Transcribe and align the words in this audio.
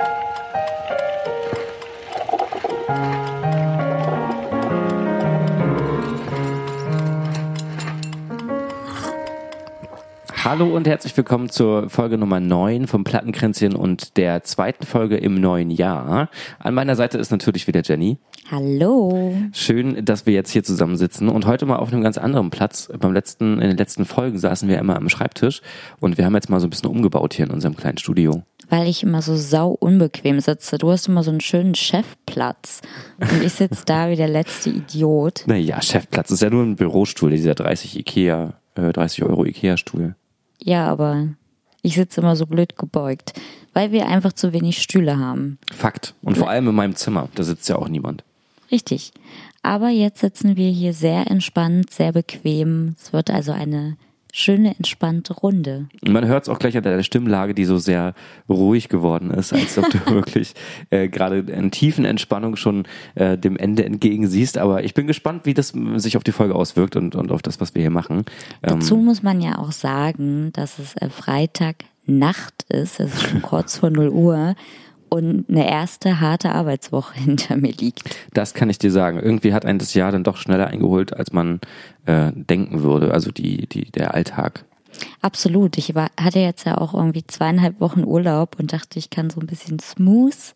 you. 0.00 0.29
Hallo 10.50 10.66
und 10.66 10.88
herzlich 10.88 11.16
willkommen 11.16 11.48
zur 11.48 11.88
Folge 11.90 12.18
Nummer 12.18 12.40
9 12.40 12.88
vom 12.88 13.04
Plattenkränzchen 13.04 13.76
und 13.76 14.16
der 14.16 14.42
zweiten 14.42 14.84
Folge 14.84 15.16
im 15.16 15.40
neuen 15.40 15.70
Jahr. 15.70 16.28
An 16.58 16.74
meiner 16.74 16.96
Seite 16.96 17.18
ist 17.18 17.30
natürlich 17.30 17.68
wieder 17.68 17.82
Jenny. 17.84 18.18
Hallo. 18.50 19.32
Schön, 19.52 20.04
dass 20.04 20.26
wir 20.26 20.34
jetzt 20.34 20.50
hier 20.50 20.64
zusammensitzen 20.64 21.28
und 21.28 21.46
heute 21.46 21.66
mal 21.66 21.76
auf 21.76 21.92
einem 21.92 22.02
ganz 22.02 22.18
anderen 22.18 22.50
Platz. 22.50 22.90
Beim 22.98 23.12
letzten, 23.12 23.60
in 23.60 23.68
den 23.68 23.76
letzten 23.76 24.04
Folgen 24.04 24.40
saßen 24.40 24.68
wir 24.68 24.80
immer 24.80 24.96
am 24.96 25.08
Schreibtisch 25.08 25.62
und 26.00 26.18
wir 26.18 26.24
haben 26.24 26.34
jetzt 26.34 26.50
mal 26.50 26.58
so 26.58 26.66
ein 26.66 26.70
bisschen 26.70 26.90
umgebaut 26.90 27.32
hier 27.32 27.46
in 27.46 27.52
unserem 27.52 27.76
kleinen 27.76 27.98
Studio. 27.98 28.42
Weil 28.68 28.88
ich 28.88 29.04
immer 29.04 29.22
so 29.22 29.36
sau 29.36 29.68
unbequem 29.68 30.40
sitze. 30.40 30.78
Du 30.78 30.90
hast 30.90 31.06
immer 31.06 31.22
so 31.22 31.30
einen 31.30 31.40
schönen 31.40 31.76
Chefplatz 31.76 32.80
und 33.20 33.44
ich 33.44 33.52
sitze 33.52 33.84
da 33.86 34.10
wie 34.10 34.16
der 34.16 34.26
letzte 34.26 34.70
Idiot. 34.70 35.44
Naja, 35.46 35.80
Chefplatz 35.80 36.32
ist 36.32 36.42
ja 36.42 36.50
nur 36.50 36.64
ein 36.64 36.74
Bürostuhl, 36.74 37.30
dieser 37.30 37.54
30 37.54 38.00
Ikea, 38.00 38.54
äh, 38.74 38.92
30 38.92 39.22
Euro 39.22 39.44
Ikea-Stuhl. 39.44 40.16
Ja, 40.62 40.86
aber 40.86 41.28
ich 41.82 41.94
sitze 41.94 42.20
immer 42.20 42.36
so 42.36 42.46
blöd 42.46 42.76
gebeugt, 42.76 43.32
weil 43.72 43.92
wir 43.92 44.06
einfach 44.06 44.32
zu 44.32 44.52
wenig 44.52 44.82
Stühle 44.82 45.18
haben. 45.18 45.58
Fakt. 45.72 46.14
Und 46.22 46.36
vor 46.36 46.50
allem 46.50 46.68
in 46.68 46.74
meinem 46.74 46.96
Zimmer, 46.96 47.28
da 47.34 47.42
sitzt 47.42 47.68
ja 47.68 47.76
auch 47.76 47.88
niemand. 47.88 48.24
Richtig. 48.70 49.12
Aber 49.62 49.88
jetzt 49.88 50.20
sitzen 50.20 50.56
wir 50.56 50.70
hier 50.70 50.94
sehr 50.94 51.30
entspannt, 51.30 51.90
sehr 51.90 52.12
bequem. 52.12 52.94
Es 52.98 53.12
wird 53.12 53.30
also 53.30 53.52
eine 53.52 53.96
schöne, 54.32 54.74
entspannte 54.76 55.34
Runde. 55.34 55.88
Man 56.06 56.26
hört 56.26 56.44
es 56.44 56.48
auch 56.48 56.58
gleich 56.58 56.76
an 56.76 56.82
deiner 56.82 57.02
Stimmlage, 57.02 57.54
die 57.54 57.64
so 57.64 57.78
sehr 57.78 58.14
ruhig 58.48 58.88
geworden 58.88 59.30
ist, 59.30 59.52
als 59.52 59.78
ob 59.78 59.90
du 59.90 59.98
wirklich 60.06 60.54
äh, 60.90 61.08
gerade 61.08 61.38
in 61.38 61.70
tiefen 61.70 62.04
Entspannung 62.04 62.56
schon 62.56 62.84
äh, 63.14 63.36
dem 63.36 63.56
Ende 63.56 63.84
entgegensiehst. 63.84 64.58
Aber 64.58 64.84
ich 64.84 64.94
bin 64.94 65.06
gespannt, 65.06 65.46
wie 65.46 65.54
das 65.54 65.74
sich 65.96 66.16
auf 66.16 66.24
die 66.24 66.32
Folge 66.32 66.54
auswirkt 66.54 66.96
und, 66.96 67.14
und 67.14 67.32
auf 67.32 67.42
das, 67.42 67.60
was 67.60 67.74
wir 67.74 67.82
hier 67.82 67.90
machen. 67.90 68.24
Ähm, 68.62 68.80
Dazu 68.80 68.96
muss 68.96 69.22
man 69.22 69.40
ja 69.40 69.58
auch 69.58 69.72
sagen, 69.72 70.52
dass 70.52 70.78
es 70.78 70.96
äh, 70.96 71.08
Freitag 71.08 71.84
Nacht 72.06 72.64
ist, 72.68 72.98
es 72.98 73.14
ist 73.14 73.22
schon 73.22 73.42
kurz 73.42 73.78
vor 73.78 73.90
0 73.90 74.08
Uhr 74.08 74.54
und 75.10 75.44
eine 75.48 75.68
erste 75.68 76.20
harte 76.20 76.52
Arbeitswoche 76.52 77.14
hinter 77.18 77.56
mir 77.56 77.72
liegt. 77.72 78.16
Das 78.32 78.54
kann 78.54 78.70
ich 78.70 78.78
dir 78.78 78.90
sagen. 78.90 79.18
Irgendwie 79.18 79.52
hat 79.52 79.66
ein 79.66 79.78
das 79.78 79.94
Jahr 79.94 80.12
dann 80.12 80.24
doch 80.24 80.36
schneller 80.36 80.68
eingeholt, 80.68 81.14
als 81.14 81.32
man 81.32 81.60
äh, 82.06 82.32
denken 82.34 82.82
würde. 82.82 83.12
Also 83.12 83.30
die, 83.30 83.66
die, 83.66 83.90
der 83.90 84.14
Alltag. 84.14 84.64
Absolut. 85.20 85.78
Ich 85.78 85.94
war, 85.94 86.10
hatte 86.18 86.40
jetzt 86.40 86.64
ja 86.64 86.78
auch 86.78 86.94
irgendwie 86.94 87.26
zweieinhalb 87.26 87.80
Wochen 87.80 88.04
Urlaub 88.04 88.58
und 88.58 88.72
dachte, 88.72 88.98
ich 88.98 89.10
kann 89.10 89.30
so 89.30 89.40
ein 89.40 89.46
bisschen 89.46 89.78
smooth 89.78 90.54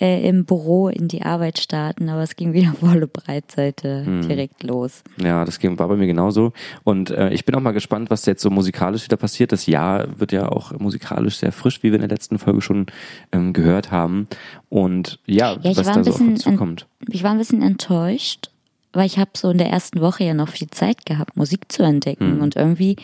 äh, 0.00 0.26
im 0.26 0.44
Büro 0.44 0.88
in 0.88 1.08
die 1.08 1.22
Arbeit 1.22 1.58
starten, 1.58 2.08
aber 2.08 2.22
es 2.22 2.34
ging 2.36 2.52
wieder 2.52 2.72
volle 2.80 3.06
Breitseite 3.06 4.04
hm. 4.04 4.28
direkt 4.28 4.62
los. 4.62 5.02
Ja, 5.22 5.44
das 5.44 5.58
ging, 5.58 5.78
war 5.78 5.88
bei 5.88 5.96
mir 5.96 6.06
genauso. 6.06 6.52
Und 6.84 7.10
äh, 7.10 7.30
ich 7.30 7.44
bin 7.44 7.54
auch 7.54 7.60
mal 7.60 7.72
gespannt, 7.72 8.10
was 8.10 8.26
jetzt 8.26 8.42
so 8.42 8.50
musikalisch 8.50 9.04
wieder 9.04 9.16
passiert. 9.16 9.52
Das 9.52 9.66
Jahr 9.66 10.18
wird 10.18 10.32
ja 10.32 10.48
auch 10.48 10.78
musikalisch 10.78 11.36
sehr 11.36 11.52
frisch, 11.52 11.82
wie 11.82 11.88
wir 11.90 11.94
in 11.94 12.00
der 12.00 12.08
letzten 12.08 12.38
Folge 12.38 12.62
schon 12.62 12.86
ähm, 13.32 13.52
gehört 13.52 13.90
haben. 13.90 14.26
Und 14.68 15.18
ja, 15.26 15.56
ja 15.62 15.76
was 15.76 15.86
da 15.86 16.02
so 16.02 16.10
auf 16.10 16.20
uns 16.20 16.42
zukommt. 16.42 16.86
Ich 17.08 17.22
war 17.22 17.32
ein 17.32 17.38
bisschen 17.38 17.62
enttäuscht, 17.62 18.50
weil 18.92 19.06
ich 19.06 19.18
habe 19.18 19.30
so 19.36 19.50
in 19.50 19.58
der 19.58 19.68
ersten 19.68 20.00
Woche 20.00 20.24
ja 20.24 20.34
noch 20.34 20.48
viel 20.48 20.70
Zeit 20.70 21.04
gehabt, 21.04 21.36
Musik 21.36 21.70
zu 21.70 21.82
entdecken. 21.82 22.36
Hm. 22.36 22.40
Und 22.40 22.56
irgendwie 22.56 22.96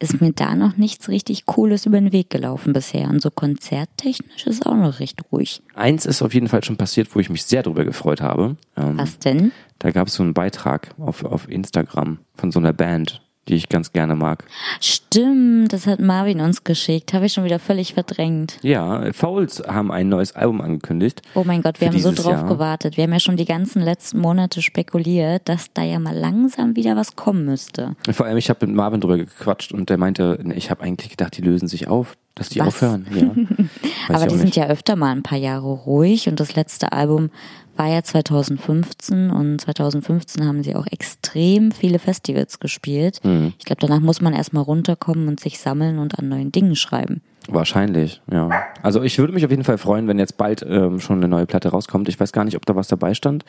ist 0.00 0.20
mir 0.20 0.32
da 0.32 0.54
noch 0.56 0.76
nichts 0.76 1.08
richtig 1.08 1.46
Cooles 1.46 1.86
über 1.86 2.00
den 2.00 2.10
Weg 2.12 2.30
gelaufen 2.30 2.72
bisher. 2.72 3.08
Und 3.08 3.20
so 3.20 3.30
konzerttechnisch 3.30 4.46
ist 4.46 4.66
auch 4.66 4.74
noch 4.74 4.98
recht 4.98 5.20
ruhig. 5.30 5.62
Eins 5.74 6.06
ist 6.06 6.22
auf 6.22 6.34
jeden 6.34 6.48
Fall 6.48 6.64
schon 6.64 6.76
passiert, 6.76 7.14
wo 7.14 7.20
ich 7.20 7.30
mich 7.30 7.44
sehr 7.44 7.62
drüber 7.62 7.84
gefreut 7.84 8.20
habe. 8.20 8.56
Ähm, 8.76 8.98
Was 8.98 9.18
denn? 9.18 9.52
Da 9.78 9.90
gab 9.90 10.08
es 10.08 10.14
so 10.14 10.22
einen 10.22 10.34
Beitrag 10.34 10.94
auf, 10.98 11.24
auf 11.24 11.48
Instagram 11.48 12.18
von 12.34 12.50
so 12.50 12.58
einer 12.58 12.72
Band 12.72 13.22
die 13.48 13.54
ich 13.54 13.68
ganz 13.68 13.92
gerne 13.92 14.14
mag. 14.14 14.44
Stimmt, 14.80 15.72
das 15.72 15.86
hat 15.86 16.00
Marvin 16.00 16.40
uns 16.40 16.62
geschickt. 16.62 17.12
Habe 17.12 17.26
ich 17.26 17.32
schon 17.32 17.44
wieder 17.44 17.58
völlig 17.58 17.94
verdrängt. 17.94 18.58
Ja, 18.62 19.12
Fouls 19.12 19.62
haben 19.66 19.90
ein 19.90 20.08
neues 20.08 20.36
Album 20.36 20.60
angekündigt. 20.60 21.22
Oh 21.34 21.44
mein 21.44 21.62
Gott, 21.62 21.80
wir 21.80 21.88
haben 21.88 21.98
so 21.98 22.12
drauf 22.12 22.32
Jahr. 22.32 22.46
gewartet. 22.46 22.96
Wir 22.96 23.04
haben 23.04 23.12
ja 23.12 23.20
schon 23.20 23.36
die 23.36 23.44
ganzen 23.44 23.82
letzten 23.82 24.20
Monate 24.20 24.62
spekuliert, 24.62 25.48
dass 25.48 25.72
da 25.72 25.82
ja 25.82 25.98
mal 25.98 26.16
langsam 26.16 26.76
wieder 26.76 26.96
was 26.96 27.16
kommen 27.16 27.44
müsste. 27.44 27.96
Vor 28.10 28.26
allem, 28.26 28.36
ich 28.36 28.50
habe 28.50 28.66
mit 28.66 28.76
Marvin 28.76 29.00
drüber 29.00 29.16
gequatscht 29.16 29.72
und 29.72 29.90
der 29.90 29.98
meinte, 29.98 30.38
ich 30.54 30.70
habe 30.70 30.82
eigentlich 30.82 31.10
gedacht, 31.10 31.36
die 31.36 31.42
lösen 31.42 31.68
sich 31.68 31.88
auf. 31.88 32.16
Dass 32.36 32.48
die 32.48 32.60
was? 32.60 32.68
aufhören, 32.68 33.06
ja. 33.12 33.66
Aber 34.14 34.26
die 34.28 34.38
sind 34.38 34.54
ja 34.54 34.68
öfter 34.68 34.94
mal 34.94 35.10
ein 35.10 35.24
paar 35.24 35.36
Jahre 35.36 35.66
ruhig 35.66 36.28
und 36.28 36.38
das 36.38 36.54
letzte 36.54 36.92
Album 36.92 37.30
war 37.80 37.88
ja 37.88 38.02
2015 38.02 39.30
und 39.30 39.58
2015 39.58 40.46
haben 40.46 40.62
sie 40.62 40.76
auch 40.76 40.86
extrem 40.86 41.72
viele 41.72 41.98
Festivals 41.98 42.60
gespielt. 42.60 43.20
Mhm. 43.24 43.54
Ich 43.58 43.64
glaube, 43.64 43.80
danach 43.80 44.00
muss 44.00 44.20
man 44.20 44.34
erstmal 44.34 44.64
runterkommen 44.64 45.28
und 45.28 45.40
sich 45.40 45.58
sammeln 45.58 45.98
und 45.98 46.18
an 46.18 46.28
neuen 46.28 46.52
Dingen 46.52 46.76
schreiben. 46.76 47.22
Wahrscheinlich, 47.48 48.20
ja. 48.30 48.50
Also 48.82 49.02
ich 49.02 49.18
würde 49.18 49.32
mich 49.32 49.46
auf 49.46 49.50
jeden 49.50 49.64
Fall 49.64 49.78
freuen, 49.78 50.08
wenn 50.08 50.18
jetzt 50.18 50.36
bald 50.36 50.62
ähm, 50.68 51.00
schon 51.00 51.16
eine 51.16 51.28
neue 51.28 51.46
Platte 51.46 51.70
rauskommt. 51.70 52.06
Ich 52.10 52.20
weiß 52.20 52.32
gar 52.32 52.44
nicht, 52.44 52.54
ob 52.54 52.66
da 52.66 52.76
was 52.76 52.88
dabei 52.88 53.14
stand 53.14 53.46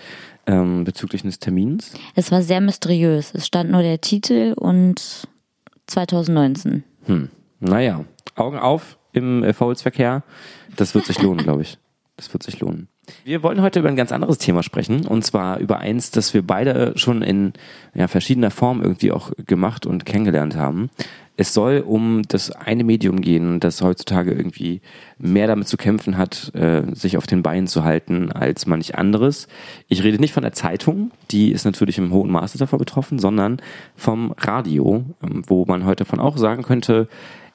ähm, 0.47 0.85
bezüglich 0.85 1.23
des 1.23 1.39
Termins. 1.39 1.91
Es 2.15 2.31
war 2.31 2.41
sehr 2.41 2.61
mysteriös. 2.61 3.33
Es 3.35 3.45
stand 3.45 3.69
nur 3.69 3.81
der 3.81 3.99
Titel 3.99 4.53
und 4.55 5.27
2019. 5.87 6.85
Hm. 7.05 7.29
Naja, 7.59 8.05
Augen 8.35 8.57
auf 8.57 8.97
im 9.11 9.43
äh, 9.43 9.51
Fouls-Verkehr. 9.51 10.23
Das 10.77 10.95
wird 10.95 11.05
sich 11.05 11.21
lohnen, 11.21 11.39
glaube 11.43 11.63
ich. 11.63 11.77
Das 12.15 12.31
wird 12.31 12.43
sich 12.43 12.61
lohnen. 12.61 12.87
Wir 13.23 13.43
wollen 13.43 13.61
heute 13.61 13.79
über 13.79 13.89
ein 13.89 13.95
ganz 13.95 14.11
anderes 14.11 14.37
Thema 14.37 14.63
sprechen 14.63 15.05
und 15.05 15.23
zwar 15.23 15.59
über 15.59 15.79
eins, 15.79 16.11
das 16.11 16.33
wir 16.33 16.45
beide 16.45 16.93
schon 16.95 17.21
in 17.21 17.53
ja, 17.93 18.07
verschiedener 18.07 18.51
Form 18.51 18.81
irgendwie 18.81 19.11
auch 19.11 19.31
gemacht 19.45 19.85
und 19.85 20.05
kennengelernt 20.05 20.55
haben. 20.55 20.89
Es 21.37 21.53
soll 21.53 21.83
um 21.85 22.21
das 22.27 22.51
eine 22.51 22.83
Medium 22.83 23.21
gehen, 23.21 23.59
das 23.59 23.81
heutzutage 23.81 24.31
irgendwie 24.31 24.81
mehr 25.17 25.47
damit 25.47 25.67
zu 25.67 25.77
kämpfen 25.77 26.17
hat, 26.17 26.53
äh, 26.53 26.83
sich 26.93 27.17
auf 27.17 27.25
den 27.25 27.41
Beinen 27.41 27.67
zu 27.67 27.83
halten 27.83 28.31
als 28.31 28.67
manch 28.67 28.95
anderes. 28.95 29.47
Ich 29.87 30.03
rede 30.03 30.19
nicht 30.19 30.33
von 30.33 30.43
der 30.43 30.53
Zeitung, 30.53 31.11
die 31.31 31.51
ist 31.51 31.65
natürlich 31.65 31.97
im 31.97 32.11
hohen 32.11 32.29
Maße 32.29 32.57
davon 32.57 32.79
betroffen, 32.79 33.17
sondern 33.17 33.61
vom 33.95 34.33
Radio, 34.37 35.05
ähm, 35.23 35.43
wo 35.47 35.65
man 35.65 35.85
heute 35.85 36.05
von 36.05 36.19
auch 36.19 36.37
sagen 36.37 36.63
könnte, 36.63 37.07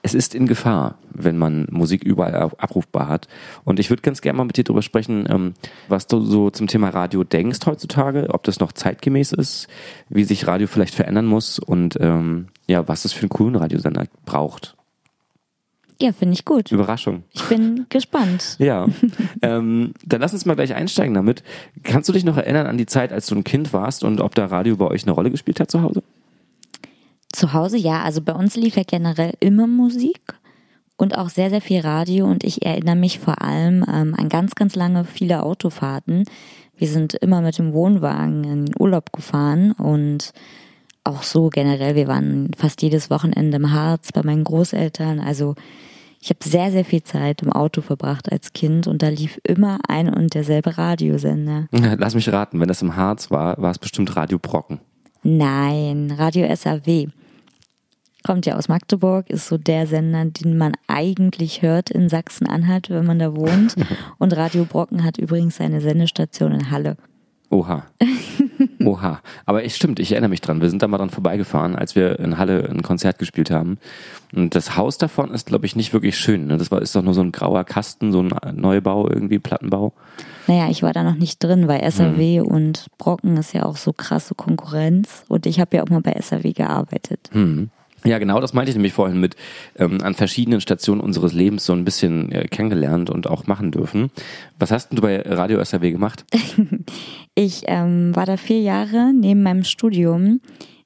es 0.06 0.14
ist 0.14 0.36
in 0.36 0.46
Gefahr, 0.46 0.98
wenn 1.12 1.36
man 1.36 1.66
Musik 1.70 2.04
überall 2.04 2.34
abrufbar 2.34 3.08
hat. 3.08 3.26
Und 3.64 3.80
ich 3.80 3.90
würde 3.90 4.02
ganz 4.02 4.20
gerne 4.20 4.36
mal 4.36 4.44
mit 4.44 4.56
dir 4.56 4.62
darüber 4.62 4.82
sprechen, 4.82 5.26
ähm, 5.28 5.54
was 5.88 6.06
du 6.06 6.20
so 6.20 6.50
zum 6.50 6.68
Thema 6.68 6.90
Radio 6.90 7.24
denkst 7.24 7.58
heutzutage, 7.66 8.28
ob 8.30 8.44
das 8.44 8.60
noch 8.60 8.72
zeitgemäß 8.72 9.32
ist, 9.32 9.66
wie 10.08 10.22
sich 10.22 10.46
Radio 10.46 10.68
vielleicht 10.68 10.94
verändern 10.94 11.26
muss 11.26 11.58
und 11.58 11.98
ähm, 12.00 12.46
ja, 12.68 12.86
was 12.86 13.04
es 13.04 13.12
für 13.12 13.22
einen 13.22 13.30
coolen 13.30 13.56
Radiosender 13.56 14.04
braucht. 14.24 14.76
Ja, 16.00 16.12
finde 16.12 16.34
ich 16.34 16.44
gut. 16.44 16.70
Überraschung. 16.70 17.24
Ich 17.32 17.42
bin 17.44 17.86
gespannt. 17.88 18.56
Ja. 18.66 18.86
ähm, 19.42 19.92
dann 20.04 20.20
lass 20.20 20.32
uns 20.34 20.46
mal 20.46 20.54
gleich 20.54 20.74
einsteigen 20.74 21.14
damit. 21.14 21.42
Kannst 21.82 22.08
du 22.08 22.12
dich 22.12 22.24
noch 22.24 22.36
erinnern 22.36 22.66
an 22.66 22.78
die 22.78 22.86
Zeit, 22.86 23.12
als 23.12 23.26
du 23.26 23.34
ein 23.34 23.44
Kind 23.44 23.72
warst 23.72 24.04
und 24.04 24.20
ob 24.20 24.34
da 24.34 24.46
Radio 24.46 24.76
bei 24.76 24.86
euch 24.86 25.02
eine 25.02 25.12
Rolle 25.12 25.30
gespielt 25.30 25.58
hat 25.58 25.70
zu 25.70 25.82
Hause? 25.82 26.02
Zu 27.36 27.52
Hause 27.52 27.76
ja, 27.76 28.02
also 28.02 28.22
bei 28.22 28.32
uns 28.32 28.56
lief 28.56 28.78
ja 28.78 28.82
generell 28.82 29.34
immer 29.40 29.66
Musik 29.66 30.22
und 30.96 31.18
auch 31.18 31.28
sehr, 31.28 31.50
sehr 31.50 31.60
viel 31.60 31.80
Radio 31.80 32.24
und 32.24 32.42
ich 32.44 32.64
erinnere 32.64 32.96
mich 32.96 33.18
vor 33.18 33.42
allem 33.42 33.84
ähm, 33.92 34.14
an 34.16 34.30
ganz, 34.30 34.54
ganz 34.54 34.74
lange 34.74 35.04
viele 35.04 35.42
Autofahrten. 35.42 36.24
Wir 36.78 36.88
sind 36.88 37.12
immer 37.12 37.42
mit 37.42 37.58
dem 37.58 37.74
Wohnwagen 37.74 38.44
in 38.44 38.64
den 38.64 38.74
Urlaub 38.78 39.12
gefahren 39.12 39.72
und 39.72 40.32
auch 41.04 41.22
so 41.22 41.50
generell, 41.50 41.94
wir 41.94 42.08
waren 42.08 42.52
fast 42.56 42.80
jedes 42.80 43.10
Wochenende 43.10 43.58
im 43.58 43.70
Harz 43.70 44.12
bei 44.12 44.22
meinen 44.22 44.44
Großeltern. 44.44 45.20
Also 45.20 45.56
ich 46.22 46.30
habe 46.30 46.40
sehr, 46.42 46.72
sehr 46.72 46.86
viel 46.86 47.02
Zeit 47.02 47.42
im 47.42 47.52
Auto 47.52 47.82
verbracht 47.82 48.32
als 48.32 48.54
Kind 48.54 48.86
und 48.86 49.02
da 49.02 49.08
lief 49.08 49.38
immer 49.44 49.80
ein 49.88 50.08
und 50.08 50.32
derselbe 50.32 50.78
Radiosender. 50.78 51.66
Lass 51.70 52.14
mich 52.14 52.32
raten, 52.32 52.60
wenn 52.60 52.68
das 52.68 52.80
im 52.80 52.96
Harz 52.96 53.30
war, 53.30 53.60
war 53.60 53.72
es 53.72 53.78
bestimmt 53.78 54.16
Radio 54.16 54.38
Brocken. 54.38 54.80
Nein, 55.22 56.14
Radio 56.16 56.46
SAW 56.56 57.10
kommt 58.26 58.44
ja 58.44 58.56
aus 58.56 58.68
Magdeburg, 58.68 59.30
ist 59.30 59.46
so 59.46 59.56
der 59.56 59.86
Sender, 59.86 60.24
den 60.24 60.58
man 60.58 60.72
eigentlich 60.88 61.62
hört 61.62 61.90
in 61.90 62.08
Sachsen-Anhalt, 62.08 62.90
wenn 62.90 63.06
man 63.06 63.20
da 63.20 63.36
wohnt. 63.36 63.76
Und 64.18 64.36
Radio 64.36 64.64
Brocken 64.64 65.04
hat 65.04 65.16
übrigens 65.16 65.56
seine 65.56 65.80
Sendestation 65.80 66.50
in 66.50 66.70
Halle. 66.72 66.96
Oha. 67.50 67.84
Oha. 68.84 69.20
Aber 69.44 69.62
es 69.62 69.76
stimmt, 69.76 70.00
ich 70.00 70.10
erinnere 70.10 70.30
mich 70.30 70.40
dran. 70.40 70.60
Wir 70.60 70.68
sind 70.68 70.82
da 70.82 70.88
mal 70.88 70.98
dran 70.98 71.10
vorbeigefahren, 71.10 71.76
als 71.76 71.94
wir 71.94 72.18
in 72.18 72.36
Halle 72.36 72.68
ein 72.68 72.82
Konzert 72.82 73.20
gespielt 73.20 73.52
haben. 73.52 73.78
Und 74.34 74.56
das 74.56 74.76
Haus 74.76 74.98
davon 74.98 75.30
ist, 75.30 75.46
glaube 75.46 75.64
ich, 75.64 75.76
nicht 75.76 75.92
wirklich 75.92 76.18
schön. 76.18 76.48
Ne? 76.48 76.56
Das 76.56 76.72
war, 76.72 76.82
ist 76.82 76.96
doch 76.96 77.02
nur 77.02 77.14
so 77.14 77.20
ein 77.20 77.30
grauer 77.30 77.62
Kasten, 77.62 78.10
so 78.10 78.22
ein 78.22 78.34
Neubau, 78.56 79.08
irgendwie 79.08 79.38
Plattenbau. 79.38 79.92
Naja, 80.48 80.68
ich 80.68 80.82
war 80.82 80.92
da 80.92 81.04
noch 81.04 81.14
nicht 81.14 81.38
drin, 81.44 81.68
weil 81.68 81.88
SAW 81.88 82.16
hm. 82.16 82.46
und 82.46 82.86
Brocken 82.98 83.36
ist 83.36 83.52
ja 83.52 83.64
auch 83.64 83.76
so 83.76 83.92
krasse 83.92 84.34
Konkurrenz. 84.34 85.24
Und 85.28 85.46
ich 85.46 85.60
habe 85.60 85.76
ja 85.76 85.84
auch 85.84 85.90
mal 85.90 86.00
bei 86.00 86.20
SAW 86.20 86.52
gearbeitet. 86.52 87.30
Hm. 87.30 87.70
Ja, 88.06 88.18
genau, 88.18 88.40
das 88.40 88.52
meinte 88.52 88.70
ich 88.70 88.76
nämlich 88.76 88.92
vorhin 88.92 89.18
mit 89.18 89.34
ähm, 89.76 90.00
an 90.00 90.14
verschiedenen 90.14 90.60
Stationen 90.60 91.00
unseres 91.00 91.32
Lebens 91.32 91.66
so 91.66 91.72
ein 91.72 91.84
bisschen 91.84 92.30
äh, 92.30 92.46
kennengelernt 92.46 93.10
und 93.10 93.26
auch 93.26 93.48
machen 93.48 93.72
dürfen. 93.72 94.10
Was 94.58 94.70
hast 94.70 94.90
denn 94.90 94.96
du 94.96 95.02
bei 95.02 95.20
Radio 95.22 95.58
SRW 95.58 95.90
gemacht? 95.90 96.24
ich 97.34 97.62
ähm, 97.66 98.14
war 98.14 98.24
da 98.24 98.36
vier 98.36 98.60
Jahre 98.60 99.12
neben 99.12 99.42
meinem 99.42 99.64
Studium 99.64 100.40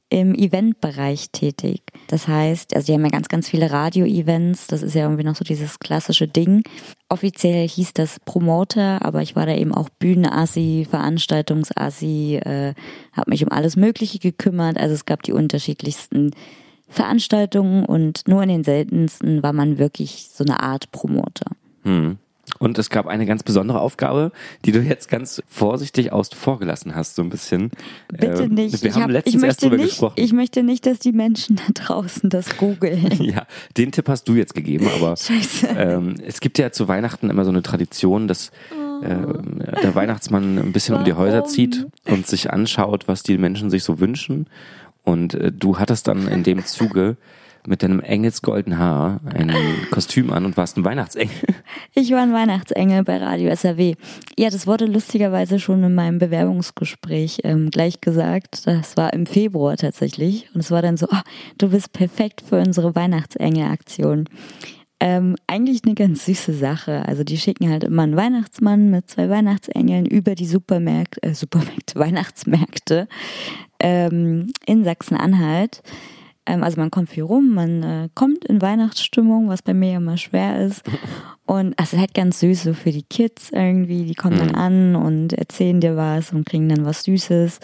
im 0.08 0.34
Eventbereich 0.34 1.30
tätig. 1.30 1.82
Das 2.08 2.26
heißt, 2.26 2.74
also 2.74 2.86
die 2.86 2.94
haben 2.94 3.04
ja 3.04 3.10
ganz, 3.10 3.28
ganz 3.28 3.48
viele 3.48 3.70
Radio-Events. 3.70 4.66
Das 4.66 4.82
ist 4.82 4.94
ja 4.94 5.02
irgendwie 5.02 5.22
noch 5.22 5.36
so 5.36 5.44
dieses 5.44 5.78
klassische 5.78 6.26
Ding. 6.26 6.64
Offiziell 7.08 7.68
hieß 7.68 7.92
das 7.92 8.18
Promoter, 8.18 9.04
aber 9.04 9.22
ich 9.22 9.36
war 9.36 9.46
da 9.46 9.54
eben 9.54 9.72
auch 9.72 9.88
Bühnenassi, 9.88 10.86
Veranstaltungsassi, 10.90 12.40
äh, 12.44 12.74
habe 13.12 13.30
mich 13.30 13.44
um 13.44 13.52
alles 13.52 13.76
Mögliche 13.76 14.18
gekümmert. 14.18 14.78
Also 14.78 14.94
es 14.94 15.06
gab 15.06 15.22
die 15.22 15.32
unterschiedlichsten 15.32 16.32
Veranstaltungen 16.90 17.84
und 17.84 18.26
nur 18.28 18.42
in 18.42 18.48
den 18.48 18.64
seltensten 18.64 19.42
war 19.42 19.52
man 19.52 19.78
wirklich 19.78 20.28
so 20.32 20.44
eine 20.44 20.60
Art 20.60 20.90
Promoter. 20.92 21.46
Hm. 21.84 22.18
Und 22.58 22.78
es 22.78 22.90
gab 22.90 23.06
eine 23.06 23.26
ganz 23.26 23.42
besondere 23.44 23.80
Aufgabe, 23.80 24.32
die 24.64 24.72
du 24.72 24.80
jetzt 24.80 25.08
ganz 25.08 25.40
vorsichtig 25.46 26.12
außen 26.12 26.36
vorgelassen 26.36 26.94
hast, 26.96 27.14
so 27.14 27.22
ein 27.22 27.30
bisschen. 27.30 27.70
Bitte 28.08 28.42
Ähm, 28.42 28.54
nicht. 28.54 28.82
Wir 28.82 28.90
ich 28.90 28.96
haben 28.96 29.04
hab- 29.04 29.10
letztens 29.12 29.42
erst 29.42 29.62
nicht, 29.62 29.76
gesprochen. 29.78 30.14
Ich 30.16 30.32
möchte 30.32 30.62
nicht, 30.62 30.84
dass 30.84 30.98
die 30.98 31.12
Menschen 31.12 31.56
da 31.66 31.72
draußen 31.72 32.28
das 32.28 32.56
googeln. 32.56 33.12
ja, 33.22 33.46
den 33.76 33.92
Tipp 33.92 34.08
hast 34.08 34.24
du 34.28 34.34
jetzt 34.34 34.54
gegeben, 34.54 34.88
aber 34.94 35.14
ähm, 35.76 36.16
es 36.26 36.40
gibt 36.40 36.58
ja 36.58 36.72
zu 36.72 36.88
Weihnachten 36.88 37.30
immer 37.30 37.44
so 37.44 37.50
eine 37.50 37.62
Tradition, 37.62 38.26
dass 38.28 38.50
ähm, 39.02 39.62
der 39.82 39.94
Weihnachtsmann 39.94 40.58
ein 40.58 40.72
bisschen 40.72 40.96
um 40.96 41.04
die 41.04 41.14
Häuser 41.14 41.38
Warum? 41.38 41.48
zieht 41.48 41.86
und 42.06 42.26
sich 42.26 42.50
anschaut, 42.52 43.08
was 43.08 43.22
die 43.22 43.38
Menschen 43.38 43.70
sich 43.70 43.84
so 43.84 44.00
wünschen. 44.00 44.46
Und 45.10 45.34
äh, 45.34 45.50
du 45.50 45.78
hattest 45.78 46.06
dann 46.06 46.28
in 46.28 46.44
dem 46.44 46.64
Zuge 46.64 47.16
mit 47.66 47.82
deinem 47.82 48.00
engelsgolden 48.00 48.78
Haar 48.78 49.20
ein 49.34 49.52
Kostüm 49.90 50.32
an 50.32 50.46
und 50.46 50.56
warst 50.56 50.78
ein 50.78 50.84
Weihnachtsengel. 50.84 51.36
Ich 51.94 52.10
war 52.12 52.22
ein 52.22 52.32
Weihnachtsengel 52.32 53.02
bei 53.04 53.18
Radio 53.18 53.54
SAW. 53.54 53.94
Ja, 54.38 54.48
das 54.48 54.66
wurde 54.66 54.86
lustigerweise 54.86 55.58
schon 55.58 55.82
in 55.82 55.94
meinem 55.94 56.18
Bewerbungsgespräch 56.18 57.40
ähm, 57.44 57.70
gleich 57.70 58.00
gesagt. 58.00 58.66
Das 58.66 58.96
war 58.96 59.12
im 59.12 59.26
Februar 59.26 59.76
tatsächlich. 59.76 60.48
Und 60.54 60.60
es 60.60 60.70
war 60.70 60.82
dann 60.82 60.96
so, 60.96 61.06
oh, 61.10 61.20
du 61.58 61.70
bist 61.70 61.92
perfekt 61.92 62.42
für 62.48 62.56
unsere 62.56 62.94
Weihnachtsengel-Aktion. 62.94 64.28
Ähm, 65.00 65.36
eigentlich 65.46 65.82
eine 65.84 65.94
ganz 65.94 66.26
süße 66.26 66.54
Sache. 66.54 67.06
Also 67.06 67.24
die 67.24 67.38
schicken 67.38 67.70
halt 67.70 67.84
immer 67.84 68.02
einen 68.02 68.16
Weihnachtsmann 68.16 68.90
mit 68.90 69.10
zwei 69.10 69.28
Weihnachtsengeln 69.28 70.06
über 70.06 70.34
die 70.34 70.46
Supermärkte, 70.46 71.22
äh, 71.22 71.34
Supermärkte, 71.34 71.94
Weihnachtsmärkte 71.98 73.08
ähm, 73.80 74.52
in 74.66 74.84
Sachsen-Anhalt. 74.84 75.82
Ähm, 76.46 76.62
also 76.62 76.80
man 76.80 76.90
kommt 76.90 77.10
viel 77.10 77.22
rum, 77.22 77.54
man 77.54 77.82
äh, 77.82 78.08
kommt 78.14 78.44
in 78.44 78.62
Weihnachtsstimmung, 78.62 79.48
was 79.48 79.62
bei 79.62 79.74
mir 79.74 79.96
immer 79.96 80.16
schwer 80.16 80.64
ist. 80.64 80.82
Und 81.46 81.74
es 81.76 81.92
ist 81.92 81.98
halt 81.98 82.14
ganz 82.14 82.40
süß 82.40 82.62
so 82.62 82.74
für 82.74 82.92
die 82.92 83.02
Kids 83.02 83.50
irgendwie. 83.50 84.04
Die 84.04 84.14
kommen 84.14 84.38
dann 84.38 84.54
an 84.54 84.94
und 84.94 85.32
erzählen 85.32 85.80
dir 85.80 85.96
was 85.96 86.32
und 86.32 86.46
kriegen 86.46 86.68
dann 86.68 86.84
was 86.84 87.02
Süßes. 87.02 87.58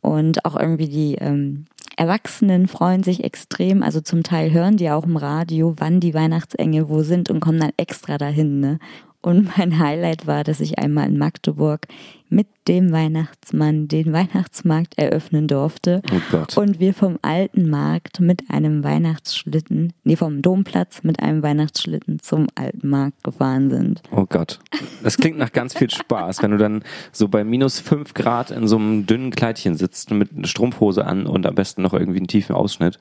Und 0.00 0.44
auch 0.44 0.54
irgendwie 0.54 0.88
die 0.88 1.16
ähm, 1.16 1.64
Erwachsenen 1.96 2.68
freuen 2.68 3.02
sich 3.02 3.24
extrem. 3.24 3.82
Also 3.82 4.00
zum 4.00 4.22
Teil 4.22 4.52
hören 4.52 4.76
die 4.76 4.88
auch 4.90 5.04
im 5.04 5.16
Radio, 5.16 5.74
wann 5.78 5.98
die 5.98 6.14
Weihnachtsengel 6.14 6.88
wo 6.88 7.02
sind 7.02 7.28
und 7.28 7.40
kommen 7.40 7.58
dann 7.58 7.72
extra 7.76 8.18
dahin. 8.18 8.60
Ne? 8.60 8.78
Und 9.20 9.48
mein 9.58 9.78
Highlight 9.78 10.26
war, 10.26 10.44
dass 10.44 10.60
ich 10.60 10.78
einmal 10.78 11.08
in 11.08 11.18
Magdeburg 11.18 11.88
mit 12.28 12.46
dem 12.66 12.92
Weihnachtsmann 12.92 13.88
den 13.88 14.12
Weihnachtsmarkt 14.12 14.98
eröffnen 14.98 15.46
durfte. 15.46 16.02
Oh 16.12 16.20
Gott. 16.30 16.56
Und 16.56 16.80
wir 16.80 16.94
vom 16.94 17.18
alten 17.22 17.68
Markt 17.68 18.20
mit 18.20 18.50
einem 18.50 18.82
Weihnachtsschlitten, 18.82 19.92
nee, 20.04 20.16
vom 20.16 20.40
Domplatz 20.40 21.02
mit 21.02 21.20
einem 21.20 21.42
Weihnachtsschlitten 21.42 22.20
zum 22.20 22.46
alten 22.54 22.88
Markt 22.88 23.22
gefahren 23.22 23.70
sind. 23.70 24.02
Oh 24.10 24.24
Gott. 24.26 24.60
Das 25.02 25.18
klingt 25.18 25.38
nach 25.38 25.52
ganz 25.52 25.74
viel 25.74 25.90
Spaß, 25.90 26.42
wenn 26.42 26.52
du 26.52 26.56
dann 26.56 26.82
so 27.12 27.28
bei 27.28 27.44
minus 27.44 27.80
fünf 27.80 28.14
Grad 28.14 28.50
in 28.50 28.66
so 28.66 28.76
einem 28.76 29.06
dünnen 29.06 29.30
Kleidchen 29.30 29.76
sitzt 29.76 30.10
mit 30.10 30.32
einer 30.32 30.46
Strumpfhose 30.46 31.04
an 31.04 31.26
und 31.26 31.46
am 31.46 31.54
besten 31.54 31.82
noch 31.82 31.92
irgendwie 31.92 32.18
einen 32.18 32.28
tiefen 32.28 32.54
Ausschnitt 32.54 32.98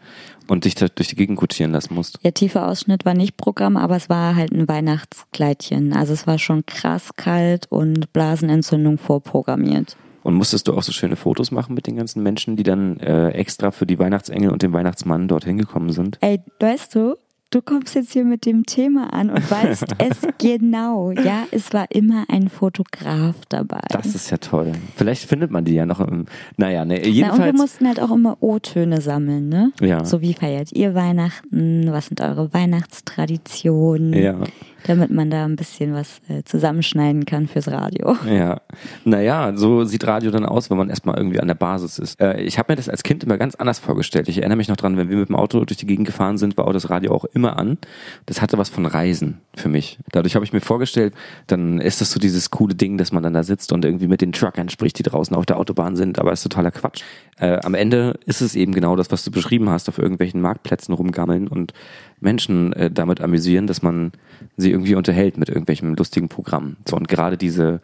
und 0.48 0.66
dich 0.66 0.76
da 0.76 0.88
durch 0.88 1.08
die 1.08 1.16
Gegend 1.16 1.38
kutschieren 1.38 1.72
lassen 1.72 1.96
musst. 1.96 2.20
Der 2.24 2.34
tiefe 2.34 2.66
Ausschnitt 2.66 3.06
war 3.06 3.14
nicht 3.14 3.38
Programm, 3.38 3.78
aber 3.78 3.96
es 3.96 4.10
war 4.10 4.36
halt 4.36 4.52
ein 4.52 4.68
Weihnachtskleidchen. 4.68 5.94
Also 5.94 6.14
es 6.14 6.28
war 6.28 6.38
schon 6.38 6.66
krass 6.66 7.12
kalt 7.16 7.68
und 7.70 8.12
Blasenentzündung 8.12 8.98
vorprogrammiert. 9.24 9.96
Und 10.24 10.36
musstest 10.36 10.68
du 10.68 10.74
auch 10.74 10.84
so 10.84 10.92
schöne 10.94 11.16
Fotos 11.18 11.52
machen 11.52 11.76
mit 11.76 11.86
den 11.86 11.98
ganzen 11.98 12.24
Menschen, 12.24 12.56
die 12.56 12.64
dann 12.64 12.98
äh, 13.00 13.30
extra 13.32 13.72
für 13.72 13.86
die 13.86 14.00
Weihnachtsengel 14.00 14.52
und 14.52 14.62
den 14.62 14.72
Weihnachtsmann 14.72 15.28
dorthin 15.28 15.58
gekommen 15.58 15.92
sind? 15.92 16.18
Ey, 16.22 16.40
weißt 16.62 16.96
du, 16.96 17.16
du 17.50 17.62
kommst 17.62 17.94
jetzt 17.96 18.14
hier 18.14 18.24
mit 18.24 18.46
dem 18.46 18.66
Thema 18.66 19.12
an 19.12 19.30
und 19.30 19.52
weißt 19.52 19.86
es 19.98 20.22
genau. 20.38 21.12
Ja, 21.12 21.44
es 21.52 21.74
war 21.74 21.88
immer 21.90 22.24
ein 22.30 22.48
Fotograf 22.48 23.36
dabei. 23.50 23.82
Das 23.90 24.16
ist 24.16 24.30
ja 24.32 24.38
toll. 24.38 24.72
Vielleicht 24.96 25.26
findet 25.26 25.52
man 25.52 25.66
die 25.66 25.74
ja 25.74 25.86
noch 25.86 26.00
im. 26.00 26.26
Naja, 26.56 26.86
ne, 26.86 26.94
Na, 26.96 27.00
und 27.00 27.06
wir 27.06 27.12
jedenfalls. 27.12 27.58
mussten 27.58 27.88
halt 27.88 28.00
auch 28.02 28.12
immer 28.12 28.38
O-Töne 28.40 29.02
sammeln, 29.02 29.50
ne? 29.50 29.74
Ja. 29.82 30.06
So 30.06 30.22
wie 30.22 30.34
feiert 30.34 30.72
ihr 30.72 30.96
Weihnachten? 30.96 31.92
Was 31.92 32.06
sind 32.06 32.22
eure 32.22 32.54
Weihnachtstraditionen? 32.54 34.14
ja. 34.14 34.38
Damit 34.86 35.12
man 35.12 35.30
da 35.30 35.46
ein 35.46 35.56
bisschen 35.56 35.94
was 35.94 36.22
äh, 36.30 36.44
zusammenschneiden 36.44 37.26
kann 37.26 37.48
fürs 37.48 37.68
Radio. 37.68 38.16
Ja, 38.28 38.62
naja, 39.06 39.54
so 39.56 39.84
sieht 39.86 40.06
Radio 40.06 40.32
dann 40.32 40.46
aus, 40.46 40.70
wenn 40.70 40.78
man 40.78 40.90
erstmal 40.90 41.18
irgendwie 41.18 41.40
an 41.40 41.48
der 41.48 41.56
Basis 41.56 42.00
ist. 42.00 42.20
Äh, 42.20 42.42
ich 42.42 42.58
habe 42.58 42.72
mir 42.72 42.76
das 42.76 42.90
als 42.90 43.04
Kind 43.04 43.24
immer 43.24 43.38
ganz 43.38 43.56
anders 43.56 43.80
vorgestellt. 43.80 44.28
Ich 44.28 44.40
erinnere 44.40 44.58
mich 44.58 44.68
noch 44.68 44.78
dran, 44.78 44.98
wenn 44.98 45.10
wir 45.10 45.18
mit 45.18 45.30
dem 45.30 45.36
Auto 45.36 45.64
durch 45.66 45.78
die 45.78 45.86
Gegend 45.86 46.08
gefahren 46.08 46.38
sind, 46.38 46.58
war 46.58 46.68
auch 46.68 46.74
das 46.74 46.90
Radio 46.90 47.14
auch 47.14 47.26
immer 47.26 47.58
an. 47.58 47.78
Das 48.26 48.42
hatte 48.42 48.58
was 48.58 48.70
von 48.70 48.86
Reisen 48.86 49.40
für 49.56 49.70
mich. 49.70 50.00
Dadurch 50.12 50.36
habe 50.36 50.46
ich 50.46 50.54
mir 50.54 50.62
vorgestellt, 50.62 51.14
dann 51.48 51.80
ist 51.80 52.02
das 52.02 52.12
so 52.12 52.20
dieses 52.20 52.52
coole 52.52 52.76
Ding, 52.76 52.98
dass 52.98 53.12
man 53.12 53.24
dann 53.24 53.34
da 53.34 53.44
sitzt 53.44 53.72
und 53.72 53.86
irgendwie 53.86 54.08
mit 54.08 54.22
den 54.22 54.32
Truckern 54.32 54.70
spricht, 54.70 55.00
die 55.00 55.04
draußen 55.04 55.36
auf 55.36 55.46
der 55.46 55.58
Autobahn 55.58 55.96
sind, 55.96 56.20
aber 56.20 56.32
ist 56.32 56.44
totaler 56.44 56.72
Quatsch. 56.72 57.04
Äh, 57.38 57.60
am 57.64 57.74
Ende 57.74 58.20
ist 58.26 58.42
es 58.42 58.56
eben 58.56 58.74
genau 58.74 58.96
das, 58.96 59.12
was 59.12 59.24
du 59.24 59.32
beschrieben 59.32 59.70
hast, 59.70 59.90
auf 59.90 59.98
irgendwelchen 59.98 60.42
Marktplätzen 60.42 60.94
rumgammeln 60.94 61.48
und 61.48 61.74
Menschen 62.20 62.74
äh, 62.74 62.92
damit 62.92 63.22
amüsieren, 63.22 63.68
dass 63.68 63.82
man 63.82 64.12
sie 64.58 64.72
irgendwie 64.72 64.96
unterhält 64.96 65.38
mit 65.38 65.50
irgendwelchem 65.50 65.96
lustigen 65.96 66.30
Programm. 66.30 66.78
So 66.88 66.96
und 66.96 67.08
gerade 67.08 67.38
diese 67.38 67.82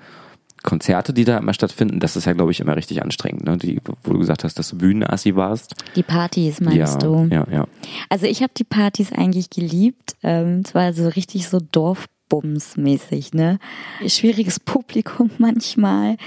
Konzerte, 0.63 1.13
die 1.13 1.24
da 1.24 1.38
immer 1.38 1.54
stattfinden, 1.54 2.00
das 2.00 2.16
ist 2.16 2.25
ja, 2.25 2.34
glaube 2.34 2.51
ich, 2.51 2.60
immer 2.60 2.75
richtig 2.75 3.01
anstrengend, 3.01 3.46
ne? 3.46 3.57
Die, 3.57 3.80
wo 4.04 4.13
du 4.13 4.19
gesagt 4.19 4.44
hast, 4.44 4.60
dass 4.60 4.69
du 4.69 4.78
Bühnenassi 4.78 5.36
warst. 5.36 5.75
Die 5.95 6.04
Partys 6.04 6.60
meinst 6.60 6.78
ja, 6.78 6.98
du? 6.98 7.28
ja, 7.31 7.48
ja. 7.50 7.68
Also 8.10 8.25
ich 8.25 8.42
habe 8.42 8.52
die 8.57 8.66
Partys 8.66 9.13
eigentlich 9.13 9.50
geliebt. 9.50 10.16
Ähm, 10.22 10.63
es 10.66 10.75
war 10.75 10.92
so 10.94 11.07
richtig 11.07 11.48
so 11.48 11.60
Dorfbums-mäßig, 11.60 13.34
ne? 13.34 13.60
Schwieriges 14.06 14.59
Publikum 14.59 15.31
manchmal. 15.38 16.18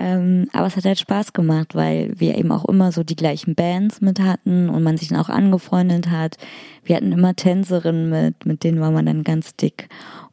Ähm, 0.00 0.46
aber 0.52 0.68
es 0.68 0.76
hat 0.76 0.84
halt 0.84 1.00
Spaß 1.00 1.32
gemacht, 1.32 1.74
weil 1.74 2.12
wir 2.16 2.38
eben 2.38 2.52
auch 2.52 2.64
immer 2.66 2.92
so 2.92 3.02
die 3.02 3.16
gleichen 3.16 3.56
Bands 3.56 4.00
mit 4.00 4.20
hatten 4.20 4.68
und 4.68 4.84
man 4.84 4.96
sich 4.96 5.08
dann 5.08 5.18
auch 5.18 5.28
angefreundet 5.28 6.08
hat. 6.08 6.36
Wir 6.84 6.94
hatten 6.94 7.10
immer 7.10 7.34
Tänzerinnen 7.34 8.08
mit, 8.08 8.46
mit 8.46 8.62
denen 8.62 8.80
war 8.80 8.92
man 8.92 9.06
dann 9.06 9.24
ganz 9.24 9.56
dick. 9.56 9.88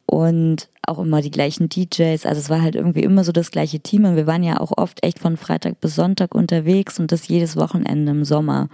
Und 0.06 0.68
auch 0.82 1.00
immer 1.00 1.20
die 1.20 1.32
gleichen 1.32 1.68
DJs. 1.68 2.26
Also 2.26 2.40
es 2.40 2.48
war 2.48 2.62
halt 2.62 2.76
irgendwie 2.76 3.02
immer 3.02 3.24
so 3.24 3.32
das 3.32 3.50
gleiche 3.50 3.80
Team. 3.80 4.04
Und 4.04 4.14
wir 4.14 4.28
waren 4.28 4.44
ja 4.44 4.60
auch 4.60 4.70
oft 4.76 5.02
echt 5.04 5.18
von 5.18 5.36
Freitag 5.36 5.80
bis 5.80 5.96
Sonntag 5.96 6.36
unterwegs 6.36 7.00
und 7.00 7.10
das 7.10 7.26
jedes 7.26 7.56
Wochenende 7.56 8.12
im 8.12 8.24
Sommer. 8.24 8.68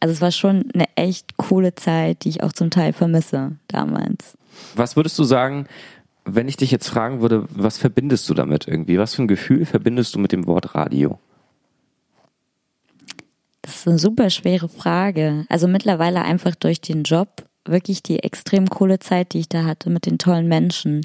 Also 0.00 0.12
es 0.12 0.20
war 0.20 0.30
schon 0.30 0.66
eine 0.74 0.84
echt 0.94 1.38
coole 1.38 1.74
Zeit, 1.74 2.24
die 2.24 2.28
ich 2.28 2.42
auch 2.42 2.52
zum 2.52 2.68
Teil 2.68 2.92
vermisse 2.92 3.52
damals. 3.68 4.36
Was 4.76 4.94
würdest 4.94 5.18
du 5.18 5.24
sagen, 5.24 5.66
wenn 6.24 6.48
ich 6.48 6.56
dich 6.56 6.70
jetzt 6.70 6.88
fragen 6.88 7.20
würde, 7.20 7.46
was 7.50 7.78
verbindest 7.78 8.28
du 8.28 8.34
damit 8.34 8.68
irgendwie? 8.68 8.98
Was 8.98 9.14
für 9.14 9.22
ein 9.22 9.28
Gefühl 9.28 9.66
verbindest 9.66 10.14
du 10.14 10.18
mit 10.18 10.32
dem 10.32 10.46
Wort 10.46 10.74
Radio? 10.74 11.18
Das 13.62 13.76
ist 13.76 13.88
eine 13.88 13.98
super 13.98 14.30
schwere 14.30 14.68
Frage. 14.68 15.44
Also 15.48 15.68
mittlerweile 15.68 16.22
einfach 16.22 16.54
durch 16.54 16.80
den 16.80 17.04
Job 17.04 17.44
wirklich 17.64 18.02
die 18.02 18.20
extrem 18.20 18.68
coole 18.68 18.98
Zeit, 18.98 19.32
die 19.32 19.40
ich 19.40 19.48
da 19.48 19.64
hatte 19.64 19.90
mit 19.90 20.06
den 20.06 20.18
tollen 20.18 20.48
Menschen. 20.48 21.02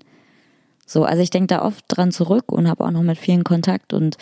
So, 0.86 1.04
also 1.04 1.22
ich 1.22 1.30
denke 1.30 1.48
da 1.48 1.64
oft 1.64 1.86
dran 1.88 2.12
zurück 2.12 2.52
und 2.52 2.68
habe 2.68 2.86
auch 2.86 2.92
noch 2.92 3.04
mit 3.04 3.18
vielen 3.18 3.44
Kontakt 3.44 3.94
und 3.94 4.18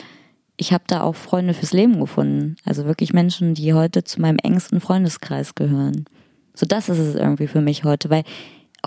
ich 0.57 0.73
habe 0.73 0.83
da 0.87 1.01
auch 1.01 1.15
Freunde 1.15 1.53
fürs 1.53 1.73
Leben 1.73 1.99
gefunden. 1.99 2.55
Also 2.65 2.85
wirklich 2.85 3.13
Menschen, 3.13 3.53
die 3.53 3.73
heute 3.73 4.03
zu 4.03 4.21
meinem 4.21 4.37
engsten 4.39 4.79
Freundeskreis 4.79 5.55
gehören. 5.55 6.05
So 6.53 6.65
das 6.65 6.89
ist 6.89 6.99
es 6.99 7.15
irgendwie 7.15 7.47
für 7.47 7.61
mich 7.61 7.83
heute, 7.83 8.09
weil 8.09 8.23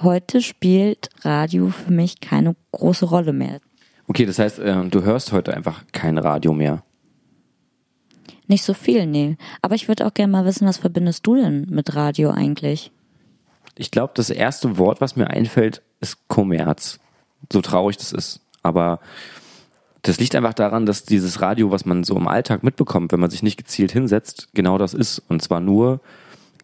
heute 0.02 0.40
spielt 0.40 1.10
Radio 1.22 1.68
für 1.68 1.92
mich 1.92 2.20
keine 2.20 2.56
große 2.72 3.06
Rolle 3.06 3.32
mehr. 3.32 3.60
Okay, 4.06 4.26
das 4.26 4.38
heißt, 4.38 4.58
äh, 4.58 4.84
du 4.88 5.02
hörst 5.02 5.32
heute 5.32 5.54
einfach 5.54 5.84
kein 5.92 6.18
Radio 6.18 6.52
mehr. 6.52 6.82
Nicht 8.46 8.64
so 8.64 8.72
viel, 8.72 9.06
nee. 9.06 9.36
Aber 9.60 9.74
ich 9.74 9.88
würde 9.88 10.06
auch 10.06 10.14
gerne 10.14 10.32
mal 10.32 10.46
wissen, 10.46 10.66
was 10.66 10.78
verbindest 10.78 11.26
du 11.26 11.36
denn 11.36 11.66
mit 11.68 11.94
Radio 11.94 12.30
eigentlich? 12.30 12.90
Ich 13.76 13.90
glaube, 13.90 14.14
das 14.16 14.30
erste 14.30 14.78
Wort, 14.78 15.00
was 15.02 15.16
mir 15.16 15.28
einfällt, 15.28 15.82
ist 16.00 16.26
Kommerz. 16.28 16.98
So 17.52 17.60
traurig 17.60 17.98
das 17.98 18.12
ist. 18.12 18.40
Aber 18.62 19.00
das 20.02 20.18
liegt 20.18 20.34
einfach 20.34 20.54
daran, 20.54 20.86
dass 20.86 21.04
dieses 21.04 21.42
Radio, 21.42 21.70
was 21.70 21.84
man 21.84 22.02
so 22.04 22.16
im 22.16 22.26
Alltag 22.26 22.62
mitbekommt, 22.62 23.12
wenn 23.12 23.20
man 23.20 23.30
sich 23.30 23.42
nicht 23.42 23.58
gezielt 23.58 23.92
hinsetzt, 23.92 24.48
genau 24.54 24.78
das 24.78 24.94
ist. 24.94 25.18
Und 25.28 25.42
zwar 25.42 25.60
nur 25.60 26.00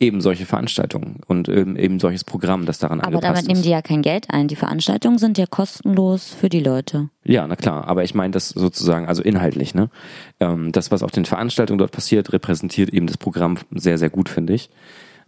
eben 0.00 0.20
solche 0.20 0.46
Veranstaltungen 0.46 1.20
und 1.26 1.48
eben, 1.48 1.76
eben 1.76 2.00
solches 2.00 2.24
Programm, 2.24 2.66
das 2.66 2.78
daran 2.78 3.00
Aber 3.00 3.20
damit 3.20 3.46
nehmen 3.46 3.62
die 3.62 3.70
ja 3.70 3.82
kein 3.82 4.02
Geld 4.02 4.30
ein. 4.30 4.48
Die 4.48 4.56
Veranstaltungen 4.56 5.18
sind 5.18 5.38
ja 5.38 5.46
kostenlos 5.46 6.28
für 6.28 6.48
die 6.48 6.60
Leute. 6.60 7.10
Ja, 7.24 7.46
na 7.46 7.56
klar. 7.56 7.86
Aber 7.86 8.04
ich 8.04 8.14
meine 8.14 8.32
das 8.32 8.48
sozusagen, 8.48 9.06
also 9.06 9.22
inhaltlich, 9.22 9.74
ne? 9.74 9.90
Ähm, 10.40 10.72
das, 10.72 10.90
was 10.90 11.02
auf 11.02 11.10
den 11.10 11.24
Veranstaltungen 11.24 11.78
dort 11.78 11.92
passiert, 11.92 12.32
repräsentiert 12.32 12.90
eben 12.90 13.06
das 13.06 13.16
Programm 13.16 13.58
sehr, 13.74 13.98
sehr 13.98 14.10
gut, 14.10 14.28
finde 14.28 14.54
ich. 14.54 14.70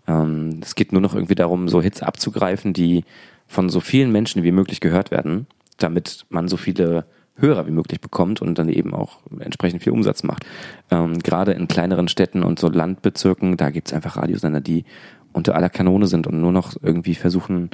Ähm, 0.09 0.61
es 0.63 0.75
geht 0.75 0.93
nur 0.93 1.03
noch 1.03 1.15
irgendwie 1.15 1.35
darum, 1.35 1.69
so 1.69 1.81
Hits 1.81 2.03
abzugreifen, 2.03 2.73
die 2.73 3.05
von 3.47 3.69
so 3.69 3.81
vielen 3.81 4.13
Menschen 4.13 4.43
wie 4.43 4.53
möglich 4.53 4.81
gehört 4.81 5.11
werden, 5.11 5.47
damit 5.79 6.27
man 6.29 6.49
so 6.49 6.57
viele 6.57 7.07
Hörer 7.37 7.67
wie 7.67 7.73
möglich 7.73 8.01
bekommt 8.01 8.41
und 8.41 8.59
dann 8.59 8.69
eben 8.69 8.95
auch 8.95 9.19
entsprechend 9.39 9.83
viel 9.83 9.93
Umsatz 9.93 10.23
macht. 10.23 10.45
Ähm, 10.91 11.19
gerade 11.19 11.53
in 11.53 11.69
kleineren 11.69 12.09
Städten 12.09 12.43
und 12.43 12.59
so 12.59 12.69
Landbezirken, 12.69 13.57
da 13.57 13.71
gibt's 13.71 13.93
einfach 13.93 14.17
Radiosender, 14.17 14.61
die 14.61 14.85
unter 15.33 15.55
aller 15.55 15.69
Kanone 15.69 16.07
sind 16.07 16.27
und 16.27 16.41
nur 16.41 16.53
noch 16.53 16.75
irgendwie 16.83 17.15
versuchen, 17.15 17.71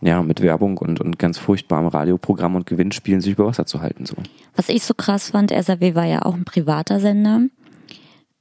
ja, 0.00 0.22
mit 0.22 0.40
Werbung 0.40 0.78
und, 0.78 1.00
und 1.00 1.18
ganz 1.18 1.38
furchtbarem 1.38 1.86
Radioprogramm 1.86 2.56
und 2.56 2.66
Gewinnspielen 2.66 3.20
sich 3.20 3.34
über 3.34 3.46
Wasser 3.46 3.66
zu 3.66 3.80
halten. 3.80 4.04
So. 4.04 4.16
Was 4.56 4.68
ich 4.68 4.82
so 4.82 4.94
krass 4.94 5.30
fand, 5.30 5.50
SAW 5.50 5.94
war 5.94 6.06
ja 6.06 6.22
auch 6.22 6.34
ein 6.34 6.44
privater 6.44 6.98
Sender, 6.98 7.42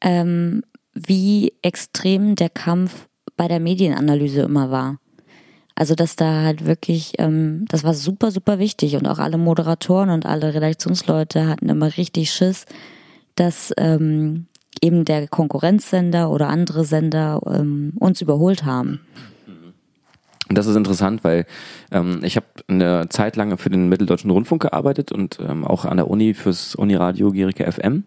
ähm, 0.02 0.64
wie 0.94 1.54
extrem 1.62 2.36
der 2.36 2.50
Kampf 2.50 3.08
bei 3.38 3.48
der 3.48 3.60
Medienanalyse 3.60 4.42
immer 4.42 4.72
war. 4.72 4.98
Also 5.76 5.96
dass 5.96 6.16
da 6.16 6.44
halt 6.44 6.66
wirklich, 6.66 7.14
ähm, 7.18 7.66
das 7.70 7.84
war 7.84 7.94
super, 7.94 8.32
super 8.32 8.60
wichtig 8.60 8.96
und 8.96 9.08
auch 9.08 9.20
alle 9.20 9.38
Moderatoren 9.38 10.10
und 10.10 10.26
alle 10.26 10.54
Redaktionsleute 10.54 11.48
hatten 11.48 11.70
immer 11.70 11.98
richtig 11.98 12.32
Schiss, 12.32 12.66
dass 13.36 13.74
ähm, 13.78 14.48
eben 14.82 15.06
der 15.06 15.28
Konkurrenzsender 15.28 16.30
oder 16.30 16.50
andere 16.50 16.86
Sender 16.86 17.42
ähm, 17.46 17.94
uns 18.00 18.22
überholt 18.22 18.66
haben. 18.66 19.02
Und 20.52 20.58
das 20.58 20.68
ist 20.68 20.76
interessant, 20.76 21.24
weil 21.24 21.46
ähm, 21.94 22.20
ich 22.24 22.36
habe 22.36 22.46
eine 22.68 23.08
Zeit 23.08 23.38
lang 23.38 23.58
für 23.58 23.70
den 23.70 23.88
Mitteldeutschen 23.88 24.30
Rundfunk 24.30 24.64
gearbeitet 24.64 25.14
und 25.14 25.40
ähm, 25.40 25.64
auch 25.64 25.86
an 25.86 25.96
der 25.96 26.10
Uni 26.10 26.34
fürs 26.34 26.76
Uniradio 26.76 27.32
Gerike 27.32 27.72
FM. 27.72 28.04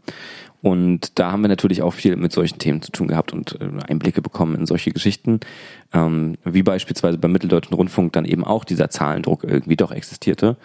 Und 0.60 1.18
da 1.18 1.32
haben 1.32 1.40
wir 1.40 1.48
natürlich 1.48 1.80
auch 1.80 1.94
viel 1.94 2.16
mit 2.16 2.32
solchen 2.32 2.58
Themen 2.58 2.82
zu 2.82 2.92
tun 2.92 3.08
gehabt 3.08 3.32
und 3.32 3.58
äh, 3.62 3.90
Einblicke 3.90 4.20
bekommen 4.20 4.56
in 4.56 4.66
solche 4.66 4.90
Geschichten, 4.90 5.40
ähm, 5.94 6.36
wie 6.44 6.62
beispielsweise 6.62 7.16
beim 7.16 7.32
Mitteldeutschen 7.32 7.74
Rundfunk 7.74 8.12
dann 8.12 8.26
eben 8.26 8.44
auch 8.44 8.64
dieser 8.64 8.90
Zahlendruck 8.90 9.44
irgendwie 9.44 9.76
doch 9.76 9.90
existierte 9.90 10.58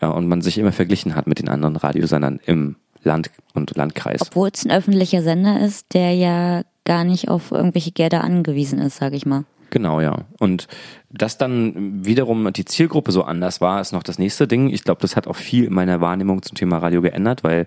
äh, 0.00 0.06
und 0.06 0.28
man 0.28 0.40
sich 0.40 0.56
immer 0.56 0.72
verglichen 0.72 1.16
hat 1.16 1.26
mit 1.26 1.38
den 1.38 1.50
anderen 1.50 1.76
Radiosendern 1.76 2.40
im 2.46 2.76
Land 3.02 3.30
und 3.52 3.76
Landkreis. 3.76 4.22
Obwohl 4.22 4.48
es 4.54 4.64
ein 4.64 4.70
öffentlicher 4.70 5.20
Sender 5.22 5.60
ist, 5.60 5.92
der 5.92 6.14
ja 6.14 6.62
gar 6.86 7.04
nicht 7.04 7.28
auf 7.28 7.52
irgendwelche 7.52 7.90
Gelder 7.90 8.24
angewiesen 8.24 8.78
ist, 8.78 8.96
sage 8.96 9.16
ich 9.16 9.26
mal. 9.26 9.44
Genau, 9.70 10.00
ja. 10.00 10.24
Und 10.38 10.68
dass 11.10 11.38
dann 11.38 12.04
wiederum 12.04 12.52
die 12.52 12.64
Zielgruppe 12.64 13.12
so 13.12 13.22
anders 13.22 13.60
war, 13.60 13.80
ist 13.80 13.92
noch 13.92 14.02
das 14.02 14.18
nächste 14.18 14.46
Ding. 14.46 14.70
Ich 14.70 14.84
glaube, 14.84 15.00
das 15.00 15.16
hat 15.16 15.26
auch 15.26 15.36
viel 15.36 15.64
in 15.64 15.74
meiner 15.74 16.00
Wahrnehmung 16.00 16.42
zum 16.42 16.56
Thema 16.56 16.78
Radio 16.78 17.02
geändert, 17.02 17.42
weil 17.42 17.66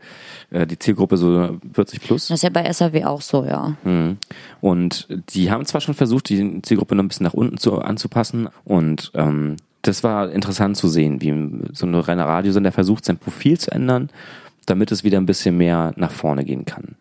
äh, 0.51 0.67
die 0.67 0.77
Zielgruppe 0.77 1.17
so 1.17 1.57
40 1.73 2.01
plus. 2.01 2.27
Das 2.27 2.37
ist 2.37 2.43
ja 2.43 2.49
bei 2.49 2.71
SAW 2.71 3.05
auch 3.05 3.21
so, 3.21 3.45
ja. 3.45 3.75
Mhm. 3.83 4.17
Und 4.61 5.07
die 5.33 5.51
haben 5.51 5.65
zwar 5.65 5.81
schon 5.81 5.95
versucht, 5.95 6.29
die 6.29 6.61
Zielgruppe 6.61 6.95
noch 6.95 7.03
ein 7.03 7.07
bisschen 7.07 7.25
nach 7.25 7.33
unten 7.33 7.57
zu, 7.57 7.79
anzupassen 7.79 8.49
und 8.65 9.11
ähm, 9.15 9.57
das 9.81 10.03
war 10.03 10.29
interessant 10.31 10.75
zu 10.75 10.87
sehen, 10.87 11.21
wie 11.21 11.73
so 11.73 11.85
eine 11.85 12.05
reine 12.05 12.25
Radiosender 12.25 12.71
versucht, 12.71 13.05
sein 13.05 13.17
Profil 13.17 13.57
zu 13.57 13.71
ändern, 13.71 14.09
damit 14.65 14.91
es 14.91 15.03
wieder 15.03 15.17
ein 15.17 15.25
bisschen 15.25 15.57
mehr 15.57 15.93
nach 15.95 16.11
vorne 16.11 16.43
gehen 16.43 16.65
kann. 16.65 16.95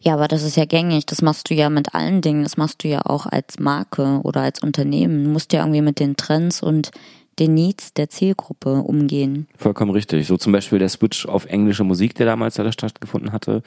Ja, 0.00 0.14
aber 0.14 0.28
das 0.28 0.42
ist 0.42 0.56
ja 0.56 0.64
gängig. 0.64 1.06
Das 1.06 1.22
machst 1.22 1.50
du 1.50 1.54
ja 1.54 1.70
mit 1.70 1.94
allen 1.94 2.20
Dingen. 2.20 2.42
Das 2.42 2.56
machst 2.56 2.84
du 2.84 2.88
ja 2.88 3.02
auch 3.04 3.26
als 3.26 3.58
Marke 3.58 4.20
oder 4.22 4.42
als 4.42 4.62
Unternehmen. 4.62 5.24
Du 5.24 5.30
musst 5.30 5.52
ja 5.52 5.60
irgendwie 5.60 5.82
mit 5.82 5.98
den 5.98 6.16
Trends 6.16 6.62
und 6.62 6.90
den 7.38 7.54
Needs 7.54 7.94
der 7.94 8.08
Zielgruppe 8.08 8.82
umgehen. 8.82 9.46
Vollkommen 9.56 9.92
richtig. 9.92 10.26
So 10.26 10.36
zum 10.36 10.52
Beispiel 10.52 10.78
der 10.78 10.88
Switch 10.88 11.26
auf 11.26 11.46
englische 11.46 11.84
Musik, 11.84 12.14
der 12.14 12.26
damals 12.26 12.54
da 12.54 12.70
stattgefunden 12.72 13.32
hatte, 13.32 13.62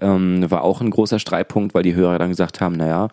ähm, 0.00 0.50
war 0.50 0.62
auch 0.62 0.80
ein 0.80 0.90
großer 0.90 1.18
Streitpunkt, 1.18 1.74
weil 1.74 1.82
die 1.82 1.94
Hörer 1.94 2.18
dann 2.18 2.30
gesagt 2.30 2.60
haben, 2.60 2.74
naja, 2.74 3.08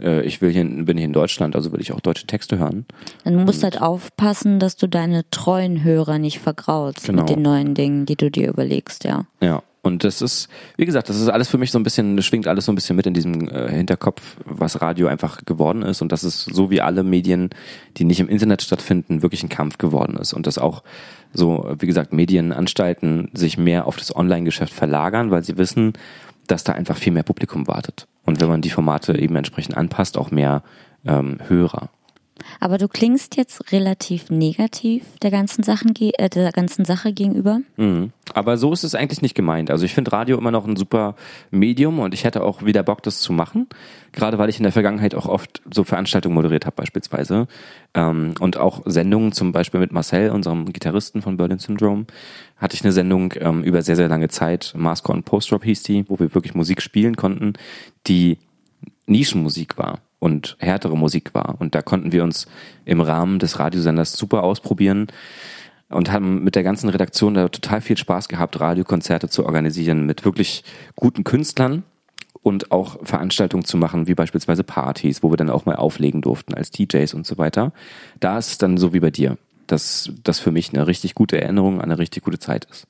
äh, 0.00 0.22
ich 0.22 0.40
will 0.40 0.50
hier, 0.50 0.64
bin 0.64 0.96
hier 0.96 1.06
in 1.06 1.12
Deutschland, 1.12 1.54
also 1.54 1.72
will 1.72 1.80
ich 1.80 1.92
auch 1.92 2.00
deutsche 2.00 2.26
Texte 2.26 2.58
hören. 2.58 2.86
Dann 3.24 3.34
du 3.34 3.40
musst 3.40 3.58
und 3.58 3.64
halt 3.64 3.82
aufpassen, 3.82 4.58
dass 4.58 4.76
du 4.76 4.86
deine 4.86 5.28
treuen 5.30 5.82
Hörer 5.82 6.18
nicht 6.18 6.38
vergraulst 6.38 7.04
genau. 7.04 7.22
mit 7.22 7.30
den 7.30 7.42
neuen 7.42 7.74
Dingen, 7.74 8.06
die 8.06 8.16
du 8.16 8.30
dir 8.30 8.48
überlegst, 8.48 9.04
ja. 9.04 9.26
Ja. 9.40 9.62
Und 9.82 10.04
das 10.04 10.22
ist, 10.22 10.48
wie 10.76 10.86
gesagt, 10.86 11.08
das 11.08 11.20
ist 11.20 11.28
alles 11.28 11.48
für 11.48 11.58
mich 11.58 11.72
so 11.72 11.78
ein 11.78 11.82
bisschen, 11.82 12.16
das 12.16 12.24
schwingt 12.24 12.46
alles 12.46 12.66
so 12.66 12.72
ein 12.72 12.76
bisschen 12.76 12.94
mit 12.94 13.06
in 13.06 13.14
diesem 13.14 13.48
äh, 13.48 13.68
Hinterkopf, 13.68 14.22
was 14.44 14.80
Radio 14.80 15.08
einfach 15.08 15.44
geworden 15.44 15.82
ist 15.82 16.02
und 16.02 16.12
dass 16.12 16.22
es 16.22 16.44
so 16.44 16.70
wie 16.70 16.80
alle 16.80 17.02
Medien, 17.02 17.50
die 17.96 18.04
nicht 18.04 18.20
im 18.20 18.28
Internet 18.28 18.62
stattfinden, 18.62 19.22
wirklich 19.22 19.42
ein 19.42 19.48
Kampf 19.48 19.78
geworden 19.78 20.16
ist 20.16 20.34
und 20.34 20.46
dass 20.46 20.56
auch 20.56 20.84
so, 21.34 21.74
wie 21.78 21.86
gesagt, 21.86 22.12
Medienanstalten 22.12 23.30
sich 23.34 23.58
mehr 23.58 23.86
auf 23.88 23.96
das 23.96 24.14
Online-Geschäft 24.14 24.72
verlagern, 24.72 25.32
weil 25.32 25.42
sie 25.42 25.58
wissen, 25.58 25.94
dass 26.46 26.62
da 26.62 26.72
einfach 26.72 26.96
viel 26.96 27.12
mehr 27.12 27.22
Publikum 27.24 27.66
wartet. 27.66 28.06
Und 28.24 28.40
wenn 28.40 28.48
man 28.48 28.62
die 28.62 28.70
Formate 28.70 29.18
eben 29.18 29.34
entsprechend 29.34 29.76
anpasst, 29.76 30.16
auch 30.16 30.30
mehr 30.30 30.62
ähm, 31.04 31.38
Hörer. 31.48 31.90
Aber 32.60 32.78
du 32.78 32.88
klingst 32.88 33.36
jetzt 33.36 33.72
relativ 33.72 34.30
negativ 34.30 35.04
der 35.20 35.30
ganzen 35.30 35.62
Sachen 35.62 35.94
äh, 35.98 36.28
der 36.28 36.52
ganzen 36.52 36.84
Sache 36.84 37.12
gegenüber. 37.12 37.60
Mhm. 37.76 38.12
Aber 38.34 38.56
so 38.56 38.72
ist 38.72 38.84
es 38.84 38.94
eigentlich 38.94 39.22
nicht 39.22 39.34
gemeint. 39.34 39.70
Also 39.70 39.84
ich 39.84 39.94
finde 39.94 40.12
Radio 40.12 40.38
immer 40.38 40.50
noch 40.50 40.66
ein 40.66 40.76
super 40.76 41.14
Medium 41.50 41.98
und 41.98 42.14
ich 42.14 42.24
hätte 42.24 42.42
auch 42.42 42.64
wieder 42.64 42.82
Bock, 42.82 43.02
das 43.02 43.20
zu 43.20 43.32
machen. 43.32 43.68
Gerade 44.12 44.38
weil 44.38 44.48
ich 44.48 44.58
in 44.58 44.62
der 44.62 44.72
Vergangenheit 44.72 45.14
auch 45.14 45.26
oft 45.26 45.62
so 45.72 45.84
Veranstaltungen 45.84 46.34
moderiert 46.34 46.66
habe 46.66 46.76
beispielsweise 46.76 47.46
ähm, 47.94 48.34
und 48.40 48.56
auch 48.56 48.82
Sendungen, 48.86 49.32
zum 49.32 49.52
Beispiel 49.52 49.80
mit 49.80 49.92
Marcel, 49.92 50.30
unserem 50.30 50.72
Gitarristen 50.72 51.22
von 51.22 51.36
Berlin 51.36 51.58
Syndrome, 51.58 52.06
hatte 52.56 52.74
ich 52.74 52.82
eine 52.82 52.92
Sendung 52.92 53.34
ähm, 53.38 53.62
über 53.62 53.82
sehr 53.82 53.96
sehr 53.96 54.08
lange 54.08 54.28
Zeit. 54.28 54.72
Masker 54.76 55.12
und 55.12 55.24
Post 55.24 55.50
Drop 55.50 55.64
hieß 55.64 55.82
die, 55.82 56.08
wo 56.08 56.18
wir 56.18 56.34
wirklich 56.34 56.54
Musik 56.54 56.80
spielen 56.82 57.16
konnten, 57.16 57.54
die 58.06 58.38
Nischenmusik 59.06 59.76
war 59.78 60.00
und 60.22 60.56
härtere 60.60 60.96
Musik 60.96 61.34
war. 61.34 61.56
Und 61.58 61.74
da 61.74 61.82
konnten 61.82 62.12
wir 62.12 62.22
uns 62.22 62.46
im 62.84 63.00
Rahmen 63.00 63.40
des 63.40 63.58
Radiosenders 63.58 64.12
super 64.12 64.44
ausprobieren 64.44 65.08
und 65.88 66.12
haben 66.12 66.44
mit 66.44 66.54
der 66.54 66.62
ganzen 66.62 66.88
Redaktion 66.88 67.34
da 67.34 67.48
total 67.48 67.80
viel 67.80 67.96
Spaß 67.96 68.28
gehabt, 68.28 68.60
Radiokonzerte 68.60 69.28
zu 69.28 69.44
organisieren 69.44 70.06
mit 70.06 70.24
wirklich 70.24 70.62
guten 70.94 71.24
Künstlern 71.24 71.82
und 72.40 72.70
auch 72.70 73.04
Veranstaltungen 73.04 73.64
zu 73.64 73.76
machen, 73.76 74.06
wie 74.06 74.14
beispielsweise 74.14 74.62
Partys, 74.62 75.24
wo 75.24 75.32
wir 75.32 75.36
dann 75.36 75.50
auch 75.50 75.66
mal 75.66 75.74
auflegen 75.74 76.22
durften 76.22 76.54
als 76.54 76.70
DJs 76.70 77.14
und 77.14 77.26
so 77.26 77.36
weiter. 77.36 77.72
Da 78.20 78.38
ist 78.38 78.52
es 78.52 78.58
dann 78.58 78.76
so 78.76 78.94
wie 78.94 79.00
bei 79.00 79.10
dir, 79.10 79.38
dass 79.66 80.12
das 80.22 80.38
für 80.38 80.52
mich 80.52 80.72
eine 80.72 80.86
richtig 80.86 81.16
gute 81.16 81.40
Erinnerung 81.40 81.80
an 81.80 81.90
eine 81.90 81.98
richtig 81.98 82.22
gute 82.22 82.38
Zeit 82.38 82.66
ist. 82.66 82.86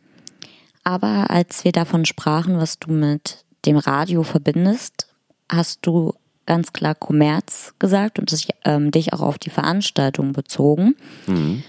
Aber 0.84 1.30
als 1.30 1.64
wir 1.64 1.72
davon 1.72 2.04
sprachen, 2.04 2.58
was 2.58 2.78
du 2.78 2.92
mit 2.92 3.46
dem 3.64 3.78
Radio 3.78 4.22
verbindest, 4.22 5.08
hast 5.48 5.86
du 5.86 6.12
ganz 6.46 6.72
klar 6.72 6.94
Kommerz 6.94 7.74
gesagt 7.78 8.18
und 8.18 8.30
sich, 8.30 8.48
ähm, 8.64 8.90
dich 8.90 9.12
auch 9.12 9.20
auf 9.20 9.38
die 9.38 9.50
Veranstaltung 9.50 10.32
bezogen. 10.32 10.96
Mhm. 11.26 11.62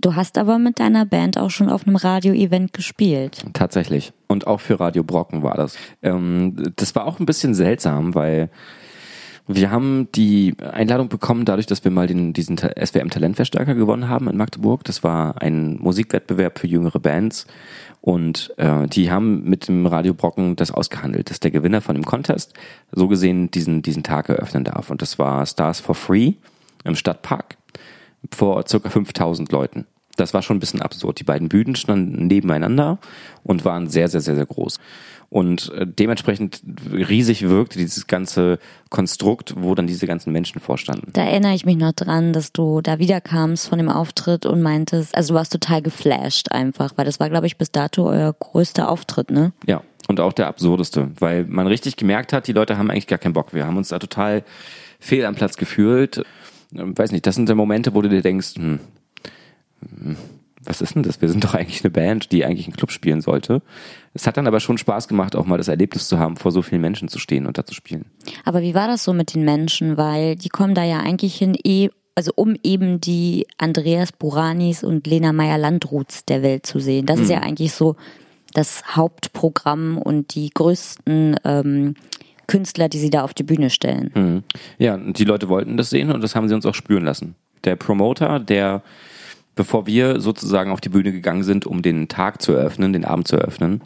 Du 0.00 0.16
hast 0.16 0.38
aber 0.38 0.58
mit 0.58 0.80
deiner 0.80 1.04
Band 1.04 1.36
auch 1.36 1.50
schon 1.50 1.68
auf 1.68 1.86
einem 1.86 1.96
Radio-Event 1.96 2.72
gespielt. 2.72 3.44
Tatsächlich. 3.52 4.12
Und 4.28 4.46
auch 4.46 4.60
für 4.60 4.80
Radio 4.80 5.02
Brocken 5.04 5.42
war 5.42 5.56
das. 5.56 5.76
Ähm, 6.02 6.72
das 6.76 6.94
war 6.94 7.06
auch 7.06 7.20
ein 7.20 7.26
bisschen 7.26 7.54
seltsam, 7.54 8.14
weil 8.14 8.48
wir 9.46 9.70
haben 9.70 10.08
die 10.12 10.54
Einladung 10.60 11.08
bekommen, 11.08 11.44
dadurch, 11.44 11.66
dass 11.66 11.84
wir 11.84 11.90
mal 11.90 12.06
den, 12.06 12.32
diesen 12.32 12.58
SWM 12.58 13.10
Talentverstärker 13.10 13.74
gewonnen 13.74 14.08
haben 14.08 14.28
in 14.28 14.36
Magdeburg. 14.36 14.84
Das 14.84 15.02
war 15.02 15.40
ein 15.42 15.76
Musikwettbewerb 15.80 16.58
für 16.58 16.66
jüngere 16.66 17.00
Bands. 17.00 17.46
Und 18.00 18.54
äh, 18.56 18.86
die 18.86 19.10
haben 19.10 19.44
mit 19.44 19.68
dem 19.68 19.86
Radio 19.86 20.14
Brocken 20.14 20.56
das 20.56 20.70
ausgehandelt, 20.70 21.30
dass 21.30 21.40
der 21.40 21.50
Gewinner 21.50 21.80
von 21.80 21.94
dem 21.94 22.04
Contest 22.04 22.54
so 22.92 23.08
gesehen 23.08 23.50
diesen, 23.50 23.82
diesen 23.82 24.02
Tag 24.02 24.28
eröffnen 24.28 24.64
darf. 24.64 24.90
Und 24.90 25.02
das 25.02 25.18
war 25.18 25.44
Stars 25.46 25.80
for 25.80 25.94
Free 25.94 26.34
im 26.84 26.94
Stadtpark 26.94 27.56
vor 28.30 28.64
circa 28.66 28.88
5000 28.88 29.50
Leuten. 29.52 29.86
Das 30.20 30.34
war 30.34 30.42
schon 30.42 30.58
ein 30.58 30.60
bisschen 30.60 30.82
absurd. 30.82 31.18
Die 31.18 31.24
beiden 31.24 31.48
Bühnen 31.48 31.76
standen 31.76 32.26
nebeneinander 32.26 32.98
und 33.42 33.64
waren 33.64 33.88
sehr, 33.88 34.08
sehr, 34.08 34.20
sehr, 34.20 34.36
sehr 34.36 34.46
groß. 34.46 34.78
Und 35.30 35.72
äh, 35.74 35.86
dementsprechend 35.86 36.60
riesig 36.92 37.48
wirkte 37.48 37.78
dieses 37.78 38.08
ganze 38.08 38.58
Konstrukt, 38.90 39.54
wo 39.56 39.76
dann 39.76 39.86
diese 39.86 40.08
ganzen 40.08 40.32
Menschen 40.32 40.60
vorstanden. 40.60 41.12
Da 41.12 41.22
erinnere 41.22 41.54
ich 41.54 41.64
mich 41.64 41.76
noch 41.76 41.92
dran, 41.92 42.32
dass 42.32 42.52
du 42.52 42.80
da 42.80 42.98
wiederkamst 42.98 43.68
von 43.68 43.78
dem 43.78 43.88
Auftritt 43.88 44.44
und 44.44 44.60
meintest, 44.60 45.14
also 45.14 45.32
du 45.32 45.38
warst 45.38 45.52
total 45.52 45.82
geflasht 45.82 46.50
einfach, 46.50 46.92
weil 46.96 47.04
das 47.04 47.20
war, 47.20 47.30
glaube 47.30 47.46
ich, 47.46 47.56
bis 47.56 47.70
dato 47.70 48.08
euer 48.08 48.32
größter 48.32 48.88
Auftritt, 48.88 49.30
ne? 49.30 49.52
Ja. 49.66 49.82
Und 50.08 50.18
auch 50.18 50.32
der 50.32 50.48
absurdeste, 50.48 51.08
weil 51.20 51.44
man 51.44 51.68
richtig 51.68 51.96
gemerkt 51.96 52.32
hat, 52.32 52.48
die 52.48 52.52
Leute 52.52 52.76
haben 52.76 52.90
eigentlich 52.90 53.06
gar 53.06 53.20
keinen 53.20 53.32
Bock. 53.32 53.54
Wir 53.54 53.64
haben 53.64 53.76
uns 53.76 53.90
da 53.90 54.00
total 54.00 54.42
fehl 54.98 55.24
am 55.24 55.36
Platz 55.36 55.56
gefühlt. 55.56 56.24
Weiß 56.72 57.12
nicht, 57.12 57.24
das 57.26 57.36
sind 57.36 57.48
die 57.48 57.54
Momente, 57.54 57.94
wo 57.94 58.02
du 58.02 58.08
dir 58.08 58.22
denkst, 58.22 58.56
hm 58.56 58.80
was 60.62 60.82
ist 60.82 60.94
denn 60.94 61.02
das? 61.02 61.22
Wir 61.22 61.28
sind 61.28 61.42
doch 61.44 61.54
eigentlich 61.54 61.82
eine 61.82 61.90
Band, 61.90 62.32
die 62.32 62.44
eigentlich 62.44 62.66
einen 62.66 62.76
Club 62.76 62.90
spielen 62.90 63.20
sollte. 63.20 63.62
Es 64.12 64.26
hat 64.26 64.36
dann 64.36 64.46
aber 64.46 64.60
schon 64.60 64.78
Spaß 64.78 65.08
gemacht, 65.08 65.34
auch 65.34 65.46
mal 65.46 65.56
das 65.56 65.68
Erlebnis 65.68 66.08
zu 66.08 66.18
haben, 66.18 66.36
vor 66.36 66.52
so 66.52 66.62
vielen 66.62 66.82
Menschen 66.82 67.08
zu 67.08 67.18
stehen 67.18 67.46
und 67.46 67.56
da 67.56 67.64
zu 67.64 67.74
spielen. 67.74 68.06
Aber 68.44 68.60
wie 68.60 68.74
war 68.74 68.86
das 68.86 69.04
so 69.04 69.12
mit 69.12 69.34
den 69.34 69.44
Menschen? 69.44 69.96
Weil 69.96 70.36
die 70.36 70.50
kommen 70.50 70.74
da 70.74 70.84
ja 70.84 71.00
eigentlich 71.00 71.36
hin, 71.36 71.56
eh, 71.64 71.88
also 72.14 72.32
um 72.34 72.56
eben 72.62 73.00
die 73.00 73.46
Andreas 73.56 74.12
Buranis 74.12 74.84
und 74.84 75.06
Lena 75.06 75.32
Meyer-Landruths 75.32 76.26
der 76.26 76.42
Welt 76.42 76.66
zu 76.66 76.78
sehen. 76.78 77.06
Das 77.06 77.16
mhm. 77.16 77.22
ist 77.22 77.30
ja 77.30 77.38
eigentlich 77.38 77.72
so 77.72 77.96
das 78.52 78.82
Hauptprogramm 78.96 79.96
und 79.96 80.34
die 80.34 80.50
größten 80.50 81.36
ähm, 81.44 81.94
Künstler, 82.48 82.88
die 82.88 82.98
sie 82.98 83.10
da 83.10 83.22
auf 83.22 83.32
die 83.32 83.44
Bühne 83.44 83.70
stellen. 83.70 84.10
Mhm. 84.14 84.42
Ja, 84.78 84.98
die 84.98 85.24
Leute 85.24 85.48
wollten 85.48 85.78
das 85.78 85.88
sehen 85.88 86.10
und 86.10 86.22
das 86.22 86.34
haben 86.34 86.48
sie 86.48 86.54
uns 86.54 86.66
auch 86.66 86.74
spüren 86.74 87.04
lassen. 87.04 87.36
Der 87.64 87.76
Promoter, 87.76 88.40
der 88.40 88.82
bevor 89.54 89.86
wir 89.86 90.20
sozusagen 90.20 90.70
auf 90.70 90.80
die 90.80 90.88
Bühne 90.88 91.12
gegangen 91.12 91.42
sind, 91.42 91.66
um 91.66 91.82
den 91.82 92.08
Tag 92.08 92.42
zu 92.42 92.52
eröffnen, 92.52 92.92
den 92.92 93.04
Abend 93.04 93.28
zu 93.28 93.36
eröffnen, 93.36 93.82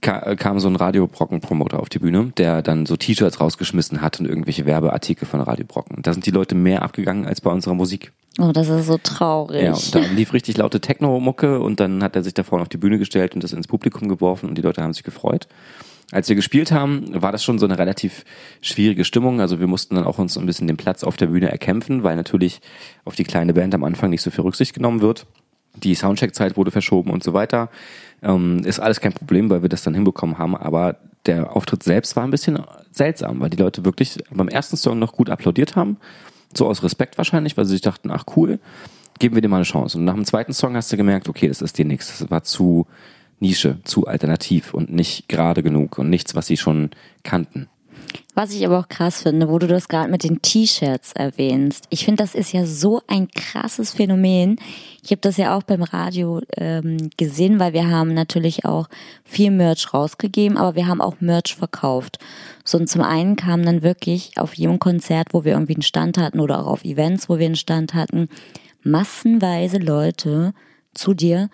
kam 0.00 0.58
so 0.58 0.66
ein 0.66 0.74
Radiobrocken-Promoter 0.74 1.78
auf 1.78 1.88
die 1.88 2.00
Bühne, 2.00 2.32
der 2.36 2.60
dann 2.62 2.86
so 2.86 2.96
T-Shirts 2.96 3.40
rausgeschmissen 3.40 4.00
hat 4.00 4.18
und 4.18 4.26
irgendwelche 4.26 4.66
Werbeartikel 4.66 5.28
von 5.28 5.40
Radiobrocken. 5.40 6.02
Da 6.02 6.12
sind 6.12 6.26
die 6.26 6.32
Leute 6.32 6.56
mehr 6.56 6.82
abgegangen 6.82 7.24
als 7.24 7.40
bei 7.40 7.52
unserer 7.52 7.74
Musik. 7.74 8.10
Oh, 8.40 8.50
das 8.50 8.68
ist 8.68 8.86
so 8.86 8.98
traurig. 8.98 9.62
Ja, 9.62 9.74
und 9.74 9.94
da 9.94 10.00
lief 10.00 10.32
richtig 10.32 10.56
laute 10.56 10.80
Techno-Mucke 10.80 11.60
und 11.60 11.78
dann 11.78 12.02
hat 12.02 12.16
er 12.16 12.24
sich 12.24 12.34
da 12.34 12.42
vorne 12.42 12.62
auf 12.62 12.68
die 12.68 12.78
Bühne 12.78 12.98
gestellt 12.98 13.36
und 13.36 13.44
das 13.44 13.52
ins 13.52 13.68
Publikum 13.68 14.08
geworfen 14.08 14.48
und 14.48 14.58
die 14.58 14.62
Leute 14.62 14.82
haben 14.82 14.92
sich 14.92 15.04
gefreut. 15.04 15.46
Als 16.12 16.28
wir 16.28 16.36
gespielt 16.36 16.70
haben, 16.70 17.22
war 17.22 17.32
das 17.32 17.42
schon 17.42 17.58
so 17.58 17.64
eine 17.64 17.78
relativ 17.78 18.24
schwierige 18.60 19.04
Stimmung. 19.04 19.40
Also 19.40 19.58
wir 19.60 19.66
mussten 19.66 19.94
dann 19.94 20.04
auch 20.04 20.18
uns 20.18 20.36
ein 20.36 20.44
bisschen 20.44 20.66
den 20.66 20.76
Platz 20.76 21.04
auf 21.04 21.16
der 21.16 21.28
Bühne 21.28 21.50
erkämpfen, 21.50 22.02
weil 22.04 22.16
natürlich 22.16 22.60
auf 23.06 23.16
die 23.16 23.24
kleine 23.24 23.54
Band 23.54 23.74
am 23.74 23.82
Anfang 23.82 24.10
nicht 24.10 24.20
so 24.20 24.30
viel 24.30 24.42
Rücksicht 24.42 24.74
genommen 24.74 25.00
wird. 25.00 25.26
Die 25.74 25.94
Soundcheck-Zeit 25.94 26.58
wurde 26.58 26.70
verschoben 26.70 27.10
und 27.10 27.24
so 27.24 27.32
weiter. 27.32 27.70
Ähm, 28.22 28.62
ist 28.64 28.78
alles 28.78 29.00
kein 29.00 29.14
Problem, 29.14 29.48
weil 29.48 29.62
wir 29.62 29.70
das 29.70 29.84
dann 29.84 29.94
hinbekommen 29.94 30.36
haben. 30.36 30.54
Aber 30.54 30.98
der 31.24 31.56
Auftritt 31.56 31.82
selbst 31.82 32.14
war 32.14 32.24
ein 32.24 32.30
bisschen 32.30 32.58
seltsam, 32.90 33.40
weil 33.40 33.48
die 33.48 33.56
Leute 33.56 33.86
wirklich 33.86 34.18
beim 34.30 34.48
ersten 34.48 34.76
Song 34.76 34.98
noch 34.98 35.14
gut 35.14 35.30
applaudiert 35.30 35.76
haben. 35.76 35.96
So 36.54 36.66
aus 36.66 36.82
Respekt 36.82 37.16
wahrscheinlich, 37.16 37.56
weil 37.56 37.64
sie 37.64 37.72
sich 37.72 37.80
dachten, 37.80 38.10
ach 38.10 38.24
cool, 38.36 38.58
geben 39.18 39.34
wir 39.34 39.40
dir 39.40 39.48
mal 39.48 39.56
eine 39.56 39.64
Chance. 39.64 39.96
Und 39.96 40.04
nach 40.04 40.12
dem 40.12 40.26
zweiten 40.26 40.52
Song 40.52 40.76
hast 40.76 40.92
du 40.92 40.98
gemerkt, 40.98 41.30
okay, 41.30 41.48
das 41.48 41.62
ist 41.62 41.78
dir 41.78 41.86
nichts. 41.86 42.18
Das 42.18 42.30
war 42.30 42.42
zu 42.42 42.86
Nische, 43.42 43.78
zu 43.84 44.06
alternativ 44.06 44.72
und 44.72 44.90
nicht 44.90 45.28
gerade 45.28 45.62
genug 45.62 45.98
und 45.98 46.08
nichts, 46.08 46.34
was 46.34 46.46
sie 46.46 46.56
schon 46.56 46.90
kannten. 47.24 47.68
Was 48.34 48.54
ich 48.54 48.64
aber 48.64 48.78
auch 48.78 48.88
krass 48.88 49.22
finde, 49.22 49.48
wo 49.48 49.58
du 49.58 49.66
das 49.66 49.88
gerade 49.88 50.10
mit 50.10 50.24
den 50.24 50.40
T-Shirts 50.40 51.12
erwähnst. 51.12 51.84
Ich 51.90 52.04
finde, 52.04 52.22
das 52.22 52.34
ist 52.34 52.52
ja 52.52 52.64
so 52.64 53.02
ein 53.06 53.28
krasses 53.28 53.92
Phänomen. 53.92 54.56
Ich 55.02 55.10
habe 55.10 55.20
das 55.20 55.36
ja 55.36 55.54
auch 55.54 55.62
beim 55.62 55.82
Radio 55.82 56.40
ähm, 56.56 57.10
gesehen, 57.18 57.58
weil 57.58 57.74
wir 57.74 57.90
haben 57.90 58.14
natürlich 58.14 58.64
auch 58.64 58.88
viel 59.24 59.50
Merch 59.50 59.92
rausgegeben, 59.92 60.56
aber 60.56 60.76
wir 60.76 60.86
haben 60.86 61.02
auch 61.02 61.20
Merch 61.20 61.54
verkauft. 61.54 62.18
So 62.64 62.78
und 62.78 62.88
zum 62.88 63.02
einen 63.02 63.36
kam 63.36 63.64
dann 63.64 63.82
wirklich 63.82 64.32
auf 64.38 64.54
jedem 64.54 64.78
Konzert, 64.78 65.28
wo 65.32 65.44
wir 65.44 65.52
irgendwie 65.52 65.74
einen 65.74 65.82
Stand 65.82 66.16
hatten 66.16 66.40
oder 66.40 66.60
auch 66.60 66.68
auf 66.68 66.84
Events, 66.84 67.28
wo 67.28 67.38
wir 67.38 67.46
einen 67.46 67.56
Stand 67.56 67.92
hatten, 67.92 68.28
massenweise 68.82 69.78
Leute 69.78 70.54
zu 70.94 71.12
dir 71.12 71.50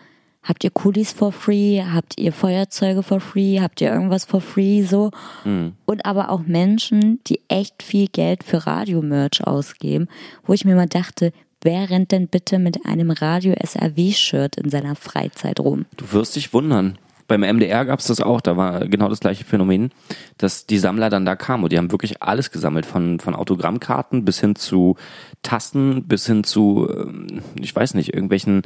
habt 0.48 0.64
ihr 0.64 0.70
Coolies 0.70 1.12
for 1.12 1.30
free, 1.30 1.82
habt 1.82 2.18
ihr 2.18 2.32
Feuerzeuge 2.32 3.02
for 3.02 3.20
free, 3.20 3.60
habt 3.60 3.80
ihr 3.80 3.92
irgendwas 3.92 4.24
for 4.24 4.40
free 4.40 4.82
so. 4.82 5.10
Mhm. 5.44 5.74
Und 5.84 6.06
aber 6.06 6.30
auch 6.30 6.40
Menschen, 6.40 7.20
die 7.26 7.40
echt 7.48 7.82
viel 7.82 8.08
Geld 8.08 8.42
für 8.42 8.66
Radiomerch 8.66 9.46
ausgeben, 9.46 10.08
wo 10.44 10.54
ich 10.54 10.64
mir 10.64 10.74
mal 10.74 10.88
dachte, 10.88 11.32
wer 11.62 11.90
rennt 11.90 12.12
denn 12.12 12.28
bitte 12.28 12.58
mit 12.58 12.86
einem 12.86 13.10
Radio-SRW-Shirt 13.10 14.56
in 14.56 14.70
seiner 14.70 14.96
Freizeit 14.96 15.60
rum? 15.60 15.84
Du 15.96 16.10
wirst 16.12 16.36
dich 16.36 16.52
wundern 16.54 16.98
beim 17.28 17.42
MDR 17.42 17.84
gab 17.84 18.00
es 18.00 18.06
das 18.06 18.20
auch, 18.20 18.40
da 18.40 18.56
war 18.56 18.88
genau 18.88 19.08
das 19.08 19.20
gleiche 19.20 19.44
Phänomen, 19.44 19.90
dass 20.38 20.66
die 20.66 20.78
Sammler 20.78 21.10
dann 21.10 21.26
da 21.26 21.36
kamen 21.36 21.62
und 21.62 21.70
die 21.70 21.78
haben 21.78 21.92
wirklich 21.92 22.22
alles 22.22 22.50
gesammelt, 22.50 22.86
von, 22.86 23.20
von 23.20 23.34
Autogrammkarten 23.34 24.24
bis 24.24 24.40
hin 24.40 24.56
zu 24.56 24.96
Tasten, 25.42 26.04
bis 26.08 26.26
hin 26.26 26.42
zu, 26.42 26.88
ähm, 26.90 27.42
ich 27.60 27.76
weiß 27.76 27.94
nicht, 27.94 28.14
irgendwelchen 28.14 28.62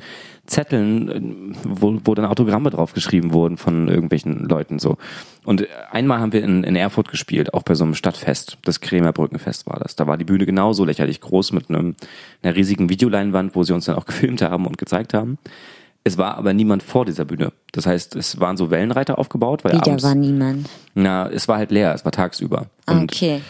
Zetteln, 0.47 1.52
äh, 1.52 1.57
wo, 1.64 1.99
wo 2.04 2.14
dann 2.14 2.25
Autogramme 2.25 2.71
drauf 2.71 2.95
geschrieben 2.95 3.33
wurden 3.33 3.57
von 3.57 3.88
irgendwelchen 3.88 4.45
Leuten 4.49 4.78
so. 4.78 4.97
Und 5.45 5.67
einmal 5.91 6.21
haben 6.21 6.32
wir 6.32 6.45
in, 6.45 6.63
in 6.63 6.76
Erfurt 6.76 7.08
gespielt, 7.08 7.52
auch 7.54 7.65
bei 7.65 7.75
so 7.75 7.82
einem 7.82 7.97
Stadtfest, 7.97 8.58
das 8.63 8.80
Krämer 8.80 9.13
Brückenfest 9.13 9.67
war 9.67 9.80
das. 9.80 9.97
Da 9.97 10.06
war 10.06 10.17
die 10.17 10.25
Bühne 10.25 10.47
genauso 10.47 10.84
lächerlich 10.84 11.21
groß 11.21 11.52
mit 11.52 11.69
einem, 11.69 11.97
einer 12.43 12.54
riesigen 12.54 12.89
Videoleinwand, 12.89 13.56
wo 13.56 13.65
sie 13.65 13.75
uns 13.75 13.87
dann 13.87 13.97
auch 13.97 14.06
gefilmt 14.06 14.41
haben 14.41 14.67
und 14.67 14.78
gezeigt 14.78 15.15
haben. 15.15 15.39
Es 16.04 16.19
war 16.19 16.36
aber 16.36 16.52
niemand 16.52 16.82
vor 16.82 17.04
dieser 17.04 17.25
Bühne. 17.25 17.52
Das 17.71 17.86
heißt, 17.86 18.17
es 18.17 18.41
waren 18.41 18.56
so 18.56 18.71
Wellenreiter 18.71 19.19
aufgebaut, 19.19 19.65
weil 19.65 19.73
Wieder 19.73 19.86
abends, 19.86 20.02
war 20.02 20.15
niemand. 20.15 20.69
Na, 20.95 21.28
es 21.28 21.47
war 21.47 21.58
halt 21.58 21.71
leer, 21.71 21.95
es 21.95 22.04
war 22.04 22.12
tagsüber. 22.12 22.67
Und 22.86 23.12
okay. 23.12 23.41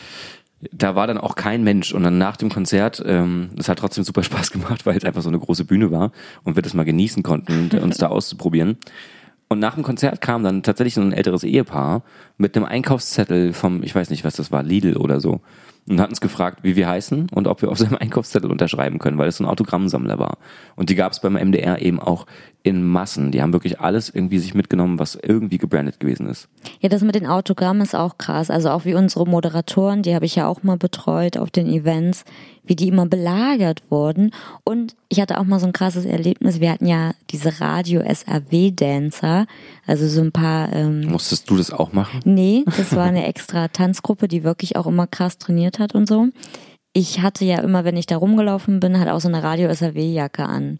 Da 0.70 0.94
war 0.94 1.06
dann 1.06 1.18
auch 1.18 1.34
kein 1.34 1.64
Mensch. 1.64 1.92
Und 1.92 2.04
dann 2.04 2.18
nach 2.18 2.36
dem 2.36 2.50
Konzert, 2.50 3.02
ähm, 3.04 3.50
das 3.56 3.68
hat 3.68 3.78
trotzdem 3.78 4.04
super 4.04 4.22
Spaß 4.22 4.50
gemacht, 4.50 4.84
weil 4.84 4.96
es 4.96 5.04
einfach 5.04 5.22
so 5.22 5.28
eine 5.28 5.38
große 5.38 5.64
Bühne 5.64 5.90
war 5.90 6.12
und 6.44 6.54
wir 6.56 6.62
das 6.62 6.74
mal 6.74 6.84
genießen 6.84 7.22
konnten, 7.22 7.70
uns 7.78 7.96
da 7.96 8.08
auszuprobieren. 8.08 8.76
Und 9.48 9.58
nach 9.58 9.74
dem 9.74 9.82
Konzert 9.82 10.20
kam 10.20 10.44
dann 10.44 10.62
tatsächlich 10.62 10.94
so 10.94 11.00
ein 11.00 11.12
älteres 11.12 11.44
Ehepaar 11.44 12.02
mit 12.38 12.56
einem 12.56 12.64
Einkaufszettel 12.64 13.52
vom, 13.52 13.82
ich 13.82 13.94
weiß 13.94 14.10
nicht, 14.10 14.24
was 14.24 14.34
das 14.34 14.50
war, 14.50 14.62
Lidl 14.62 14.96
oder 14.96 15.20
so 15.20 15.40
und 15.88 16.00
hat 16.00 16.10
uns 16.10 16.20
gefragt, 16.20 16.60
wie 16.62 16.76
wir 16.76 16.88
heißen 16.88 17.28
und 17.30 17.48
ob 17.48 17.62
wir 17.62 17.70
auf 17.70 17.78
seinem 17.78 17.96
Einkaufszettel 17.96 18.50
unterschreiben 18.50 18.98
können, 18.98 19.18
weil 19.18 19.28
es 19.28 19.36
so 19.36 19.44
ein 19.44 19.50
Autogrammsammler 19.50 20.18
war. 20.18 20.38
Und 20.76 20.90
die 20.90 20.94
gab 20.94 21.12
es 21.12 21.20
beim 21.20 21.34
MDR 21.34 21.82
eben 21.82 22.00
auch 22.00 22.26
in 22.62 22.84
Massen. 22.84 23.32
Die 23.32 23.42
haben 23.42 23.52
wirklich 23.52 23.80
alles 23.80 24.08
irgendwie 24.08 24.38
sich 24.38 24.54
mitgenommen, 24.54 24.98
was 24.98 25.18
irgendwie 25.20 25.58
gebrandet 25.58 25.98
gewesen 26.00 26.26
ist. 26.26 26.48
Ja, 26.80 26.88
das 26.88 27.02
mit 27.02 27.14
den 27.14 27.26
Autogrammen 27.26 27.82
ist 27.82 27.94
auch 27.94 28.18
krass. 28.18 28.50
Also 28.50 28.70
auch 28.70 28.84
wie 28.84 28.94
unsere 28.94 29.26
Moderatoren, 29.26 30.02
die 30.02 30.14
habe 30.14 30.26
ich 30.26 30.36
ja 30.36 30.46
auch 30.46 30.62
mal 30.62 30.76
betreut 30.76 31.36
auf 31.36 31.50
den 31.50 31.66
Events, 31.66 32.24
wie 32.64 32.76
die 32.76 32.88
immer 32.88 33.06
belagert 33.06 33.82
wurden. 33.90 34.30
Und 34.64 34.94
ich 35.08 35.20
hatte 35.20 35.38
auch 35.38 35.44
mal 35.44 35.58
so 35.58 35.66
ein 35.66 35.72
krasses 35.72 36.04
Erlebnis. 36.04 36.60
Wir 36.60 36.70
hatten 36.70 36.86
ja 36.86 37.12
diese 37.30 37.60
Radio-SRW-Dancer, 37.60 39.46
also 39.86 40.06
so 40.06 40.20
ein 40.20 40.30
paar. 40.32 40.72
Ähm, 40.72 41.06
Musstest 41.06 41.50
du 41.50 41.56
das 41.56 41.72
auch 41.72 41.92
machen? 41.92 42.20
Nee, 42.24 42.64
das 42.76 42.94
war 42.94 43.04
eine 43.08 43.26
extra 43.26 43.68
Tanzgruppe, 43.68 44.28
die 44.28 44.44
wirklich 44.44 44.76
auch 44.76 44.86
immer 44.86 45.08
krass 45.08 45.38
trainiert 45.38 45.78
hat 45.80 45.94
und 45.94 46.06
so. 46.06 46.28
Ich 46.92 47.22
hatte 47.22 47.44
ja 47.44 47.60
immer, 47.60 47.84
wenn 47.84 47.96
ich 47.96 48.06
da 48.06 48.18
rumgelaufen 48.18 48.78
bin, 48.78 48.98
halt 48.98 49.08
auch 49.08 49.20
so 49.20 49.28
eine 49.28 49.42
Radio-SRW-Jacke 49.42 50.44
an. 50.44 50.78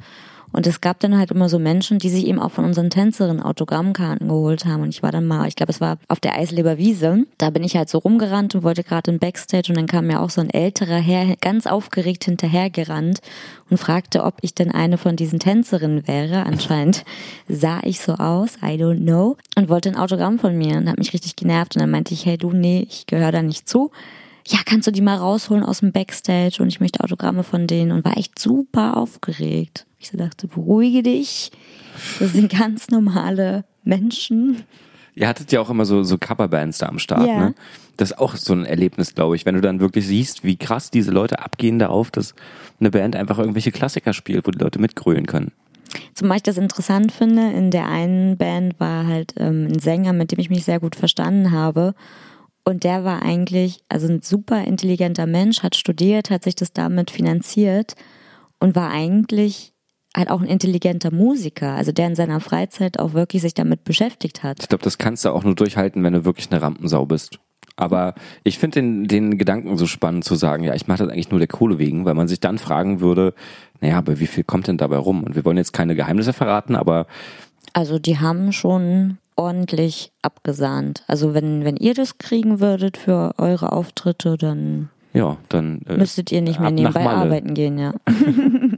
Und 0.53 0.67
es 0.67 0.81
gab 0.81 1.01
dann 1.01 1.17
halt 1.17 1.31
immer 1.31 1.49
so 1.49 1.59
Menschen, 1.59 1.99
die 1.99 2.11
sich 2.11 2.27
eben 2.27 2.39
auch 2.39 2.51
von 2.51 2.65
unseren 2.65 2.91
Tänzerinnen 2.91 3.43
Autogrammkarten 3.43 4.29
geholt 4.29 4.65
haben. 4.65 4.83
Und 4.83 4.91
ich 4.91 5.03
war 5.03 5.13
dann 5.13 5.27
mal, 5.27 5.49
ich 5.49 5.57
glaube, 5.57 5.73
es 5.73 5.81
war 5.81 5.99
auf 6.09 6.21
der 6.21 6.37
Eisleber 6.37 6.79
Wiese. 6.79 7.25
Da 7.39 7.51
bin 7.51 7.65
ich 7.65 7.77
halt 7.77 7.89
so 7.89 7.99
rumgerannt 7.99 8.55
und 8.55 8.63
wollte 8.63 8.85
gerade 8.85 9.11
in 9.11 9.19
Backstage 9.19 9.71
und 9.71 9.77
dann 9.77 9.87
kam 9.87 10.07
mir 10.07 10.21
auch 10.21 10.31
so 10.31 10.41
ein 10.41 10.51
älterer 10.51 10.99
Herr 10.99 11.37
ganz 11.41 11.67
aufgeregt 11.67 12.25
hinterhergerannt 12.25 13.21
und 13.71 13.79
fragte, 13.79 14.25
ob 14.25 14.35
ich 14.43 14.55
denn 14.55 14.71
eine 14.71 14.99
von 14.99 15.17
diesen 15.17 15.39
Tänzerinnen 15.39 16.07
wäre. 16.07 16.45
Anscheinend 16.45 17.05
sah 17.49 17.81
ich 17.83 18.01
so 18.01 18.15
aus, 18.15 18.57
I 18.63 18.77
don't 18.77 19.03
know. 19.03 19.37
Und 19.57 19.69
wollte 19.69 19.89
ein 19.89 19.97
Autogramm 19.97 20.39
von 20.39 20.57
mir 20.57 20.77
und 20.77 20.89
hat 20.89 20.99
mich 20.99 21.13
richtig 21.13 21.37
genervt. 21.37 21.77
Und 21.77 21.83
dann 21.83 21.91
meinte 21.91 22.15
ich, 22.15 22.27
hey 22.27 22.37
du, 22.37 22.53
nee, 22.53 22.87
ich 22.89 23.07
gehöre 23.07 23.33
da 23.33 23.43
nicht 23.43 23.69
zu 23.69 23.91
ja, 24.47 24.59
kannst 24.65 24.87
du 24.87 24.93
die 24.93 25.01
mal 25.01 25.17
rausholen 25.17 25.65
aus 25.65 25.81
dem 25.81 25.93
Backstage 25.93 26.63
und 26.63 26.69
ich 26.69 26.81
möchte 26.81 27.03
Autogramme 27.03 27.45
von 27.45 27.67
denen 27.67 27.93
und 27.93 28.05
war 28.05 28.17
echt 28.17 28.39
super 28.39 28.97
aufgeregt. 28.97 29.87
Ich 29.99 30.11
so 30.11 30.19
dachte, 30.19 30.49
beruhige 30.49 31.03
dich. 31.03 31.53
Das 32.19 32.33
sind 32.33 32.51
ganz 32.59 32.89
normale 32.91 33.65
Menschen. 33.85 34.65
Ihr 35.15 35.29
hattet 35.29 35.53
ja 35.53 35.61
auch 35.61 35.71
immer 35.71 35.85
so, 35.85 36.03
so 36.03 36.17
Coverbands 36.19 36.79
da 36.79 36.87
am 36.87 36.99
Start, 36.99 37.27
ja. 37.27 37.39
ne? 37.39 37.55
Das 37.99 38.13
ist 38.13 38.19
auch 38.19 38.37
so 38.37 38.55
ein 38.55 38.65
Erlebnis, 38.65 39.15
glaube 39.15 39.37
ich, 39.37 39.45
wenn 39.45 39.55
du 39.55 39.61
dann 39.61 39.79
wirklich 39.79 40.07
siehst, 40.07 40.45
wie 40.45 40.57
krass 40.57 40.91
diese 40.91 41.11
Leute 41.11 41.41
abgehen 41.41 41.79
darauf, 41.79 42.11
dass 42.11 42.35
eine 42.81 42.91
Band 42.91 43.15
einfach 43.15 43.39
irgendwelche 43.39 43.71
Klassiker 43.71 44.15
spielt, 44.15 44.47
wo 44.47 44.51
die 44.51 44.59
Leute 44.59 44.79
mitgrölen 44.79 45.27
können. 45.27 45.53
Zumal 46.15 46.39
ich 46.39 46.43
das 46.43 46.57
interessant 46.57 47.13
finde, 47.13 47.53
in 47.53 47.71
der 47.71 47.87
einen 47.87 48.39
Band 48.39 48.81
war 48.81 49.07
halt 49.07 49.35
ähm, 49.37 49.69
ein 49.71 49.79
Sänger, 49.79 50.15
mit 50.15 50.33
dem 50.33 50.39
ich 50.39 50.49
mich 50.49 50.65
sehr 50.65 50.81
gut 50.81 50.97
verstanden 50.97 51.53
habe. 51.53 51.95
Und 52.65 52.85
der 52.85 53.05
war 53.05 53.23
eigentlich, 53.23 53.83
also 53.89 54.07
ein 54.07 54.21
super 54.21 54.65
intelligenter 54.65 55.27
Mensch, 55.27 55.63
hat 55.63 55.75
studiert, 55.75 56.31
hat 56.31 56.45
sich 56.45 56.55
das 56.55 56.73
damit 56.73 57.11
finanziert 57.11 57.95
und 58.61 58.77
war 58.77 58.91
eigentlich 58.91 59.73
halt 60.17 60.31
auch 60.31 60.41
ein 60.41 60.47
intelligenter 60.47 61.13
Musiker, 61.13 61.73
also 61.73 61.91
der 61.91 62.07
in 62.07 62.15
seiner 62.15 62.41
Freizeit 62.41 62.99
auch 62.99 63.15
wirklich 63.15 63.43
sich 63.43 63.55
damit 63.55 63.85
beschäftigt 63.85 64.43
hat. 64.43 64.59
Ich 64.61 64.69
glaube, 64.69 64.85
das 64.85 64.99
kannst 64.99 65.25
du 65.25 65.31
auch 65.31 65.43
nur 65.43 65.55
durchhalten, 65.55 66.05
wenn 66.05 66.13
du 66.13 66.25
wirklich 66.25 66.51
eine 66.51 66.63
Rampensau 66.63 67.07
bist. 67.07 67.39
Aber 67.77 68.15
ich 68.45 68.59
finde 68.59 68.81
den, 68.81 69.09
den 69.09 69.39
Gedanken 69.39 69.77
so 69.79 69.87
spannend 69.87 70.25
zu 70.25 70.35
sagen, 70.35 70.65
ja, 70.65 70.75
ich 70.75 70.87
mache 70.87 70.99
das 70.99 71.09
eigentlich 71.09 71.31
nur 71.31 71.39
der 71.39 71.49
Kohle 71.49 71.79
wegen, 71.79 72.05
weil 72.05 72.15
man 72.15 72.29
sich 72.29 72.39
dann 72.39 72.59
fragen 72.59 73.01
würde, 73.01 73.35
naja, 73.81 73.97
aber 73.97 74.21
wie 74.21 74.27
viel 74.27 74.45
kommt 74.45 74.67
denn 74.67 74.77
dabei 74.77 74.99
rum? 74.99 75.25
Und 75.25 75.35
wir 75.35 75.45
wollen 75.45 75.57
jetzt 75.57 75.73
keine 75.73 75.97
Geheimnisse 75.97 76.35
verraten, 76.35 76.77
aber. 76.77 77.07
Also 77.73 77.99
die 77.99 78.19
haben 78.19 78.53
schon 78.53 79.19
ordentlich 79.37 80.13
abgesahnt. 80.23 81.05
Also 81.07 81.35
wenn, 81.35 81.65
wenn 81.65 81.77
ihr 81.77 81.95
das 81.95 82.19
kriegen 82.19 82.61
würdet 82.61 82.97
für 82.97 83.35
eure 83.39 83.73
Auftritte, 83.73 84.37
dann 84.37 84.89
ja, 85.15 85.37
dann 85.51 85.83
äh, 85.87 85.97
müsstet 85.99 86.33
ihr 86.33 86.41
nicht 86.41 86.59
mehr 86.59 86.71
nebenbei 86.71 87.05
arbeiten 87.07 87.53
gehen, 87.53 87.79
ja. 87.79 87.93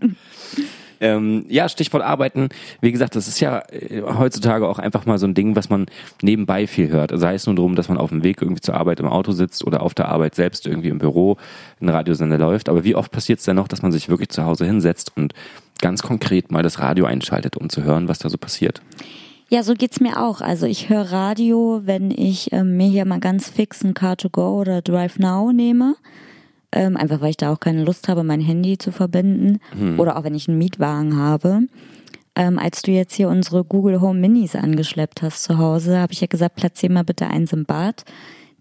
Ähm, 1.00 1.44
ja, 1.48 1.68
Stichwort 1.68 2.02
Arbeiten. 2.02 2.48
Wie 2.80 2.90
gesagt, 2.90 3.14
das 3.14 3.28
ist 3.28 3.38
ja 3.40 3.62
äh, 3.70 4.02
heutzutage 4.02 4.66
auch 4.66 4.78
einfach 4.78 5.04
mal 5.04 5.18
so 5.18 5.26
ein 5.26 5.34
Ding, 5.34 5.54
was 5.54 5.68
man 5.68 5.86
nebenbei 6.22 6.66
viel 6.66 6.88
hört. 6.88 7.12
Sei 7.14 7.34
es 7.34 7.46
nur 7.46 7.56
darum, 7.56 7.74
dass 7.74 7.88
man 7.88 7.98
auf 7.98 8.08
dem 8.08 8.22
Weg 8.22 8.40
irgendwie 8.40 8.62
zur 8.62 8.74
Arbeit 8.74 9.00
im 9.00 9.06
Auto 9.06 9.32
sitzt 9.32 9.66
oder 9.66 9.82
auf 9.82 9.92
der 9.92 10.08
Arbeit 10.08 10.34
selbst 10.34 10.66
irgendwie 10.66 10.88
im 10.88 10.98
Büro 10.98 11.36
ein 11.80 11.90
Radiosender 11.90 12.38
läuft. 12.38 12.70
Aber 12.70 12.84
wie 12.84 12.94
oft 12.94 13.12
passiert 13.12 13.40
es 13.40 13.44
denn 13.44 13.56
noch, 13.56 13.68
dass 13.68 13.82
man 13.82 13.92
sich 13.92 14.08
wirklich 14.08 14.30
zu 14.30 14.44
Hause 14.46 14.64
hinsetzt 14.64 15.12
und 15.14 15.34
ganz 15.82 16.02
konkret 16.02 16.50
mal 16.50 16.62
das 16.62 16.78
Radio 16.78 17.04
einschaltet, 17.04 17.56
um 17.58 17.68
zu 17.68 17.82
hören, 17.82 18.08
was 18.08 18.18
da 18.18 18.30
so 18.30 18.38
passiert? 18.38 18.80
Ja, 19.48 19.62
so 19.62 19.74
geht's 19.74 20.00
mir 20.00 20.22
auch. 20.22 20.40
Also 20.40 20.66
ich 20.66 20.88
höre 20.88 21.12
Radio, 21.12 21.82
wenn 21.84 22.10
ich 22.10 22.52
ähm, 22.52 22.76
mir 22.76 22.88
hier 22.88 23.04
mal 23.04 23.20
ganz 23.20 23.48
fix 23.48 23.84
ein 23.84 23.94
Car2Go 23.94 24.60
oder 24.60 24.82
Drive 24.82 25.18
Now 25.18 25.52
nehme. 25.52 25.96
Ähm, 26.72 26.96
einfach 26.96 27.20
weil 27.20 27.30
ich 27.30 27.36
da 27.36 27.52
auch 27.52 27.60
keine 27.60 27.84
Lust 27.84 28.08
habe, 28.08 28.24
mein 28.24 28.40
Handy 28.40 28.78
zu 28.78 28.90
verbinden. 28.90 29.60
Hm. 29.78 30.00
Oder 30.00 30.16
auch 30.16 30.24
wenn 30.24 30.34
ich 30.34 30.48
einen 30.48 30.58
Mietwagen 30.58 31.16
habe. 31.16 31.68
Ähm, 32.36 32.58
als 32.58 32.82
du 32.82 32.90
jetzt 32.90 33.14
hier 33.14 33.28
unsere 33.28 33.64
Google 33.64 34.00
Home 34.00 34.18
Minis 34.18 34.56
angeschleppt 34.56 35.22
hast 35.22 35.44
zu 35.44 35.58
Hause, 35.58 35.98
habe 35.98 36.12
ich 36.12 36.20
ja 36.20 36.26
gesagt, 36.26 36.56
platzier 36.56 36.90
mal 36.90 37.04
bitte 37.04 37.28
eins 37.28 37.52
im 37.52 37.64
Bad. 37.64 38.04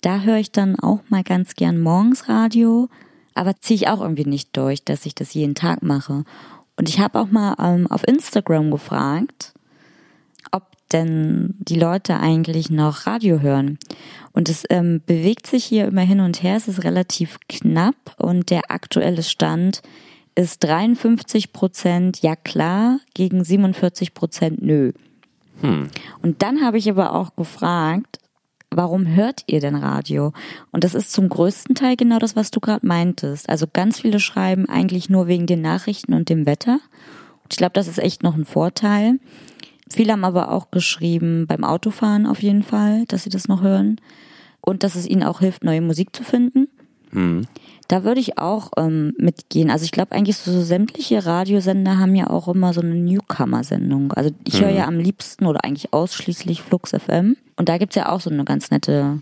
Da 0.02 0.20
höre 0.20 0.38
ich 0.38 0.52
dann 0.52 0.78
auch 0.78 1.00
mal 1.10 1.24
ganz 1.24 1.56
gern 1.56 1.80
morgens 1.80 2.30
Radio, 2.30 2.90
aber 3.34 3.56
ziehe 3.60 3.76
ich 3.76 3.88
auch 3.88 4.02
irgendwie 4.02 4.26
nicht 4.26 4.56
durch, 4.56 4.84
dass 4.84 5.06
ich 5.06 5.16
das 5.16 5.34
jeden 5.34 5.56
Tag 5.56 5.82
mache. 5.82 6.24
Und 6.76 6.90
ich 6.90 7.00
habe 7.00 7.20
auch 7.20 7.32
mal 7.32 7.56
ähm, 7.58 7.88
auf 7.88 8.08
Instagram 8.08 8.70
gefragt, 8.70 9.54
denn 10.94 11.56
die 11.58 11.80
Leute 11.80 12.20
eigentlich 12.20 12.70
noch 12.70 13.08
Radio 13.08 13.42
hören. 13.42 13.78
Und 14.32 14.50
es 14.50 14.64
ähm, 14.70 15.02
bewegt 15.06 15.48
sich 15.48 15.66
hier 15.66 15.86
immer 15.86 16.02
hin 16.02 16.20
und 16.20 16.42
her, 16.44 16.56
es 16.56 16.68
ist 16.68 16.84
relativ 16.84 17.40
knapp 17.50 17.96
und 18.18 18.50
der 18.50 18.72
aktuelle 18.72 19.24
Stand 19.24 19.82
ist 20.36 20.64
53 20.64 21.54
Prozent 21.54 22.22
ja 22.22 22.36
klar 22.36 23.00
gegen 23.14 23.44
47 23.44 24.14
Prozent 24.14 24.62
nö. 24.62 24.92
Hm. 25.62 25.90
Und 26.22 26.42
dann 26.42 26.62
habe 26.62 26.78
ich 26.78 26.90
aber 26.90 27.14
auch 27.14 27.36
gefragt, 27.36 28.20
warum 28.72 29.08
hört 29.08 29.44
ihr 29.48 29.60
denn 29.60 29.76
Radio? 29.76 30.34
Und 30.72 30.84
das 30.84 30.96
ist 30.96 31.12
zum 31.12 31.30
größten 31.30 31.76
Teil 31.76 31.96
genau 31.96 32.20
das, 32.20 32.36
was 32.36 32.52
du 32.52 32.60
gerade 32.60 32.86
meintest. 32.86 33.50
Also 33.50 33.68
ganz 33.72 34.02
viele 34.02 34.20
schreiben 34.20 34.68
eigentlich 34.68 35.10
nur 35.10 35.28
wegen 35.28 35.46
den 35.46 35.62
Nachrichten 35.62 36.14
und 36.14 36.30
dem 36.30 36.46
Wetter. 36.46 36.80
Und 37.44 37.54
ich 37.54 37.58
glaube, 37.58 37.74
das 37.74 37.88
ist 37.88 38.00
echt 38.00 38.24
noch 38.24 38.36
ein 38.36 38.46
Vorteil. 38.46 39.20
Viele 39.92 40.14
haben 40.14 40.26
aber 40.26 40.52
auch 40.52 40.72
geschrieben, 40.72 41.46
beim 41.48 41.64
Autofahren 41.64 42.26
auf 42.26 42.42
jeden 42.42 42.64
Fall, 42.64 43.06
dass 43.08 43.24
sie 43.24 43.30
das 43.30 43.48
noch 43.48 43.62
hören. 43.62 44.00
Und 44.62 44.84
dass 44.84 44.96
es 44.96 45.06
ihnen 45.06 45.24
auch 45.24 45.40
hilft, 45.40 45.64
neue 45.64 45.82
Musik 45.82 46.16
zu 46.16 46.24
finden. 46.24 46.68
Mhm. 47.12 47.48
Da 47.88 48.04
würde 48.04 48.22
ich 48.22 48.38
auch 48.38 48.72
ähm, 48.78 49.14
mitgehen. 49.18 49.70
Also 49.70 49.84
ich 49.86 49.92
glaube 49.92 50.14
eigentlich 50.14 50.38
so, 50.38 50.52
so, 50.52 50.62
sämtliche 50.62 51.26
Radiosender 51.26 52.00
haben 52.00 52.16
ja 52.16 52.30
auch 52.30 52.48
immer 52.48 52.74
so 52.74 52.82
eine 52.82 52.96
Newcomer-Sendung. 52.96 54.14
Also 54.14 54.32
ich 54.46 54.60
mhm. 54.60 54.66
höre 54.66 54.72
ja 54.72 54.88
am 54.88 54.98
liebsten 54.98 55.46
oder 55.46 55.64
eigentlich 55.64 55.94
ausschließlich 55.94 56.62
Flux 56.62 56.92
FM. 56.92 57.36
Und 57.58 57.70
da 57.70 57.78
gibt's 57.78 57.96
ja 57.96 58.10
auch 58.10 58.22
so 58.22 58.30
eine 58.30 58.46
ganz 58.46 58.72
nette 58.72 59.22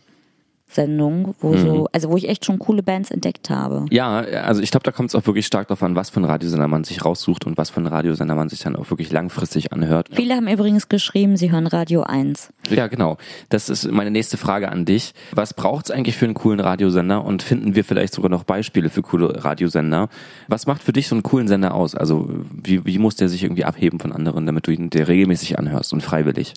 Sendung, 0.74 1.36
wo 1.40 1.50
mhm. 1.50 1.58
so, 1.58 1.88
also 1.92 2.10
wo 2.10 2.18
ich 2.18 2.30
echt 2.30 2.46
schon 2.46 2.60
coole 2.60 2.84
Bands 2.84 3.12
entdeckt 3.12 3.50
habe. 3.50 3.86
Ja, 3.92 4.20
also 4.20 4.62
ich 4.62 4.72
glaube, 4.72 4.84
da 4.84 4.92
kommt 4.92 5.10
es 5.10 5.16
auch 5.16 5.26
wirklich 5.26 5.46
stark 5.46 5.68
darauf 5.68 5.84
an, 5.84 5.96
was 5.96 6.10
für 6.10 6.20
ein 6.20 6.26
Radiosender 6.26 6.68
man 6.68 6.84
sich 6.84 7.04
raussucht 7.04 7.46
und 7.46 7.58
was 7.58 7.70
für 7.70 7.82
ein 7.82 7.88
Radiosender 7.88 8.36
man 8.36 8.50
sich 8.50 8.60
dann 8.60 8.76
auch 8.76 8.90
wirklich 8.90 9.12
langfristig 9.12 9.74
anhört. 9.74 10.10
Viele 10.12 10.36
haben 10.36 10.48
übrigens 10.48 10.90
geschrieben, 10.90 11.38
sie 11.38 11.52
hören 11.52 11.68
Radio 11.68 12.04
1. 12.04 12.50
Ja, 12.70 12.88
genau. 12.88 13.18
Das 13.50 13.70
ist 13.70 13.92
meine 13.92 14.12
nächste 14.12 14.38
Frage 14.38 14.72
an 14.72 14.86
dich. 14.86 15.14
Was 15.34 15.54
braucht 15.54 15.86
es 15.86 15.92
eigentlich 15.92 16.18
für 16.18 16.26
einen 16.26 16.34
coolen 16.34 16.60
Radiosender 16.60 17.24
und 17.24 17.44
finden 17.44 17.76
wir 17.76 17.84
vielleicht 17.84 18.14
sogar 18.14 18.30
noch 18.30 18.44
Beispiele 18.44 18.90
für 18.90 19.02
coole 19.02 19.44
Radiosender? 19.44 20.10
Was 20.48 20.68
macht 20.68 20.84
für 20.84 20.94
dich 20.94 21.08
so 21.08 21.16
einen 21.16 21.24
coolen 21.24 21.48
Sender 21.48 21.74
aus? 21.74 21.96
Also 21.96 22.30
wie, 22.52 22.86
wie 22.86 22.98
muss 22.98 23.16
der 23.16 23.30
sich 23.30 23.44
irgendwie 23.44 23.66
abheben 23.66 24.00
von 24.00 24.12
anderen, 24.12 24.46
damit 24.46 24.68
du 24.68 24.72
ihn 24.72 24.90
dir 24.90 25.08
regelmäßig 25.08 25.60
anhörst 25.60 25.94
und 25.94 26.02
freiwillig? 26.02 26.54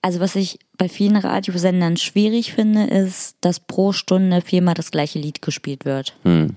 Also 0.00 0.20
was 0.20 0.36
ich 0.36 0.58
bei 0.76 0.88
vielen 0.88 1.16
Radiosendern 1.16 1.96
schwierig 1.96 2.52
finde, 2.52 2.84
ist, 2.84 3.36
dass 3.40 3.60
pro 3.60 3.92
Stunde 3.92 4.40
viermal 4.40 4.74
das 4.74 4.90
gleiche 4.90 5.18
Lied 5.18 5.42
gespielt 5.42 5.84
wird. 5.84 6.16
Hm. 6.22 6.56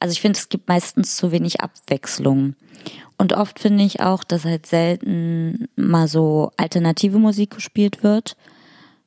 Also 0.00 0.12
ich 0.12 0.20
finde, 0.20 0.38
es 0.38 0.48
gibt 0.48 0.68
meistens 0.68 1.16
zu 1.16 1.32
wenig 1.32 1.60
Abwechslung. 1.60 2.54
Und 3.16 3.32
oft 3.32 3.58
finde 3.58 3.82
ich 3.82 4.00
auch, 4.00 4.22
dass 4.22 4.44
halt 4.44 4.66
selten 4.66 5.68
mal 5.74 6.06
so 6.06 6.52
alternative 6.56 7.18
Musik 7.18 7.50
gespielt 7.50 8.04
wird. 8.04 8.36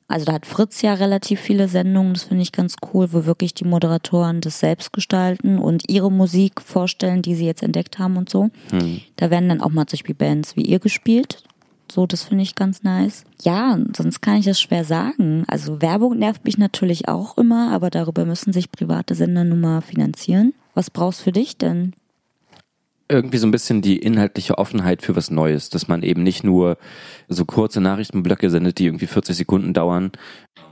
Also 0.06 0.26
da 0.26 0.34
hat 0.34 0.44
Fritz 0.44 0.82
ja 0.82 0.92
relativ 0.92 1.40
viele 1.40 1.68
Sendungen, 1.68 2.12
das 2.12 2.24
finde 2.24 2.42
ich 2.42 2.52
ganz 2.52 2.76
cool, 2.92 3.14
wo 3.14 3.24
wirklich 3.24 3.54
die 3.54 3.64
Moderatoren 3.64 4.42
das 4.42 4.60
selbst 4.60 4.92
gestalten 4.92 5.58
und 5.58 5.88
ihre 5.88 6.12
Musik 6.12 6.60
vorstellen, 6.60 7.22
die 7.22 7.34
sie 7.34 7.46
jetzt 7.46 7.62
entdeckt 7.62 7.98
haben 7.98 8.18
und 8.18 8.28
so. 8.28 8.50
Hm. 8.70 9.00
Da 9.16 9.30
werden 9.30 9.48
dann 9.48 9.62
auch 9.62 9.70
mal 9.70 9.86
zum 9.86 9.96
Beispiel 9.96 10.14
Bands 10.14 10.54
wie 10.56 10.66
ihr 10.66 10.80
gespielt. 10.80 11.44
So, 11.92 12.06
das 12.06 12.22
finde 12.22 12.42
ich 12.42 12.54
ganz 12.54 12.82
nice. 12.82 13.24
Ja, 13.42 13.78
sonst 13.94 14.22
kann 14.22 14.36
ich 14.36 14.46
das 14.46 14.58
schwer 14.58 14.82
sagen. 14.82 15.44
Also 15.46 15.82
Werbung 15.82 16.18
nervt 16.18 16.42
mich 16.46 16.56
natürlich 16.56 17.06
auch 17.06 17.36
immer, 17.36 17.70
aber 17.70 17.90
darüber 17.90 18.24
müssen 18.24 18.54
sich 18.54 18.72
private 18.72 19.14
Sender 19.14 19.44
nun 19.44 19.60
mal 19.60 19.82
finanzieren. 19.82 20.54
Was 20.72 20.88
brauchst 20.88 21.20
du 21.20 21.24
für 21.24 21.32
dich 21.32 21.58
denn? 21.58 21.92
Irgendwie 23.12 23.38
so 23.38 23.46
ein 23.46 23.50
bisschen 23.50 23.82
die 23.82 23.98
inhaltliche 23.98 24.58
Offenheit 24.58 25.02
für 25.02 25.14
was 25.14 25.30
Neues, 25.30 25.70
dass 25.70 25.88
man 25.88 26.02
eben 26.02 26.22
nicht 26.22 26.44
nur 26.44 26.78
so 27.28 27.44
kurze 27.44 27.80
Nachrichtenblöcke 27.80 28.50
sendet, 28.50 28.78
die 28.78 28.86
irgendwie 28.86 29.06
40 29.06 29.36
Sekunden 29.36 29.72
dauern. 29.74 30.12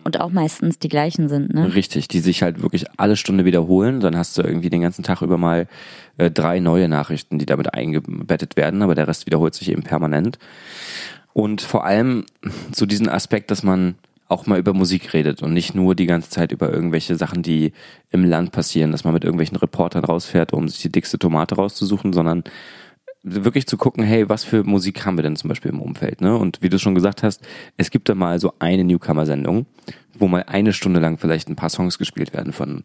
Und 0.05 0.20
auch 0.20 0.31
meistens 0.31 0.79
die 0.79 0.88
gleichen 0.88 1.29
sind, 1.29 1.55
ne? 1.55 1.74
Richtig, 1.74 2.09
die 2.09 2.20
sich 2.20 2.42
halt 2.42 2.62
wirklich 2.62 2.87
alle 2.96 3.16
Stunde 3.16 3.44
wiederholen. 3.44 4.00
Dann 4.00 4.16
hast 4.16 4.37
du 4.38 4.42
irgendwie 4.42 4.70
den 4.70 4.81
ganzen 4.81 5.03
Tag 5.03 5.22
über 5.22 5.38
mal 5.38 5.68
äh, 6.16 6.31
drei 6.31 6.61
neue 6.61 6.88
Nachrichten, 6.88 7.38
die 7.38 7.46
damit 7.46 7.74
eingebettet 7.74 8.57
werden, 8.57 8.83
aber 8.83 8.94
der 8.94 9.09
Rest 9.09 9.26
wiederholt 9.26 9.55
sich 9.55 9.70
eben 9.70 9.83
permanent. 9.83 10.38
Und 11.33 11.61
vor 11.61 11.85
allem 11.85 12.24
so 12.74 12.87
diesen 12.87 13.09
Aspekt, 13.09 13.50
dass 13.50 13.62
man 13.62 13.94
auch 14.30 14.46
mal 14.46 14.58
über 14.58 14.72
Musik 14.72 15.12
redet 15.12 15.42
und 15.42 15.52
nicht 15.52 15.74
nur 15.74 15.94
die 15.94 16.06
ganze 16.06 16.30
Zeit 16.30 16.52
über 16.52 16.72
irgendwelche 16.72 17.16
Sachen, 17.16 17.42
die 17.42 17.72
im 18.10 18.24
Land 18.24 18.52
passieren, 18.52 18.92
dass 18.92 19.04
man 19.04 19.12
mit 19.12 19.24
irgendwelchen 19.24 19.56
Reportern 19.56 20.04
rausfährt, 20.04 20.52
um 20.52 20.68
sich 20.68 20.80
die 20.80 20.92
dickste 20.92 21.18
Tomate 21.18 21.56
rauszusuchen, 21.56 22.12
sondern 22.12 22.44
wirklich 23.22 23.66
zu 23.66 23.76
gucken, 23.76 24.02
hey, 24.02 24.28
was 24.28 24.44
für 24.44 24.64
Musik 24.64 25.04
haben 25.04 25.18
wir 25.18 25.22
denn 25.22 25.36
zum 25.36 25.48
Beispiel 25.48 25.70
im 25.70 25.80
Umfeld, 25.80 26.20
ne? 26.20 26.36
Und 26.36 26.62
wie 26.62 26.70
du 26.70 26.78
schon 26.78 26.94
gesagt 26.94 27.22
hast, 27.22 27.42
es 27.76 27.90
gibt 27.90 28.08
da 28.08 28.14
mal 28.14 28.40
so 28.40 28.54
eine 28.60 28.82
Newcomer-Sendung, 28.84 29.66
wo 30.18 30.26
mal 30.26 30.44
eine 30.46 30.72
Stunde 30.72 31.00
lang 31.00 31.18
vielleicht 31.18 31.48
ein 31.48 31.56
paar 31.56 31.68
Songs 31.68 31.98
gespielt 31.98 32.32
werden 32.32 32.52
von 32.52 32.84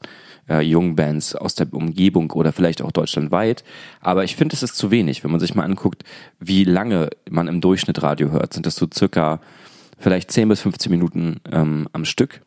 äh, 0.50 0.62
jungen 0.62 0.96
Bands 0.96 1.36
aus 1.36 1.56
der 1.56 1.72
Umgebung 1.74 2.32
oder 2.32 2.52
vielleicht 2.52 2.82
auch 2.82 2.92
deutschlandweit. 2.92 3.64
Aber 4.02 4.24
ich 4.24 4.36
finde, 4.36 4.56
es 4.56 4.64
ist 4.64 4.76
zu 4.76 4.92
wenig, 4.92 5.24
wenn 5.24 5.32
man 5.32 5.40
sich 5.40 5.56
mal 5.56 5.64
anguckt, 5.64 6.04
wie 6.40 6.66
lange 6.66 7.12
man 7.30 7.48
im 7.48 7.62
Durchschnitt 7.62 8.02
Radio 8.04 8.32
hört. 8.32 8.54
Sind 8.54 8.66
das 8.66 8.76
so 8.76 8.88
circa 8.94 9.40
vielleicht 9.98 10.32
10 10.32 10.50
bis 10.50 10.62
15 10.62 10.92
Minuten 10.92 11.40
ähm, 11.52 11.88
am 11.94 12.06
Stück. 12.06 12.42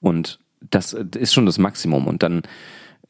Und 0.00 0.38
das 0.60 0.92
ist 0.92 1.32
schon 1.32 1.46
das 1.46 1.58
Maximum. 1.58 2.06
Und 2.06 2.22
dann 2.22 2.42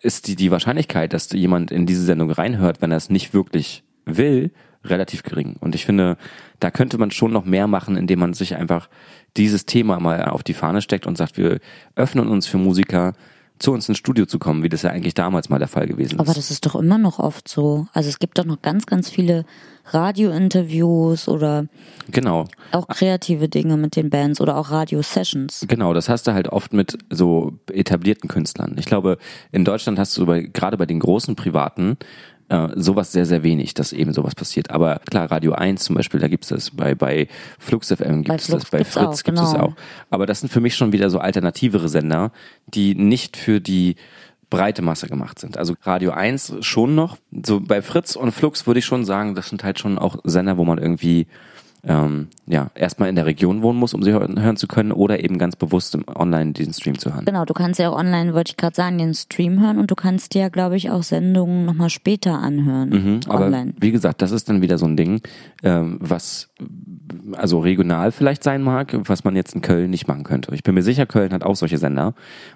ist 0.01 0.29
die, 0.29 0.37
die 0.37 0.51
Wahrscheinlichkeit, 0.51 1.13
dass 1.13 1.31
jemand 1.33 1.71
in 1.71 1.87
diese 1.87 2.05
Sendung 2.05 2.31
reinhört, 2.31 2.83
wenn 2.83 2.91
er 2.91 2.97
es 2.97 3.11
nicht 3.11 3.35
wirklich 3.35 3.83
will, 4.05 4.53
relativ 4.85 5.23
gering. 5.23 5.57
Und 5.59 5.75
ich 5.75 5.85
finde, 5.85 6.17
da 6.61 6.71
könnte 6.71 6.99
man 6.99 7.11
schon 7.11 7.33
noch 7.33 7.45
mehr 7.45 7.67
machen, 7.67 7.97
indem 7.97 8.21
man 8.21 8.35
sich 8.35 8.57
einfach 8.57 8.89
dieses 9.37 9.67
Thema 9.67 9.99
mal 10.01 10.25
auf 10.27 10.43
die 10.43 10.55
Fahne 10.55 10.81
steckt 10.81 11.07
und 11.07 11.19
sagt, 11.19 11.37
wir 11.37 11.59
öffnen 11.97 12.29
uns 12.29 12.47
für 12.47 12.59
Musiker, 12.59 13.15
zu 13.59 13.73
uns 13.73 13.89
ins 13.89 13.99
Studio 13.99 14.27
zu 14.27 14.39
kommen, 14.39 14.63
wie 14.63 14.69
das 14.69 14.83
ja 14.83 14.91
eigentlich 14.91 15.15
damals 15.15 15.49
mal 15.49 15.59
der 15.59 15.69
Fall 15.69 15.87
gewesen 15.87 16.15
ist. 16.15 16.21
Aber 16.21 16.35
das 16.35 16.51
ist 16.51 16.67
doch 16.67 16.75
immer 16.75 16.99
noch 16.99 17.19
oft 17.19 17.49
so. 17.49 17.87
Also 17.93 18.09
es 18.09 18.19
gibt 18.19 18.39
doch 18.39 18.45
noch 18.45 18.61
ganz, 18.63 18.87
ganz 18.87 19.09
viele 19.09 19.45
Radiointerviews 19.87 21.29
oder 21.29 21.67
genau. 22.11 22.47
auch 22.73 22.89
kreative 22.89 23.49
Dinge 23.49 23.77
mit 23.77 23.97
den 23.97 24.11
Bands 24.11 24.41
oder 24.41 24.57
auch 24.57 24.71
Radio-Sessions. 24.71 25.65
Genau, 25.69 25.95
das 25.95 26.09
hast 26.09 26.27
du 26.27 26.33
halt 26.33 26.49
oft 26.49 26.73
mit 26.73 26.99
so 27.11 27.55
etablierten 27.73 28.29
Künstlern. 28.29 28.77
Ich 28.79 28.87
glaube, 28.87 29.19
in 29.53 29.65
Deutschland 29.65 29.99
hast 29.99 30.17
du 30.19 30.27
bei, 30.27 30.43
gerade 30.43 30.77
bei 30.77 30.87
den 30.87 30.99
großen 30.99 31.37
Privaten 31.37 31.97
äh, 32.49 32.69
sowas 32.77 33.13
sehr, 33.13 33.27
sehr 33.27 33.43
wenig, 33.43 33.75
dass 33.75 33.93
eben 33.93 34.13
sowas 34.13 34.35
passiert. 34.35 34.71
Aber 34.71 35.01
klar, 35.11 35.31
Radio 35.31 35.53
1 35.53 35.85
zum 35.85 35.97
Beispiel, 35.97 36.21
da 36.21 36.29
gibt's 36.29 36.49
das, 36.49 36.71
bei, 36.71 36.95
bei 36.95 37.29
Flux 37.59 37.89
FM 37.89 38.23
gibt 38.23 38.41
es 38.41 38.47
das, 38.47 38.67
bei 38.67 38.85
Fritz 38.85 39.25
gibt 39.25 39.39
es 39.39 39.53
genau. 39.53 39.67
auch. 39.67 39.73
Aber 40.11 40.27
das 40.27 40.41
sind 40.41 40.53
für 40.53 40.61
mich 40.61 40.77
schon 40.77 40.93
wieder 40.93 41.11
so 41.11 41.19
alternativere 41.19 41.89
Sender, 41.89 42.33
die 42.67 42.95
nicht 42.95 43.37
für 43.37 43.61
die 43.61 43.97
breite 44.49 44.83
Masse 44.83 45.09
gemacht 45.09 45.39
sind. 45.39 45.59
Also 45.59 45.75
Radio 45.83 46.13
1 46.13 46.59
schon 46.61 46.95
noch. 46.95 47.17
So 47.45 47.61
bei 47.61 47.83
Fritz 47.83 48.15
und 48.15 48.33
Flux 48.33 48.67
würde 48.67 48.79
ich 48.79 48.85
schon 48.85 49.05
sagen, 49.05 49.35
das 49.35 49.49
sind 49.49 49.65
halt 49.65 49.79
schon 49.79 49.99
auch 49.99 50.19
Sender, 50.25 50.57
wo 50.57 50.65
man 50.65 50.79
irgendwie 50.79 51.27
ähm, 51.87 52.29
ja, 52.47 52.71
erstmal 52.75 53.09
in 53.09 53.17
der 53.17 53.27
Region 53.27 53.63
wohnen 53.63 53.79
muss, 53.79 53.95
um 53.95 54.03
sie 54.03 54.13
hören, 54.13 54.57
zu 54.57 54.67
können, 54.67 54.93
oder 54.93 55.23
eben 55.23 55.39
ganz 55.39 55.57
bewusst 55.57 55.95
im 55.95 56.05
online 56.15 56.53
diesen 56.53 56.73
Stream 56.73 56.99
zu 56.99 57.15
hören. 57.15 57.25
Genau, 57.25 57.45
du 57.45 57.55
kannst 57.55 57.79
ja 57.79 57.91
auch 57.91 57.97
online, 57.97 58.35
wollte 58.35 58.51
ich 58.51 58.57
gerade 58.57 58.75
sagen, 58.75 58.99
den 58.99 59.15
Stream 59.15 59.61
hören 59.61 59.79
und 59.79 59.91
du 59.91 59.95
kannst 59.95 60.35
dir, 60.35 60.51
glaube 60.51 60.77
ich, 60.77 60.91
auch 60.91 61.03
Sendungen 61.03 61.65
nochmal 61.65 61.91
später 61.91 62.39
anhören. 62.39 62.89
Mhm, 62.89 63.21
aber 63.29 63.67
wie 63.79 63.93
gesagt, 63.93 64.23
das 64.23 64.33
ist 64.33 64.49
dann 64.49 64.63
wieder 64.63 64.79
so 64.79 64.87
ein 64.87 64.97
Ding, 64.97 65.21
ähm, 65.63 65.99
was 66.01 66.49
also 67.33 67.61
regional 67.61 68.13
vielleicht 68.13 68.43
sein 68.43 68.63
mag, 68.63 68.97
was 69.09 69.25
man 69.25 69.37
jetzt 69.37 69.55
in 69.55 69.61
Köln 69.61 69.91
nicht 69.91 70.09
machen 70.09 70.25
könnte. 70.25 70.55
Ich 70.55 70.63
bin 70.63 70.75
mir 70.75 70.83
sicher, 70.83 71.07
Köln 71.07 71.33
hat 71.33 71.43
auch 71.43 71.57
solche 71.57 71.79
Sender 71.79 72.15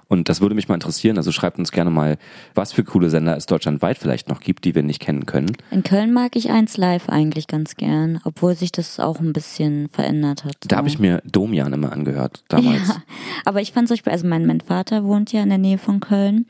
und 0.09 0.29
das 0.29 0.41
würde 0.41 0.55
mich 0.55 0.69
mal 0.69 0.75
interessieren. 0.75 1.17
Also 1.17 1.33
schreibt 1.33 1.59
uns 1.59 1.71
gerne 1.71 1.91
mal, 1.91 2.17
was 2.55 2.73
für 2.73 2.85
coole 2.85 3.11
Sender 3.11 3.37
es 3.37 3.47
deutschlandweit 3.47 3.99
vielleicht 3.99 4.29
noch 4.29 4.41
gibt, 4.41 4.65
die 4.65 4.75
wir 4.75 4.83
nicht 4.83 5.01
kennen 5.01 5.27
können. 5.27 5.53
In 5.71 5.83
Köln 5.83 6.13
mag 6.13 6.37
ich 6.37 6.51
eins 6.51 6.77
live 6.77 7.09
eigentlich 7.09 7.47
ganz 7.47 7.77
gern, 7.77 8.21
obwohl 8.25 8.55
sich 8.55 8.73
das 8.73 9.01
auch 9.01 9.21
ein 9.21 9.33
bisschen 9.33 9.89
verändert 9.91 10.45
hat. 10.45 10.57
Da 10.69 10.77
habe 10.77 10.89
ich 10.89 10.99
mir 10.99 11.23
Domian 11.31 11.73
immer 11.73 11.93
angehört 11.93 12.45
damals. 12.49 12.89
Ja, 12.89 13.03
aber 13.45 13.61
ich 13.61 13.73
fand 13.73 13.89
zum 13.89 13.97
Beispiel, 13.97 14.13
also 14.13 14.27
mein, 14.27 14.47
mein 14.47 14.61
Vater 14.61 15.05
wohnt 15.05 15.33
ja 15.33 15.43
in 15.43 15.49
der 15.49 15.59
Nähe 15.59 15.79
von 15.79 16.01
Köln 16.01 16.47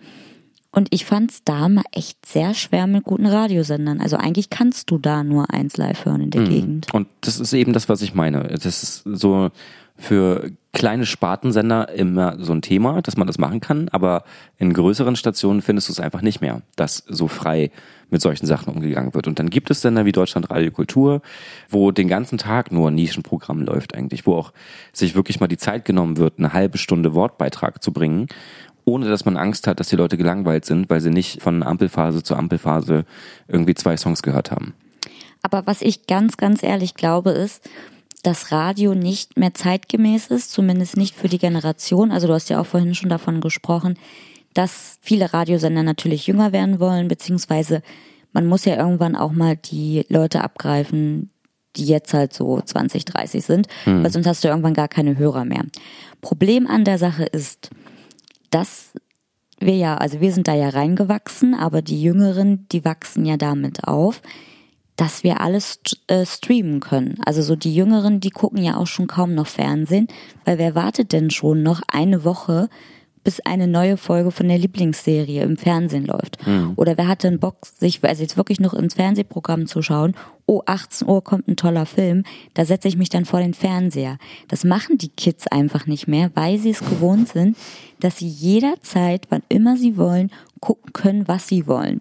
und 0.73 0.89
ich 0.91 1.05
fand 1.05 1.33
es 1.33 1.45
da 1.45 1.69
mal 1.69 1.85
echt 1.93 2.25
sehr 2.27 2.55
schwer 2.55 2.87
mit 2.87 3.05
guten 3.05 3.27
Radiosendern. 3.27 4.01
Also 4.01 4.17
eigentlich 4.17 4.51
kannst 4.51 4.91
du 4.91 4.99
da 4.99 5.25
nur 5.25 5.53
eins 5.53 5.77
live 5.77 6.05
hören 6.05 6.21
in 6.21 6.31
der 6.31 6.43
mhm. 6.43 6.49
Gegend. 6.49 6.95
Und 6.95 7.09
das 7.23 7.41
ist 7.41 7.53
eben 7.53 7.73
das, 7.73 7.89
was 7.89 8.03
ich 8.03 8.15
meine. 8.15 8.45
Das 8.45 8.65
ist 8.65 9.03
so 9.05 9.51
für 9.97 10.51
kleine 10.73 11.05
Spartensender 11.05 11.91
immer 11.91 12.37
so 12.39 12.53
ein 12.53 12.63
Thema, 12.63 13.03
dass 13.03 13.17
man 13.17 13.27
das 13.27 13.39
machen 13.39 13.61
kann, 13.61 13.89
aber 13.91 14.25
in 14.57 14.73
größeren 14.73 15.15
Stationen 15.17 15.61
findest 15.61 15.89
du 15.89 15.93
es 15.93 16.01
einfach 16.01 16.23
nicht 16.23 16.41
mehr, 16.41 16.63
dass 16.77 17.05
so 17.09 17.29
frei 17.29 17.71
mit 18.09 18.23
solchen 18.23 18.47
Sachen 18.47 18.73
umgegangen 18.73 19.13
wird. 19.15 19.27
Und 19.27 19.39
dann 19.39 19.51
gibt 19.51 19.71
es 19.71 19.83
Sender 19.83 20.05
wie 20.05 20.13
Deutschland 20.13 20.51
Radio 20.51 20.71
Kultur, 20.71 21.23
wo 21.69 21.91
den 21.91 22.09
ganzen 22.09 22.39
Tag 22.39 22.73
nur 22.73 22.89
ein 22.89 22.95
Nischenprogramm 22.95 23.63
läuft 23.63 23.95
eigentlich, 23.95 24.27
wo 24.27 24.37
auch 24.37 24.53
sich 24.93 25.15
wirklich 25.15 25.39
mal 25.39 25.49
die 25.49 25.59
Zeit 25.59 25.85
genommen 25.85 26.17
wird, 26.17 26.39
eine 26.39 26.53
halbe 26.53 26.79
Stunde 26.79 27.15
Wortbeitrag 27.15 27.83
zu 27.83 27.93
bringen 27.93 28.29
ohne 28.91 29.09
dass 29.09 29.25
man 29.25 29.37
Angst 29.37 29.67
hat, 29.67 29.81
dass 29.81 29.89
die 29.89 29.97
Leute 29.97 30.17
gelangweilt 30.17 30.65
sind, 30.65 30.91
weil 30.91 31.01
sie 31.01 31.11
nicht 31.11 31.43
von 31.43 31.63
Ampelphase 31.63 32.23
zu 32.23 32.35
Ampelphase 32.35 33.05
irgendwie 33.49 33.75
zwei 33.75 33.97
Songs 33.97 34.23
gehört 34.23 34.51
haben. 34.51 34.75
Aber 35.43 35.67
was 35.67 35.81
ich 35.81 36.07
ganz, 36.07 36.37
ganz 36.37 36.63
ehrlich 36.63 36.95
glaube, 36.95 37.31
ist, 37.31 37.69
dass 38.23 38.53
Radio 38.53 38.95
nicht 38.95 39.39
mehr 39.39 39.55
zeitgemäß 39.55 40.27
ist, 40.27 40.53
zumindest 40.53 40.97
nicht 40.97 41.15
für 41.15 41.29
die 41.29 41.39
Generation. 41.39 42.11
Also 42.11 42.27
du 42.27 42.35
hast 42.35 42.51
ja 42.51 42.61
auch 42.61 42.67
vorhin 42.67 42.95
schon 42.95 43.09
davon 43.09 43.41
gesprochen, 43.41 43.99
dass 44.53 44.99
viele 45.01 45.33
Radiosender 45.33 45.83
natürlich 45.83 46.27
jünger 46.27 46.53
werden 46.53 46.81
wollen, 46.81 47.09
beziehungsweise 47.09 47.83
man 48.33 48.47
muss 48.47 48.65
ja 48.65 48.77
irgendwann 48.77 49.17
auch 49.17 49.33
mal 49.33 49.57
die 49.57 50.05
Leute 50.09 50.43
abgreifen, 50.43 51.31
die 51.77 51.87
jetzt 51.87 52.13
halt 52.13 52.33
so 52.33 52.61
20, 52.61 53.05
30 53.05 53.45
sind, 53.45 53.69
hm. 53.85 54.03
weil 54.03 54.11
sonst 54.11 54.27
hast 54.27 54.45
du 54.45 54.49
irgendwann 54.49 54.75
gar 54.75 54.89
keine 54.89 55.17
Hörer 55.17 55.45
mehr. 55.45 55.65
Problem 56.21 56.67
an 56.67 56.85
der 56.85 56.99
Sache 56.99 57.25
ist, 57.25 57.71
dass 58.51 58.93
wir 59.59 59.77
ja, 59.77 59.97
also 59.97 60.21
wir 60.21 60.33
sind 60.33 60.49
da 60.49 60.55
ja 60.55 60.71
reingewachsen, 60.71 61.55
aber 61.55 61.83
die 61.83 62.03
Jüngeren, 62.03 62.67
die 62.73 62.85
wachsen 62.85 63.27
ja 63.27 63.37
damit 63.37 63.85
auf, 63.85 64.23
dass 64.97 65.25
wir 65.25 65.41
alles 65.41 65.81
äh, 66.09 66.27
streamen 66.27 66.81
können. 66.81 67.19
Also 67.25 67.43
so 67.43 67.57
die 67.57 67.75
Jüngeren, 67.75 68.21
die 68.21 68.31
gucken 68.31 68.63
ja 68.63 68.77
auch 68.77 68.87
schon 68.87 69.07
kaum 69.07 69.35
noch 69.35 69.47
Fernsehen, 69.47 70.09
weil 70.45 70.59
wer 70.59 70.75
wartet 70.75 71.13
denn 71.13 71.31
schon 71.31 71.63
noch 71.63 71.81
eine 71.89 72.25
Woche, 72.25 72.69
bis 73.23 73.41
eine 73.41 73.67
neue 73.67 73.97
Folge 73.97 74.31
von 74.31 74.49
der 74.49 74.59
Lieblingsserie 74.59 75.43
im 75.43 75.57
Fernsehen 75.57 76.07
läuft. 76.07 76.47
Mhm. 76.47 76.73
Oder 76.77 76.97
wer 76.97 77.09
hatte 77.09 77.29
einen 77.29 77.39
Bock, 77.39 77.67
sich 77.67 78.03
also 78.03 78.23
jetzt 78.23 78.37
wirklich 78.37 78.61
noch 78.61 78.75
ins 78.75 78.95
Fernsehprogramm 78.95 79.67
zu 79.67 79.83
schauen, 79.83 80.15
oh, 80.51 80.63
18 80.67 81.07
Uhr 81.07 81.23
kommt 81.23 81.47
ein 81.47 81.55
toller 81.55 81.87
Film, 81.87 82.25
da 82.55 82.65
setze 82.65 82.89
ich 82.89 82.97
mich 82.97 83.09
dann 83.09 83.25
vor 83.25 83.39
den 83.39 83.55
Fernseher. 83.55 84.19
Das 84.49 84.65
machen 84.65 84.99
die 84.99 85.11
Kids 85.11 85.47
einfach 85.47 85.87
nicht 85.87 86.09
mehr, 86.09 86.33
weil 86.35 86.59
sie 86.59 86.71
es 86.71 86.81
gewohnt 86.81 87.29
sind, 87.29 87.57
dass 88.01 88.19
sie 88.19 88.27
jederzeit, 88.27 89.27
wann 89.31 89.43
immer 89.49 89.77
sie 89.77 89.97
wollen, 89.97 90.33
gucken 90.61 90.93
können, 90.93 91.29
was 91.29 91.47
sie 91.47 91.69
wollen. 91.69 92.01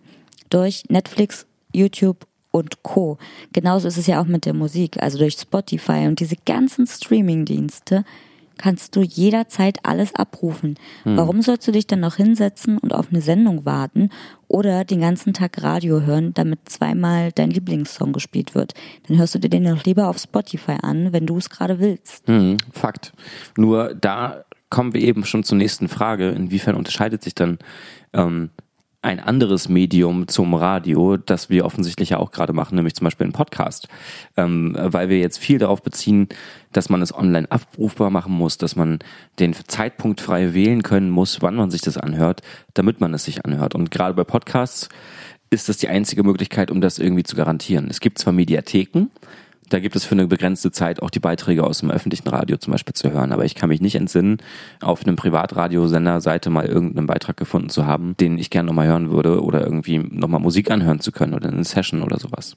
Durch 0.49 0.83
Netflix, 0.89 1.45
YouTube 1.75 2.25
und 2.49 2.81
Co. 2.81 3.19
Genauso 3.53 3.88
ist 3.88 3.97
es 3.97 4.07
ja 4.07 4.19
auch 4.19 4.25
mit 4.25 4.47
der 4.47 4.55
Musik, 4.55 4.97
also 4.99 5.19
durch 5.19 5.35
Spotify 5.35 6.07
und 6.07 6.19
diese 6.19 6.35
ganzen 6.43 6.88
Streaming-Dienste 6.88 8.03
kannst 8.59 8.95
du 8.95 9.01
jederzeit 9.01 9.79
alles 9.83 10.13
abrufen. 10.13 10.75
Hm. 11.03 11.17
Warum 11.17 11.41
sollst 11.41 11.67
du 11.67 11.71
dich 11.71 11.87
dann 11.87 12.01
noch 12.01 12.17
hinsetzen 12.17 12.77
und 12.77 12.93
auf 12.93 13.07
eine 13.09 13.21
Sendung 13.21 13.65
warten 13.65 14.09
oder 14.47 14.85
den 14.85 15.01
ganzen 15.01 15.33
Tag 15.33 15.63
Radio 15.63 16.01
hören, 16.01 16.33
damit 16.35 16.69
zweimal 16.69 17.31
dein 17.31 17.49
Lieblingssong 17.49 18.13
gespielt 18.13 18.53
wird? 18.53 18.73
Dann 19.07 19.17
hörst 19.17 19.33
du 19.33 19.39
dir 19.39 19.49
den 19.49 19.63
noch 19.63 19.83
lieber 19.85 20.09
auf 20.09 20.19
Spotify 20.19 20.77
an, 20.81 21.13
wenn 21.13 21.25
du 21.25 21.37
es 21.37 21.49
gerade 21.49 21.79
willst. 21.79 22.27
Hm, 22.27 22.57
Fakt. 22.71 23.13
Nur 23.57 23.95
da 23.95 24.43
kommen 24.69 24.93
wir 24.93 25.01
eben 25.01 25.25
schon 25.25 25.43
zur 25.43 25.57
nächsten 25.57 25.87
Frage. 25.87 26.29
Inwiefern 26.29 26.75
unterscheidet 26.75 27.23
sich 27.23 27.33
dann 27.33 27.57
ähm, 28.13 28.51
ein 29.01 29.21
anderes 29.21 29.69
Medium 29.69 30.27
zum 30.27 30.53
Radio, 30.53 31.15
das 31.15 31.49
wir 31.49 31.65
offensichtlich 31.65 32.09
ja 32.09 32.17
auch 32.17 32.31
gerade 32.31 32.51
machen, 32.51 32.75
nämlich 32.75 32.95
zum 32.95 33.05
Beispiel 33.05 33.27
ein 33.27 33.33
Podcast. 33.33 33.88
Ähm, 34.35 34.75
weil 34.77 35.07
wir 35.07 35.19
jetzt 35.19 35.39
viel 35.39 35.57
darauf 35.57 35.81
beziehen, 35.81 36.27
dass 36.73 36.89
man 36.89 37.01
es 37.01 37.15
online 37.15 37.49
abrufbar 37.49 38.09
machen 38.09 38.33
muss, 38.33 38.57
dass 38.57 38.75
man 38.75 38.99
den 39.39 39.53
Zeitpunkt 39.53 40.19
frei 40.19 40.53
wählen 40.53 40.83
können 40.83 41.09
muss, 41.09 41.41
wann 41.41 41.55
man 41.55 41.71
sich 41.71 41.81
das 41.81 41.97
anhört, 41.97 42.41
damit 42.73 42.99
man 42.99 43.13
es 43.13 43.23
sich 43.23 43.45
anhört. 43.45 43.73
Und 43.73 43.89
gerade 43.89 44.13
bei 44.15 44.25
Podcasts 44.25 44.89
ist 45.49 45.69
das 45.69 45.77
die 45.77 45.88
einzige 45.88 46.23
Möglichkeit, 46.23 46.69
um 46.69 46.81
das 46.81 46.99
irgendwie 46.99 47.23
zu 47.23 47.38
garantieren. 47.38 47.88
Es 47.89 48.01
gibt 48.01 48.19
zwar 48.19 48.33
Mediatheken, 48.33 49.07
da 49.69 49.79
gibt 49.79 49.95
es 49.95 50.05
für 50.05 50.13
eine 50.13 50.27
begrenzte 50.27 50.71
Zeit 50.71 51.01
auch 51.01 51.10
die 51.10 51.19
Beiträge 51.19 51.63
aus 51.63 51.79
dem 51.79 51.91
öffentlichen 51.91 52.27
Radio 52.27 52.58
zum 52.58 52.71
Beispiel 52.71 52.93
zu 52.93 53.12
hören. 53.12 53.32
Aber 53.32 53.45
ich 53.45 53.55
kann 53.55 53.69
mich 53.69 53.82
nicht 53.82 53.95
entsinnen, 53.95 54.38
auf 54.82 55.05
einem 55.05 55.15
Privatradiosender-Seite 55.15 56.49
mal 56.49 56.65
irgendeinen 56.65 57.08
Beitrag 57.08 57.38
gefunden 57.38 57.69
zu 57.69 57.86
haben, 57.86 58.15
den 58.17 58.38
ich 58.38 58.49
gerne 58.49 58.67
nochmal 58.67 58.88
hören 58.88 59.12
würde 59.12 59.43
oder 59.43 59.62
irgendwie 59.62 59.99
nochmal 59.99 60.41
Musik 60.41 60.71
anhören 60.71 60.99
zu 60.99 61.12
können 61.12 61.34
oder 61.34 61.49
eine 61.49 61.63
Session 61.63 62.01
oder 62.01 62.19
sowas. 62.19 62.55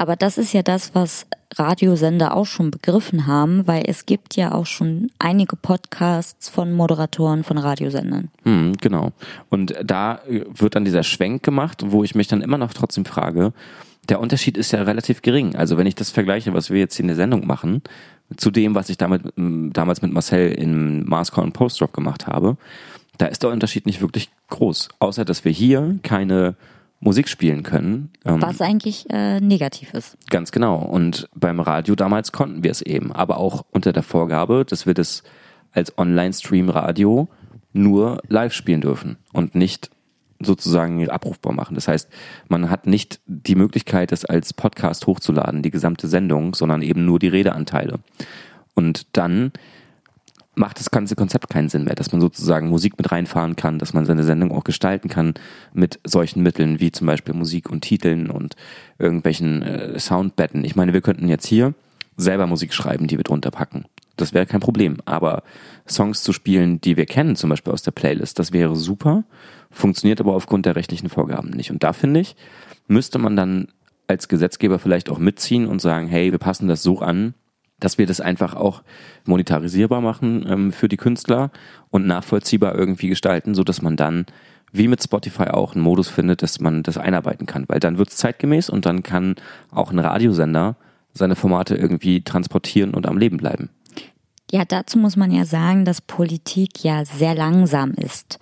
Aber 0.00 0.14
das 0.14 0.38
ist 0.38 0.52
ja 0.52 0.62
das, 0.62 0.94
was 0.94 1.26
Radiosender 1.56 2.36
auch 2.36 2.46
schon 2.46 2.70
begriffen 2.70 3.26
haben, 3.26 3.66
weil 3.66 3.82
es 3.86 4.06
gibt 4.06 4.36
ja 4.36 4.52
auch 4.52 4.66
schon 4.66 5.10
einige 5.18 5.56
Podcasts 5.56 6.48
von 6.48 6.72
Moderatoren 6.72 7.42
von 7.42 7.58
Radiosendern. 7.58 8.28
Hm, 8.44 8.74
genau. 8.80 9.12
Und 9.48 9.74
da 9.82 10.20
wird 10.28 10.76
dann 10.76 10.84
dieser 10.84 11.02
Schwenk 11.02 11.42
gemacht, 11.42 11.82
wo 11.86 12.04
ich 12.04 12.14
mich 12.14 12.28
dann 12.28 12.42
immer 12.42 12.58
noch 12.58 12.72
trotzdem 12.72 13.06
frage, 13.06 13.52
der 14.08 14.20
Unterschied 14.20 14.56
ist 14.56 14.72
ja 14.72 14.82
relativ 14.82 15.22
gering. 15.22 15.54
Also 15.56 15.76
wenn 15.76 15.86
ich 15.86 15.94
das 15.94 16.10
vergleiche, 16.10 16.54
was 16.54 16.70
wir 16.70 16.78
jetzt 16.78 16.96
hier 16.96 17.04
in 17.04 17.08
der 17.08 17.16
Sendung 17.16 17.46
machen, 17.46 17.82
zu 18.36 18.50
dem, 18.50 18.74
was 18.74 18.88
ich 18.88 18.98
damit, 18.98 19.22
damals 19.36 20.02
mit 20.02 20.12
Marcel 20.12 20.52
in 20.52 21.08
Marscore 21.08 21.46
und 21.46 21.52
Postdoc 21.52 21.92
gemacht 21.92 22.26
habe, 22.26 22.56
da 23.18 23.26
ist 23.26 23.42
der 23.42 23.50
Unterschied 23.50 23.86
nicht 23.86 24.00
wirklich 24.00 24.30
groß. 24.48 24.88
Außer, 24.98 25.24
dass 25.24 25.44
wir 25.44 25.52
hier 25.52 25.98
keine 26.02 26.54
Musik 27.00 27.28
spielen 27.28 27.62
können. 27.62 28.10
Ähm, 28.24 28.42
was 28.42 28.60
eigentlich 28.60 29.06
äh, 29.10 29.40
negativ 29.40 29.94
ist. 29.94 30.16
Ganz 30.30 30.52
genau. 30.52 30.76
Und 30.76 31.28
beim 31.34 31.60
Radio 31.60 31.94
damals 31.94 32.32
konnten 32.32 32.62
wir 32.62 32.70
es 32.70 32.82
eben. 32.82 33.12
Aber 33.12 33.38
auch 33.38 33.64
unter 33.70 33.92
der 33.92 34.02
Vorgabe, 34.02 34.64
dass 34.64 34.86
wir 34.86 34.94
das 34.94 35.22
als 35.72 35.96
Online-Stream-Radio 35.98 37.28
nur 37.72 38.20
live 38.28 38.52
spielen 38.52 38.80
dürfen 38.80 39.16
und 39.32 39.54
nicht 39.54 39.90
sozusagen 40.40 41.08
abrufbar 41.08 41.52
machen. 41.52 41.74
Das 41.74 41.88
heißt, 41.88 42.08
man 42.48 42.70
hat 42.70 42.86
nicht 42.86 43.20
die 43.26 43.56
Möglichkeit, 43.56 44.12
das 44.12 44.24
als 44.24 44.52
Podcast 44.52 45.06
hochzuladen, 45.06 45.62
die 45.62 45.70
gesamte 45.70 46.08
Sendung, 46.08 46.54
sondern 46.54 46.82
eben 46.82 47.04
nur 47.04 47.18
die 47.18 47.28
Redeanteile. 47.28 47.98
Und 48.74 49.06
dann 49.16 49.52
macht 50.54 50.78
das 50.78 50.90
ganze 50.90 51.14
Konzept 51.14 51.48
keinen 51.48 51.68
Sinn 51.68 51.84
mehr, 51.84 51.94
dass 51.94 52.12
man 52.12 52.20
sozusagen 52.20 52.68
Musik 52.68 52.98
mit 52.98 53.10
reinfahren 53.10 53.56
kann, 53.56 53.78
dass 53.78 53.94
man 53.94 54.04
seine 54.04 54.24
Sendung 54.24 54.52
auch 54.52 54.64
gestalten 54.64 55.08
kann 55.08 55.34
mit 55.72 56.00
solchen 56.04 56.42
Mitteln 56.42 56.80
wie 56.80 56.92
zum 56.92 57.06
Beispiel 57.06 57.34
Musik 57.34 57.70
und 57.70 57.82
Titeln 57.82 58.28
und 58.28 58.56
irgendwelchen 58.98 59.62
äh, 59.62 59.98
Soundbetten. 59.98 60.64
Ich 60.64 60.76
meine, 60.76 60.92
wir 60.92 61.00
könnten 61.00 61.28
jetzt 61.28 61.46
hier 61.46 61.74
selber 62.16 62.46
Musik 62.46 62.74
schreiben, 62.74 63.06
die 63.06 63.16
wir 63.16 63.24
drunter 63.24 63.50
packen. 63.50 63.84
Das 64.16 64.34
wäre 64.34 64.46
kein 64.46 64.60
Problem. 64.60 64.98
Aber 65.04 65.44
Songs 65.88 66.22
zu 66.22 66.32
spielen, 66.32 66.80
die 66.80 66.96
wir 66.96 67.06
kennen, 67.06 67.36
zum 67.36 67.50
Beispiel 67.50 67.72
aus 67.72 67.82
der 67.82 67.92
Playlist, 67.92 68.38
das 68.38 68.52
wäre 68.52 68.76
super 68.76 69.24
funktioniert 69.70 70.20
aber 70.20 70.34
aufgrund 70.34 70.66
der 70.66 70.76
rechtlichen 70.76 71.08
Vorgaben 71.08 71.50
nicht. 71.50 71.70
Und 71.70 71.82
da 71.82 71.92
finde 71.92 72.20
ich, 72.20 72.36
müsste 72.86 73.18
man 73.18 73.36
dann 73.36 73.68
als 74.06 74.28
Gesetzgeber 74.28 74.78
vielleicht 74.78 75.10
auch 75.10 75.18
mitziehen 75.18 75.66
und 75.66 75.80
sagen, 75.80 76.08
hey, 76.08 76.32
wir 76.32 76.38
passen 76.38 76.68
das 76.68 76.82
so 76.82 77.00
an, 77.00 77.34
dass 77.80 77.98
wir 77.98 78.06
das 78.06 78.20
einfach 78.20 78.54
auch 78.54 78.82
monetarisierbar 79.24 80.00
machen 80.00 80.46
ähm, 80.48 80.72
für 80.72 80.88
die 80.88 80.96
Künstler 80.96 81.50
und 81.90 82.06
nachvollziehbar 82.06 82.74
irgendwie 82.74 83.08
gestalten, 83.08 83.54
so 83.54 83.62
dass 83.62 83.82
man 83.82 83.96
dann 83.96 84.26
wie 84.72 84.88
mit 84.88 85.02
Spotify 85.02 85.44
auch 85.44 85.74
einen 85.74 85.84
Modus 85.84 86.08
findet, 86.08 86.42
dass 86.42 86.60
man 86.60 86.82
das 86.82 86.98
einarbeiten 86.98 87.46
kann, 87.46 87.64
weil 87.68 87.80
dann 87.80 87.98
wird 87.98 88.10
es 88.10 88.16
zeitgemäß 88.16 88.68
und 88.68 88.84
dann 88.84 89.02
kann 89.02 89.36
auch 89.70 89.90
ein 89.92 89.98
Radiosender 89.98 90.76
seine 91.14 91.36
Formate 91.36 91.74
irgendwie 91.76 92.22
transportieren 92.22 92.94
und 92.94 93.06
am 93.06 93.16
Leben 93.16 93.38
bleiben. 93.38 93.70
Ja, 94.50 94.64
dazu 94.64 94.98
muss 94.98 95.16
man 95.16 95.30
ja 95.30 95.44
sagen, 95.44 95.84
dass 95.84 96.00
Politik 96.00 96.82
ja 96.82 97.04
sehr 97.04 97.34
langsam 97.34 97.92
ist. 97.92 98.38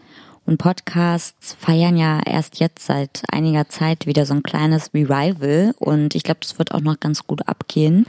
Und 0.46 0.58
Podcasts 0.58 1.54
feiern 1.54 1.96
ja 1.96 2.20
erst 2.24 2.60
jetzt 2.60 2.86
seit 2.86 3.22
einiger 3.32 3.68
Zeit 3.68 4.06
wieder 4.06 4.24
so 4.24 4.34
ein 4.34 4.44
kleines 4.44 4.94
Revival 4.94 5.74
und 5.78 6.14
ich 6.14 6.22
glaube, 6.22 6.40
das 6.40 6.56
wird 6.58 6.72
auch 6.72 6.80
noch 6.80 7.00
ganz 7.00 7.26
gut 7.26 7.48
abgehen. 7.48 8.06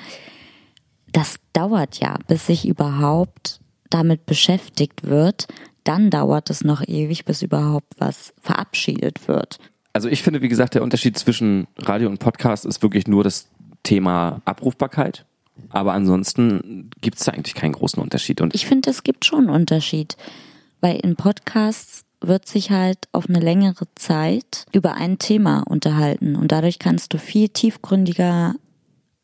Das 1.12 1.38
dauert 1.54 2.00
ja, 2.00 2.18
bis 2.28 2.46
sich 2.46 2.68
überhaupt 2.68 3.60
damit 3.90 4.28
beschäftigt 4.28 5.04
wird. 5.04 5.48
Dann 5.84 6.12
dauert 6.12 6.52
es 6.52 6.64
noch 6.64 6.88
ewig, 6.88 7.26
bis 7.26 7.42
überhaupt 7.42 7.94
was 7.98 8.34
verabschiedet 8.40 9.28
wird. 9.28 9.58
Also 9.94 10.08
ich 10.08 10.22
finde, 10.22 10.44
wie 10.44 10.50
gesagt, 10.50 10.76
der 10.76 10.84
Unterschied 10.84 11.18
zwischen 11.18 11.66
Radio 11.80 12.08
und 12.08 12.20
Podcast 12.20 12.66
ist 12.66 12.84
wirklich 12.84 13.08
nur 13.08 13.24
das 13.24 13.50
Thema 13.82 14.42
Abrufbarkeit. 14.46 15.26
Aber 15.70 15.94
ansonsten 15.94 16.92
gibt 17.02 17.18
es 17.18 17.26
da 17.26 17.32
eigentlich 17.32 17.56
keinen 17.56 17.72
großen 17.72 18.00
Unterschied. 18.00 18.42
Und 18.42 18.54
Ich 18.54 18.68
finde, 18.68 18.92
es 18.92 19.02
gibt 19.02 19.26
schon 19.26 19.48
einen 19.48 19.50
Unterschied, 19.50 20.18
weil 20.82 20.98
in 20.98 21.16
Podcasts 21.16 22.04
wird 22.22 22.48
sich 22.48 22.72
halt 22.72 23.08
auf 23.12 23.30
eine 23.30 23.40
längere 23.40 23.86
Zeit 23.96 24.66
über 24.72 24.96
ein 24.96 25.20
Thema 25.20 25.64
unterhalten 25.68 26.36
und 26.36 26.52
dadurch 26.52 26.80
kannst 26.80 27.14
du 27.14 27.20
viel 27.20 27.50
tiefgründiger 27.50 28.56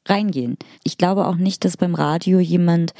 reingehen. 0.06 0.58
Ich 0.84 0.98
glaube 0.98 1.28
auch 1.28 1.36
nicht, 1.36 1.66
dass 1.66 1.78
beim 1.78 1.96
Radio 1.96 2.40
jemand 2.40 2.94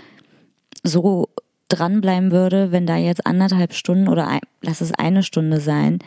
so 0.84 1.30
dranbleiben 1.70 2.32
würde, 2.32 2.72
wenn 2.72 2.86
da 2.86 2.98
jetzt 2.98 3.26
anderthalb 3.26 3.74
Stunden 3.74 4.08
oder 4.08 4.28
ein, 4.28 4.42
lass 4.62 4.82
es 4.82 4.94
eine 4.94 5.24
Stunde 5.24 5.60
sein, 5.60 6.00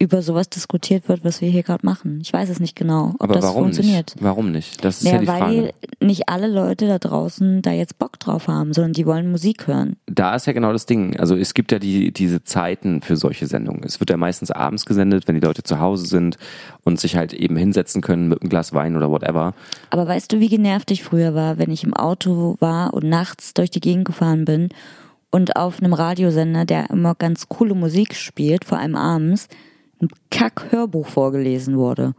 über 0.00 0.22
sowas 0.22 0.50
diskutiert 0.50 1.08
wird, 1.08 1.24
was 1.24 1.40
wir 1.40 1.48
hier 1.48 1.62
gerade 1.62 1.86
machen. 1.86 2.18
Ich 2.20 2.32
weiß 2.32 2.48
es 2.50 2.58
nicht 2.60 2.74
genau, 2.76 3.10
ob 3.14 3.22
aber 3.22 3.34
das 3.34 3.44
warum 3.44 3.64
funktioniert. 3.64 4.14
nicht? 4.16 4.24
Warum 4.24 4.50
nicht? 4.50 4.84
Das 4.84 4.98
ist 4.98 5.04
ja, 5.04 5.12
Ja, 5.14 5.18
die 5.20 5.26
weil 5.28 5.38
Frage. 5.38 5.74
nicht 6.00 6.28
alle 6.28 6.48
Leute 6.48 6.88
da 6.88 6.98
draußen 6.98 7.62
da 7.62 7.70
jetzt 7.70 7.98
Bock 7.98 8.18
drauf 8.18 8.48
haben, 8.48 8.72
sondern 8.72 8.92
die 8.92 9.06
wollen 9.06 9.30
Musik 9.30 9.66
hören. 9.68 9.96
Da 10.06 10.34
ist 10.34 10.46
ja 10.46 10.52
genau 10.52 10.72
das 10.72 10.86
Ding. 10.86 11.18
Also 11.18 11.36
es 11.36 11.54
gibt 11.54 11.70
ja 11.70 11.78
die, 11.78 12.12
diese 12.12 12.42
Zeiten 12.42 13.02
für 13.02 13.16
solche 13.16 13.46
Sendungen. 13.46 13.82
Es 13.84 14.00
wird 14.00 14.10
ja 14.10 14.16
meistens 14.16 14.50
abends 14.50 14.84
gesendet, 14.84 15.28
wenn 15.28 15.36
die 15.36 15.40
Leute 15.46 15.62
zu 15.62 15.78
Hause 15.78 16.06
sind 16.06 16.38
und 16.82 16.98
sich 16.98 17.16
halt 17.16 17.32
eben 17.32 17.56
hinsetzen 17.56 18.02
können 18.02 18.28
mit 18.28 18.42
einem 18.42 18.50
Glas 18.50 18.74
Wein 18.74 18.96
oder 18.96 19.10
whatever. 19.10 19.54
Aber 19.90 20.08
weißt 20.08 20.32
du, 20.32 20.40
wie 20.40 20.48
genervt 20.48 20.90
ich 20.90 21.04
früher 21.04 21.34
war, 21.34 21.56
wenn 21.58 21.70
ich 21.70 21.84
im 21.84 21.94
Auto 21.94 22.56
war 22.58 22.92
und 22.94 23.04
nachts 23.08 23.54
durch 23.54 23.70
die 23.70 23.80
Gegend 23.80 24.04
gefahren 24.06 24.44
bin 24.44 24.70
und 25.30 25.56
auf 25.56 25.80
einem 25.80 25.92
Radiosender, 25.94 26.64
der 26.64 26.90
immer 26.90 27.14
ganz 27.14 27.48
coole 27.48 27.74
Musik 27.76 28.14
spielt, 28.16 28.64
vor 28.64 28.78
allem 28.78 28.96
abends, 28.96 29.48
ein 30.04 30.08
Kack-Hörbuch 30.30 31.06
vorgelesen 31.06 31.76
wurde. 31.76 32.14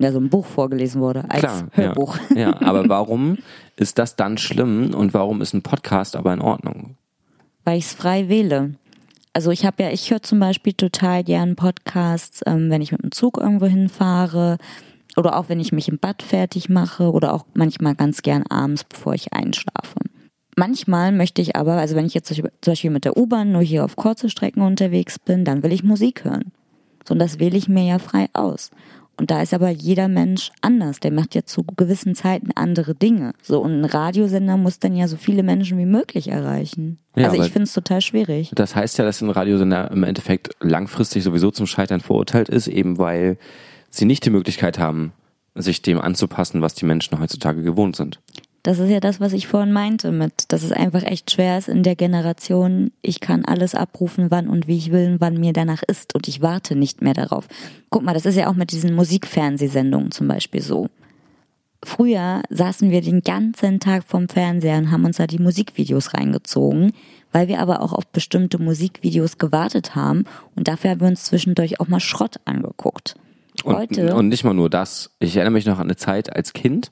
Also 0.00 0.18
ein 0.18 0.30
Buch 0.30 0.46
vorgelesen 0.46 1.02
wurde 1.02 1.24
als 1.28 1.40
Klar, 1.40 1.68
Hörbuch. 1.72 2.18
Ja, 2.30 2.38
ja, 2.38 2.62
aber 2.62 2.88
warum 2.88 3.38
ist 3.76 3.98
das 3.98 4.16
dann 4.16 4.38
schlimm 4.38 4.94
und 4.94 5.12
warum 5.12 5.42
ist 5.42 5.52
ein 5.52 5.62
Podcast 5.62 6.16
aber 6.16 6.32
in 6.32 6.40
Ordnung? 6.40 6.96
weil 7.64 7.78
ich 7.78 7.86
es 7.86 7.94
frei 7.94 8.28
wähle. 8.28 8.74
Also 9.32 9.50
ich 9.50 9.64
habe 9.64 9.82
ja, 9.82 9.90
ich 9.90 10.10
höre 10.10 10.22
zum 10.22 10.40
Beispiel 10.40 10.72
total 10.72 11.22
gern 11.22 11.54
Podcasts, 11.54 12.40
ähm, 12.46 12.70
wenn 12.70 12.82
ich 12.82 12.92
mit 12.92 13.02
dem 13.02 13.12
Zug 13.12 13.38
irgendwo 13.38 13.66
hinfahre 13.66 14.58
oder 15.16 15.36
auch 15.36 15.48
wenn 15.48 15.60
ich 15.60 15.72
mich 15.72 15.88
im 15.88 15.98
Bad 15.98 16.22
fertig 16.22 16.68
mache 16.68 17.12
oder 17.12 17.32
auch 17.32 17.46
manchmal 17.54 17.94
ganz 17.94 18.22
gern 18.22 18.44
abends, 18.48 18.84
bevor 18.84 19.14
ich 19.14 19.32
einschlafe. 19.32 20.00
Manchmal 20.56 21.12
möchte 21.12 21.42
ich 21.42 21.54
aber, 21.54 21.74
also 21.74 21.94
wenn 21.94 22.06
ich 22.06 22.14
jetzt 22.14 22.34
zum 22.34 22.48
Beispiel 22.66 22.90
mit 22.90 23.04
der 23.04 23.16
U-Bahn 23.16 23.52
nur 23.52 23.62
hier 23.62 23.84
auf 23.84 23.96
kurze 23.96 24.28
Strecken 24.28 24.62
unterwegs 24.62 25.18
bin, 25.18 25.44
dann 25.44 25.62
will 25.62 25.72
ich 25.72 25.84
Musik 25.84 26.24
hören. 26.24 26.52
So, 27.10 27.14
und 27.14 27.18
das 27.18 27.40
wähle 27.40 27.58
ich 27.58 27.68
mir 27.68 27.82
ja 27.82 27.98
frei 27.98 28.28
aus. 28.34 28.70
Und 29.16 29.32
da 29.32 29.42
ist 29.42 29.52
aber 29.52 29.68
jeder 29.68 30.06
Mensch 30.06 30.52
anders. 30.60 31.00
Der 31.00 31.10
macht 31.10 31.34
ja 31.34 31.44
zu 31.44 31.64
gewissen 31.76 32.14
Zeiten 32.14 32.52
andere 32.54 32.94
Dinge. 32.94 33.32
So, 33.42 33.60
und 33.60 33.80
ein 33.80 33.84
Radiosender 33.84 34.56
muss 34.56 34.78
dann 34.78 34.94
ja 34.94 35.08
so 35.08 35.16
viele 35.16 35.42
Menschen 35.42 35.76
wie 35.76 35.86
möglich 35.86 36.28
erreichen. 36.28 37.00
Ja, 37.16 37.28
also 37.28 37.42
ich 37.42 37.50
finde 37.50 37.64
es 37.64 37.72
total 37.72 38.00
schwierig. 38.00 38.52
Das 38.54 38.76
heißt 38.76 38.96
ja, 38.96 39.04
dass 39.04 39.20
ein 39.20 39.28
Radiosender 39.28 39.90
im 39.90 40.04
Endeffekt 40.04 40.50
langfristig 40.60 41.24
sowieso 41.24 41.50
zum 41.50 41.66
Scheitern 41.66 42.00
verurteilt 42.00 42.48
ist, 42.48 42.68
eben 42.68 42.96
weil 42.96 43.38
sie 43.90 44.04
nicht 44.04 44.24
die 44.24 44.30
Möglichkeit 44.30 44.78
haben, 44.78 45.12
sich 45.56 45.82
dem 45.82 46.00
anzupassen, 46.00 46.62
was 46.62 46.74
die 46.74 46.86
Menschen 46.86 47.18
heutzutage 47.18 47.62
gewohnt 47.62 47.96
sind. 47.96 48.20
Das 48.62 48.78
ist 48.78 48.90
ja 48.90 49.00
das, 49.00 49.20
was 49.20 49.32
ich 49.32 49.46
vorhin 49.46 49.72
meinte 49.72 50.12
mit, 50.12 50.52
dass 50.52 50.62
es 50.62 50.72
einfach 50.72 51.02
echt 51.02 51.30
schwer 51.30 51.56
ist 51.56 51.68
in 51.68 51.82
der 51.82 51.96
Generation. 51.96 52.92
Ich 53.00 53.20
kann 53.20 53.44
alles 53.44 53.74
abrufen, 53.74 54.30
wann 54.30 54.48
und 54.48 54.66
wie 54.66 54.76
ich 54.76 54.92
will, 54.92 55.16
wann 55.18 55.40
mir 55.40 55.54
danach 55.54 55.82
ist 55.82 56.14
und 56.14 56.28
ich 56.28 56.42
warte 56.42 56.76
nicht 56.76 57.00
mehr 57.00 57.14
darauf. 57.14 57.48
Guck 57.88 58.02
mal, 58.02 58.12
das 58.12 58.26
ist 58.26 58.36
ja 58.36 58.48
auch 58.48 58.54
mit 58.54 58.72
diesen 58.72 58.94
Musikfernsehsendungen 58.94 60.10
zum 60.10 60.28
Beispiel 60.28 60.60
so. 60.60 60.88
Früher 61.82 62.42
saßen 62.50 62.90
wir 62.90 63.00
den 63.00 63.22
ganzen 63.22 63.80
Tag 63.80 64.04
vorm 64.04 64.28
Fernseher 64.28 64.76
und 64.76 64.90
haben 64.90 65.06
uns 65.06 65.16
da 65.16 65.26
die 65.26 65.38
Musikvideos 65.38 66.12
reingezogen, 66.12 66.92
weil 67.32 67.48
wir 67.48 67.60
aber 67.60 67.80
auch 67.80 67.94
auf 67.94 68.06
bestimmte 68.08 68.58
Musikvideos 68.58 69.38
gewartet 69.38 69.94
haben 69.94 70.24
und 70.54 70.68
dafür 70.68 70.90
haben 70.90 71.00
wir 71.00 71.08
uns 71.08 71.24
zwischendurch 71.24 71.80
auch 71.80 71.88
mal 71.88 72.00
Schrott 72.00 72.36
angeguckt. 72.44 73.14
Und, 73.64 73.76
Heute 73.76 74.14
und 74.14 74.28
nicht 74.28 74.44
mal 74.44 74.54
nur 74.54 74.68
das. 74.68 75.10
Ich 75.18 75.36
erinnere 75.36 75.52
mich 75.52 75.66
noch 75.66 75.78
an 75.78 75.86
eine 75.86 75.96
Zeit 75.96 76.34
als 76.34 76.52
Kind, 76.52 76.90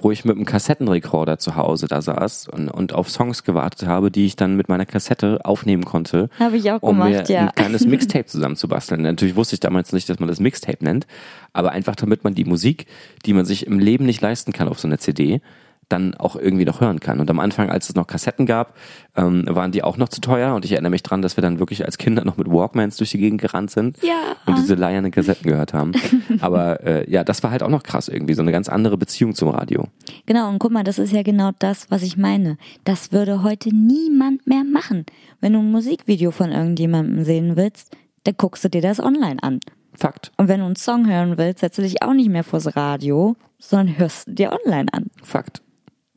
wo 0.00 0.10
ich 0.10 0.24
mit 0.24 0.36
einem 0.36 0.46
Kassettenrekorder 0.46 1.38
zu 1.38 1.56
Hause 1.56 1.86
da 1.86 2.02
saß 2.02 2.48
und, 2.48 2.68
und 2.68 2.92
auf 2.92 3.10
Songs 3.10 3.44
gewartet 3.44 3.86
habe, 3.86 4.10
die 4.10 4.26
ich 4.26 4.36
dann 4.36 4.56
mit 4.56 4.68
meiner 4.68 4.86
Kassette 4.86 5.40
aufnehmen 5.44 5.84
konnte. 5.84 6.28
Habe 6.38 6.56
ich 6.56 6.70
auch 6.70 6.82
um 6.82 6.96
gemacht, 6.96 7.28
mir 7.28 7.34
ja. 7.34 7.40
ein 7.42 7.54
kleines 7.54 7.86
Mixtape 7.86 8.26
zusammenzubasteln. 8.26 9.02
Natürlich 9.02 9.36
wusste 9.36 9.54
ich 9.54 9.60
damals 9.60 9.92
nicht, 9.92 10.08
dass 10.08 10.18
man 10.18 10.28
das 10.28 10.40
Mixtape 10.40 10.84
nennt, 10.84 11.06
aber 11.52 11.72
einfach 11.72 11.96
damit 11.96 12.24
man 12.24 12.34
die 12.34 12.44
Musik, 12.44 12.86
die 13.26 13.32
man 13.32 13.44
sich 13.44 13.66
im 13.66 13.78
Leben 13.78 14.06
nicht 14.06 14.20
leisten 14.20 14.52
kann 14.52 14.68
auf 14.68 14.80
so 14.80 14.88
einer 14.88 14.98
CD, 14.98 15.40
dann 15.90 16.14
auch 16.14 16.36
irgendwie 16.36 16.64
noch 16.64 16.80
hören 16.80 17.00
kann. 17.00 17.20
Und 17.20 17.28
am 17.30 17.38
Anfang, 17.40 17.68
als 17.68 17.88
es 17.90 17.94
noch 17.94 18.06
Kassetten 18.06 18.46
gab, 18.46 18.74
ähm, 19.16 19.44
waren 19.48 19.72
die 19.72 19.82
auch 19.84 19.96
noch 19.98 20.08
zu 20.08 20.20
teuer. 20.20 20.54
Und 20.54 20.64
ich 20.64 20.72
erinnere 20.72 20.90
mich 20.90 21.02
dran, 21.02 21.20
dass 21.20 21.36
wir 21.36 21.42
dann 21.42 21.58
wirklich 21.58 21.84
als 21.84 21.98
Kinder 21.98 22.24
noch 22.24 22.36
mit 22.38 22.48
Walkmans 22.50 22.96
durch 22.96 23.10
die 23.10 23.18
Gegend 23.18 23.40
gerannt 23.42 23.70
sind 23.70 23.98
Ja. 24.02 24.14
und 24.46 24.56
diese 24.56 24.74
leiernen 24.74 25.10
Kassetten 25.10 25.50
gehört 25.50 25.74
haben. 25.74 25.92
Aber 26.40 26.82
äh, 26.84 27.10
ja, 27.10 27.24
das 27.24 27.42
war 27.42 27.50
halt 27.50 27.62
auch 27.62 27.68
noch 27.68 27.82
krass 27.82 28.08
irgendwie, 28.08 28.34
so 28.34 28.42
eine 28.42 28.52
ganz 28.52 28.68
andere 28.68 28.96
Beziehung 28.96 29.34
zum 29.34 29.48
Radio. 29.50 29.84
Genau, 30.26 30.48
und 30.48 30.58
guck 30.58 30.72
mal, 30.72 30.84
das 30.84 30.98
ist 30.98 31.12
ja 31.12 31.22
genau 31.22 31.50
das, 31.58 31.90
was 31.90 32.02
ich 32.02 32.16
meine. 32.16 32.56
Das 32.84 33.12
würde 33.12 33.42
heute 33.42 33.74
niemand 33.74 34.46
mehr 34.46 34.64
machen. 34.64 35.04
Wenn 35.40 35.52
du 35.52 35.58
ein 35.58 35.70
Musikvideo 35.70 36.30
von 36.30 36.50
irgendjemandem 36.52 37.24
sehen 37.24 37.56
willst, 37.56 37.96
dann 38.24 38.34
guckst 38.36 38.64
du 38.64 38.68
dir 38.68 38.82
das 38.82 39.00
online 39.00 39.42
an. 39.42 39.60
Fakt, 39.94 40.30
Und 40.36 40.46
wenn 40.48 40.60
du 40.60 40.66
einen 40.66 40.76
Song 40.76 41.08
hören 41.10 41.36
willst, 41.36 41.60
setzt 41.60 41.76
du 41.78 41.82
dich 41.82 42.00
auch 42.02 42.12
nicht 42.14 42.28
mehr 42.30 42.44
vors 42.44 42.76
Radio, 42.76 43.34
sondern 43.58 43.98
hörst 43.98 44.24
dir 44.28 44.52
online 44.52 44.86
an. 44.92 45.06
Fakt. 45.22 45.62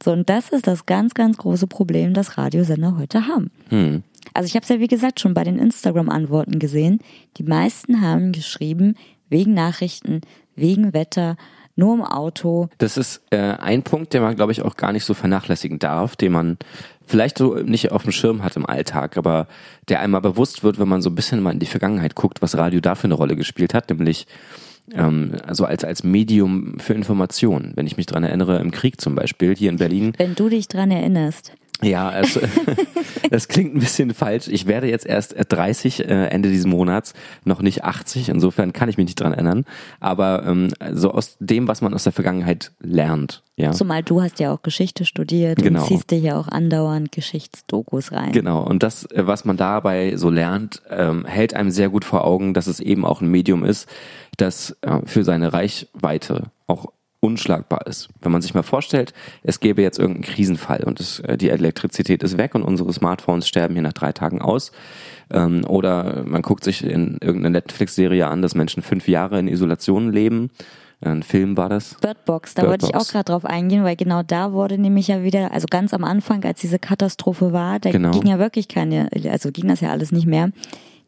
So, 0.03 0.11
und 0.11 0.29
das 0.29 0.49
ist 0.49 0.67
das 0.67 0.85
ganz, 0.85 1.13
ganz 1.13 1.37
große 1.37 1.67
Problem, 1.67 2.13
das 2.13 2.37
Radiosender 2.37 2.97
heute 2.97 3.25
haben. 3.25 3.51
Hm. 3.69 4.03
Also 4.33 4.47
ich 4.47 4.55
habe 4.55 4.63
es 4.63 4.69
ja, 4.69 4.79
wie 4.81 4.87
gesagt, 4.87 5.21
schon 5.21 5.33
bei 5.33 5.45
den 5.45 5.57
Instagram-Antworten 5.59 6.59
gesehen. 6.59 6.99
Die 7.37 7.43
meisten 7.43 8.01
haben 8.01 8.33
geschrieben, 8.33 8.95
wegen 9.29 9.53
Nachrichten, 9.53 10.19
wegen 10.55 10.93
Wetter, 10.93 11.37
nur 11.77 11.93
im 11.93 12.01
Auto. 12.01 12.67
Das 12.79 12.97
ist 12.97 13.21
äh, 13.29 13.37
ein 13.37 13.83
Punkt, 13.83 14.13
den 14.13 14.21
man, 14.21 14.35
glaube 14.35 14.51
ich, 14.51 14.61
auch 14.61 14.75
gar 14.75 14.91
nicht 14.91 15.05
so 15.05 15.13
vernachlässigen 15.13 15.79
darf, 15.79 16.17
den 16.17 16.33
man 16.33 16.57
vielleicht 17.05 17.37
so 17.37 17.55
nicht 17.55 17.93
auf 17.93 18.03
dem 18.03 18.11
Schirm 18.11 18.43
hat 18.43 18.57
im 18.57 18.65
Alltag, 18.65 19.17
aber 19.17 19.47
der 19.87 20.01
einmal 20.01 20.21
bewusst 20.21 20.63
wird, 20.63 20.79
wenn 20.79 20.87
man 20.89 21.01
so 21.01 21.09
ein 21.09 21.15
bisschen 21.15 21.41
mal 21.41 21.51
in 21.51 21.59
die 21.59 21.65
Vergangenheit 21.65 22.15
guckt, 22.15 22.41
was 22.41 22.57
Radio 22.57 22.81
da 22.81 22.95
für 22.95 23.05
eine 23.05 23.15
Rolle 23.15 23.37
gespielt 23.37 23.73
hat, 23.73 23.89
nämlich 23.89 24.27
ähm, 24.91 25.35
also 25.45 25.65
als, 25.65 25.83
als 25.83 26.03
Medium 26.03 26.79
für 26.79 26.93
Information. 26.93 27.71
Wenn 27.75 27.87
ich 27.87 27.97
mich 27.97 28.05
dran 28.05 28.23
erinnere, 28.23 28.59
im 28.59 28.71
Krieg 28.71 28.99
zum 28.99 29.15
Beispiel, 29.15 29.55
hier 29.55 29.69
in 29.69 29.77
Berlin, 29.77 30.13
Wenn 30.17 30.35
du 30.35 30.49
dich 30.49 30.67
dran 30.67 30.91
erinnerst. 30.91 31.53
Ja, 31.81 32.17
es, 32.17 32.39
das 33.31 33.47
klingt 33.47 33.75
ein 33.75 33.79
bisschen 33.79 34.13
falsch. 34.13 34.47
Ich 34.47 34.67
werde 34.67 34.87
jetzt 34.87 35.05
erst 35.05 35.35
30 35.49 36.01
äh, 36.07 36.27
Ende 36.27 36.49
dieses 36.49 36.65
Monats, 36.65 37.13
noch 37.43 37.61
nicht 37.61 37.83
80. 37.83 38.29
Insofern 38.29 38.71
kann 38.73 38.87
ich 38.89 38.97
mich 38.97 39.05
nicht 39.07 39.19
dran 39.19 39.33
erinnern. 39.33 39.65
Aber 39.99 40.45
ähm, 40.45 40.69
so 40.93 41.11
aus 41.11 41.35
dem, 41.39 41.67
was 41.67 41.81
man 41.81 41.93
aus 41.93 42.03
der 42.03 42.13
Vergangenheit 42.13 42.71
lernt. 42.79 43.43
Ja, 43.55 43.71
Zumal 43.71 44.01
du 44.01 44.21
hast 44.21 44.39
ja 44.39 44.51
auch 44.53 44.61
Geschichte 44.61 45.05
studiert 45.05 45.61
Genau. 45.61 45.81
und 45.81 45.87
ziehst 45.87 46.09
dir 46.11 46.19
ja 46.19 46.37
auch 46.39 46.47
andauernd 46.47 47.11
Geschichtsdokus 47.11 48.11
rein. 48.11 48.31
genau. 48.31 48.63
Und 48.63 48.81
das, 48.81 49.05
äh, 49.11 49.27
was 49.27 49.43
man 49.45 49.57
dabei 49.57 50.15
so 50.15 50.29
lernt, 50.29 50.81
ähm, 50.89 51.25
hält 51.25 51.53
einem 51.53 51.69
sehr 51.71 51.89
gut 51.89 52.05
vor 52.05 52.23
Augen, 52.25 52.53
dass 52.53 52.67
es 52.67 52.79
eben 52.79 53.05
auch 53.05 53.21
ein 53.21 53.27
Medium 53.27 53.63
ist, 53.63 53.87
das 54.37 54.75
äh, 54.81 54.99
für 55.05 55.23
seine 55.23 55.53
Reichweite 55.53 56.45
auch 56.65 56.87
unschlagbar 57.23 57.87
ist. 57.87 58.09
Wenn 58.21 58.31
man 58.33 58.41
sich 58.41 58.53
mal 58.53 58.63
vorstellt, 58.63 59.13
es 59.43 59.59
gäbe 59.61 59.81
jetzt 59.81 59.97
irgendeinen 59.97 60.25
Krisenfall 60.25 60.83
und 60.83 60.99
es, 60.99 61.19
äh, 61.21 61.37
die 61.37 61.49
Elektrizität 61.49 62.21
ist 62.21 62.37
weg 62.37 62.53
und 62.53 62.63
unsere 62.63 62.91
Smartphones 62.91 63.47
sterben 63.47 63.73
hier 63.75 63.81
nach 63.83 63.93
drei 63.93 64.11
Tagen 64.11 64.41
aus. 64.41 64.71
Ähm, 65.31 65.63
oder 65.65 66.23
man 66.25 66.41
guckt 66.41 66.63
sich 66.65 66.83
in 66.83 67.17
irgendeine 67.21 67.51
Netflix-Serie 67.51 68.27
an, 68.27 68.41
dass 68.41 68.55
Menschen 68.55 68.83
fünf 68.83 69.07
Jahre 69.07 69.39
in 69.39 69.47
Isolation 69.47 70.11
leben. 70.11 70.49
Ein 70.99 71.23
Film 71.23 71.57
war 71.57 71.69
das. 71.69 71.95
Birdbox, 72.01 72.53
da 72.53 72.61
Bird 72.61 72.71
wollte 72.71 72.85
ich 72.87 72.91
Box. 72.93 73.09
auch 73.09 73.11
gerade 73.11 73.25
drauf 73.25 73.45
eingehen, 73.45 73.83
weil 73.83 73.95
genau 73.95 74.21
da 74.23 74.53
wurde 74.53 74.77
nämlich 74.77 75.07
ja 75.07 75.23
wieder, 75.23 75.51
also 75.51 75.67
ganz 75.69 75.93
am 75.93 76.03
Anfang, 76.03 76.43
als 76.45 76.61
diese 76.61 76.79
Katastrophe 76.79 77.51
war, 77.51 77.79
da 77.79 77.91
Genau. 77.91 78.11
ging 78.11 78.27
ja 78.27 78.39
wirklich 78.39 78.67
keine, 78.67 79.09
also 79.29 79.51
ging 79.51 79.67
das 79.67 79.81
ja 79.81 79.91
alles 79.91 80.11
nicht 80.11 80.27
mehr. 80.27 80.51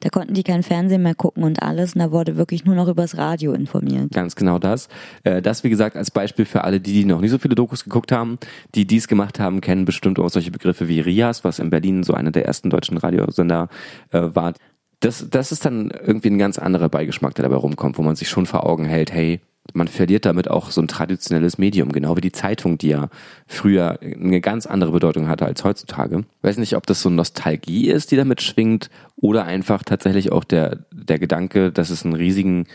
Da 0.06 0.10
konnten 0.12 0.36
die 0.36 0.44
kein 0.44 0.62
Fernsehen 0.62 1.02
mehr 1.02 1.16
gucken 1.16 1.44
und 1.44 1.64
alles 1.64 1.96
und 1.96 2.00
da 2.00 2.12
wurde 2.12 2.38
wirklich 2.38 2.64
nur 2.64 2.76
noch 2.76 2.88
übers 2.88 3.18
Radio 3.18 3.54
informiert. 3.54 4.12
Ganz 4.12 4.36
genau 4.36 4.60
das. 4.60 4.88
Äh, 5.24 5.42
Das, 5.42 5.64
wie 5.64 5.72
gesagt, 5.72 5.98
als 5.98 6.12
Beispiel 6.12 6.46
für 6.46 6.64
alle, 6.64 6.80
die, 6.80 6.94
die 6.94 7.06
noch 7.06 7.22
nie 7.22 7.28
so 7.28 7.40
viele 7.40 7.56
Dokus 7.56 7.84
geguckt 7.86 8.12
haben. 8.12 8.38
Die 8.76 8.86
dies 8.86 9.08
gemacht 9.08 9.40
haben, 9.40 9.62
kennen 9.62 9.84
bestimmt 9.84 10.20
auch 10.20 10.30
solche 10.30 10.52
Begriffe 10.52 10.88
wie 10.88 11.00
RIAS, 11.00 11.44
was 11.44 11.58
in 11.58 11.72
Berlin 11.72 12.04
so 12.04 12.14
einer 12.14 12.30
der 12.30 12.46
ersten 12.46 12.70
deutschen 12.70 13.00
Radiosender 13.00 13.68
äh, 14.12 14.22
war. 14.22 14.54
Das, 15.00 15.28
das 15.30 15.52
ist 15.52 15.66
dann 15.66 15.92
irgendwie 15.92 16.30
ein 16.30 16.38
ganz 16.38 16.58
anderer 16.58 16.90
Beigeschmack, 16.90 17.36
der 17.36 17.44
dabei 17.44 17.58
rumkommt, 17.58 17.98
wo 17.98 18.02
man 18.02 18.16
sich 18.16 18.30
schon 18.30 18.46
vor 18.46 18.66
Augen 18.66 18.86
hält, 18.86 19.12
hey, 19.12 19.40
man 19.74 19.88
verliert 19.88 20.26
damit 20.26 20.50
auch 20.50 20.70
so 20.70 20.80
ein 20.80 20.88
traditionelles 20.88 21.58
Medium, 21.58 21.92
genau 21.92 22.16
wie 22.16 22.22
die 22.22 22.32
Zeitung, 22.32 22.78
die 22.78 22.90
ja 22.90 23.10
früher 23.48 24.00
eine 24.02 24.40
ganz 24.40 24.68
andere 24.68 24.92
Bedeutung 24.92 25.28
hatte 25.28 25.46
als 25.46 25.64
heutzutage. 25.64 26.24
Weiß 26.44 26.58
nicht, 26.58 26.76
ob 26.76 26.86
das 26.86 27.02
so 27.02 27.10
Nostalgie 27.10 27.90
ist, 27.90 28.12
die 28.12 28.16
damit 28.16 28.42
schwingt, 28.42 28.90
oder 29.16 29.46
einfach 29.46 29.84
tatsächlich 29.84 30.32
auch 30.32 30.44
der, 30.44 30.86
der 30.92 31.18
Gedanke, 31.18 31.72
dass 31.72 31.90
es 31.90 32.06
einen 32.06 32.14
riesigen 32.14 32.68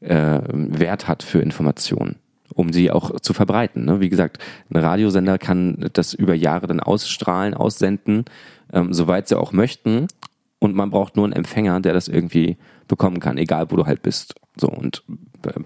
äh, 0.00 0.40
Wert 0.50 1.06
hat 1.06 1.22
für 1.22 1.38
Informationen. 1.40 2.16
um 2.54 2.72
sie 2.72 2.90
auch 2.90 3.20
zu 3.20 3.32
verbreiten. 3.34 3.84
Ne? 3.84 4.00
Wie 4.00 4.08
gesagt, 4.08 4.38
ein 4.70 4.76
Radiosender 4.76 5.38
kann 5.38 5.88
das 5.92 6.14
über 6.14 6.34
Jahre 6.34 6.66
dann 6.66 6.80
ausstrahlen, 6.80 7.54
aussenden, 7.54 8.24
ähm, 8.72 8.92
soweit 8.92 9.28
sie 9.28 9.38
auch 9.38 9.52
möchten. 9.52 10.06
Und 10.62 10.76
man 10.76 10.90
braucht 10.90 11.16
nur 11.16 11.24
einen 11.24 11.32
Empfänger, 11.32 11.80
der 11.80 11.92
das 11.92 12.06
irgendwie 12.06 12.56
bekommen 12.86 13.18
kann, 13.18 13.36
egal 13.36 13.72
wo 13.72 13.76
du 13.76 13.84
halt 13.84 14.00
bist. 14.00 14.36
So 14.56 14.68
und 14.68 15.02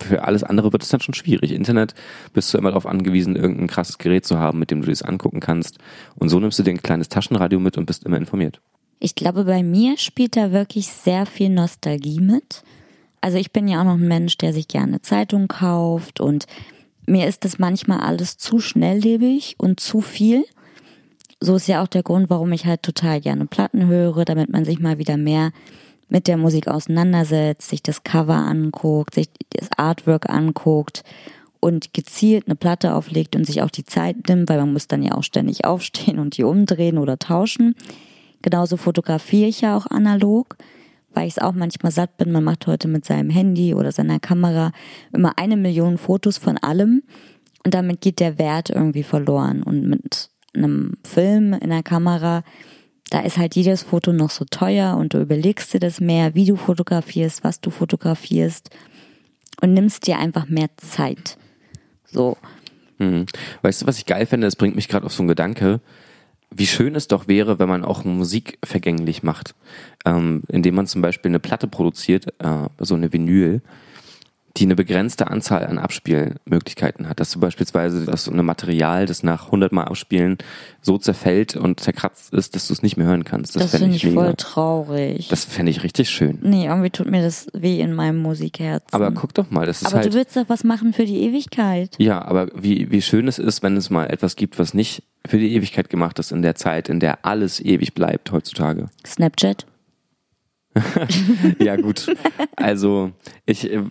für 0.00 0.24
alles 0.24 0.42
andere 0.42 0.72
wird 0.72 0.82
es 0.82 0.88
dann 0.88 1.02
schon 1.02 1.12
schwierig. 1.12 1.52
Internet 1.52 1.94
bist 2.32 2.54
du 2.54 2.56
immer 2.56 2.70
darauf 2.70 2.86
angewiesen, 2.86 3.36
irgendein 3.36 3.66
krasses 3.66 3.98
Gerät 3.98 4.24
zu 4.24 4.38
haben, 4.38 4.58
mit 4.58 4.70
dem 4.70 4.80
du 4.80 4.88
das 4.88 5.02
angucken 5.02 5.40
kannst. 5.40 5.76
Und 6.14 6.30
so 6.30 6.40
nimmst 6.40 6.58
du 6.58 6.62
dir 6.62 6.70
ein 6.70 6.82
kleines 6.82 7.10
Taschenradio 7.10 7.60
mit 7.60 7.76
und 7.76 7.84
bist 7.84 8.04
immer 8.04 8.16
informiert. 8.16 8.62
Ich 8.98 9.14
glaube, 9.14 9.44
bei 9.44 9.62
mir 9.62 9.98
spielt 9.98 10.34
da 10.34 10.50
wirklich 10.50 10.86
sehr 10.86 11.26
viel 11.26 11.50
Nostalgie 11.50 12.20
mit. 12.20 12.62
Also 13.20 13.36
ich 13.36 13.52
bin 13.52 13.68
ja 13.68 13.82
auch 13.82 13.84
noch 13.84 13.98
ein 13.98 14.08
Mensch, 14.08 14.38
der 14.38 14.54
sich 14.54 14.66
gerne 14.66 15.02
Zeitung 15.02 15.46
kauft 15.46 16.20
und 16.20 16.46
mir 17.06 17.26
ist 17.26 17.44
das 17.44 17.58
manchmal 17.58 18.00
alles 18.00 18.38
zu 18.38 18.60
schnelllebig 18.60 19.56
und 19.58 19.78
zu 19.78 20.00
viel. 20.00 20.46
So 21.40 21.56
ist 21.56 21.68
ja 21.68 21.82
auch 21.82 21.88
der 21.88 22.02
Grund, 22.02 22.30
warum 22.30 22.52
ich 22.52 22.64
halt 22.64 22.82
total 22.82 23.20
gerne 23.20 23.46
Platten 23.46 23.86
höre, 23.86 24.24
damit 24.24 24.50
man 24.50 24.64
sich 24.64 24.80
mal 24.80 24.98
wieder 24.98 25.16
mehr 25.16 25.52
mit 26.08 26.28
der 26.28 26.36
Musik 26.36 26.68
auseinandersetzt, 26.68 27.68
sich 27.68 27.82
das 27.82 28.04
Cover 28.04 28.36
anguckt, 28.36 29.14
sich 29.14 29.28
das 29.50 29.68
Artwork 29.76 30.30
anguckt 30.30 31.02
und 31.60 31.92
gezielt 31.92 32.46
eine 32.46 32.54
Platte 32.54 32.94
auflegt 32.94 33.36
und 33.36 33.44
sich 33.44 33.62
auch 33.62 33.70
die 33.70 33.84
Zeit 33.84 34.28
nimmt, 34.28 34.48
weil 34.48 34.58
man 34.58 34.72
muss 34.72 34.88
dann 34.88 35.02
ja 35.02 35.12
auch 35.12 35.24
ständig 35.24 35.64
aufstehen 35.64 36.18
und 36.18 36.36
die 36.36 36.44
umdrehen 36.44 36.98
oder 36.98 37.18
tauschen. 37.18 37.74
Genauso 38.42 38.76
fotografiere 38.76 39.48
ich 39.48 39.62
ja 39.62 39.76
auch 39.76 39.86
analog, 39.86 40.56
weil 41.12 41.26
ich 41.26 41.36
es 41.36 41.42
auch 41.42 41.52
manchmal 41.52 41.92
satt 41.92 42.16
bin. 42.18 42.30
Man 42.30 42.44
macht 42.44 42.66
heute 42.66 42.88
mit 42.88 43.04
seinem 43.04 43.30
Handy 43.30 43.74
oder 43.74 43.90
seiner 43.90 44.20
Kamera 44.20 44.72
immer 45.12 45.32
eine 45.36 45.56
Million 45.56 45.98
Fotos 45.98 46.38
von 46.38 46.56
allem 46.58 47.02
und 47.64 47.74
damit 47.74 48.00
geht 48.00 48.20
der 48.20 48.38
Wert 48.38 48.70
irgendwie 48.70 49.02
verloren. 49.02 49.62
Und 49.62 49.88
mit 49.88 50.30
einem 50.56 50.94
Film 51.04 51.52
in 51.52 51.70
der 51.70 51.82
Kamera, 51.82 52.42
da 53.10 53.20
ist 53.20 53.38
halt 53.38 53.54
jedes 53.54 53.82
Foto 53.82 54.12
noch 54.12 54.30
so 54.30 54.44
teuer 54.44 54.96
und 54.96 55.14
du 55.14 55.20
überlegst 55.20 55.72
dir 55.72 55.80
das 55.80 56.00
mehr, 56.00 56.34
wie 56.34 56.46
du 56.46 56.56
fotografierst, 56.56 57.44
was 57.44 57.60
du 57.60 57.70
fotografierst 57.70 58.70
und 59.60 59.74
nimmst 59.74 60.06
dir 60.06 60.18
einfach 60.18 60.48
mehr 60.48 60.68
Zeit. 60.76 61.38
So. 62.04 62.36
Mhm. 62.98 63.26
Weißt 63.62 63.82
du, 63.82 63.86
was 63.86 63.98
ich 63.98 64.06
geil 64.06 64.26
finde? 64.26 64.46
Das 64.46 64.56
bringt 64.56 64.74
mich 64.74 64.88
gerade 64.88 65.06
auf 65.06 65.12
so 65.12 65.22
einen 65.22 65.28
Gedanke 65.28 65.80
wie 66.50 66.66
schön 66.66 66.94
es 66.94 67.08
doch 67.08 67.28
wäre, 67.28 67.58
wenn 67.58 67.68
man 67.68 67.84
auch 67.84 68.04
Musik 68.04 68.58
vergänglich 68.64 69.22
macht, 69.22 69.54
ähm, 70.04 70.42
indem 70.48 70.74
man 70.76 70.86
zum 70.86 71.02
Beispiel 71.02 71.30
eine 71.30 71.40
Platte 71.40 71.66
produziert, 71.66 72.26
äh, 72.38 72.68
so 72.78 72.94
eine 72.94 73.12
Vinyl, 73.12 73.62
die 74.56 74.64
eine 74.64 74.76
begrenzte 74.76 75.28
Anzahl 75.30 75.66
an 75.66 75.78
Abspielmöglichkeiten 75.78 77.08
hat. 77.08 77.20
Dass 77.20 77.30
du 77.30 77.40
beispielsweise 77.40 78.04
das 78.04 78.24
so 78.24 78.32
ein 78.32 78.44
Material, 78.44 79.06
das 79.06 79.22
nach 79.22 79.46
100 79.46 79.72
Mal 79.72 79.84
Abspielen 79.84 80.38
so 80.80 80.98
zerfällt 80.98 81.56
und 81.56 81.80
zerkratzt 81.80 82.32
ist, 82.32 82.54
dass 82.54 82.68
du 82.68 82.72
es 82.72 82.82
nicht 82.82 82.96
mehr 82.96 83.06
hören 83.06 83.24
kannst. 83.24 83.56
Das, 83.56 83.70
das 83.70 83.80
finde 83.80 83.96
ich, 83.96 84.04
ich 84.04 84.14
voll 84.14 84.34
traurig. 84.34 85.28
Das 85.28 85.44
fände 85.44 85.70
ich 85.70 85.82
richtig 85.82 86.10
schön. 86.10 86.38
Nee, 86.42 86.66
irgendwie 86.66 86.90
tut 86.90 87.10
mir 87.10 87.22
das 87.22 87.46
weh 87.52 87.80
in 87.80 87.92
meinem 87.92 88.18
Musikherz. 88.18 88.84
Aber 88.92 89.10
guck 89.10 89.34
doch 89.34 89.50
mal, 89.50 89.66
das 89.66 89.82
ist 89.82 89.86
aber 89.86 89.96
halt... 89.96 90.06
Aber 90.06 90.12
du 90.12 90.18
willst 90.18 90.36
doch 90.36 90.48
was 90.48 90.64
machen 90.64 90.92
für 90.92 91.04
die 91.04 91.22
Ewigkeit. 91.22 91.94
Ja, 91.98 92.22
aber 92.22 92.48
wie, 92.54 92.90
wie 92.90 93.02
schön 93.02 93.28
es 93.28 93.38
ist, 93.38 93.62
wenn 93.62 93.76
es 93.76 93.90
mal 93.90 94.06
etwas 94.06 94.36
gibt, 94.36 94.58
was 94.58 94.74
nicht 94.74 95.02
für 95.26 95.38
die 95.38 95.54
Ewigkeit 95.54 95.90
gemacht 95.90 96.18
ist 96.18 96.32
in 96.32 96.42
der 96.42 96.54
Zeit, 96.54 96.88
in 96.88 97.00
der 97.00 97.24
alles 97.24 97.60
ewig 97.60 97.94
bleibt 97.94 98.30
heutzutage. 98.32 98.88
Snapchat? 99.04 99.66
ja, 101.58 101.76
gut. 101.76 102.14
Also, 102.56 103.12
ich, 103.44 103.70
äh, 103.70 103.82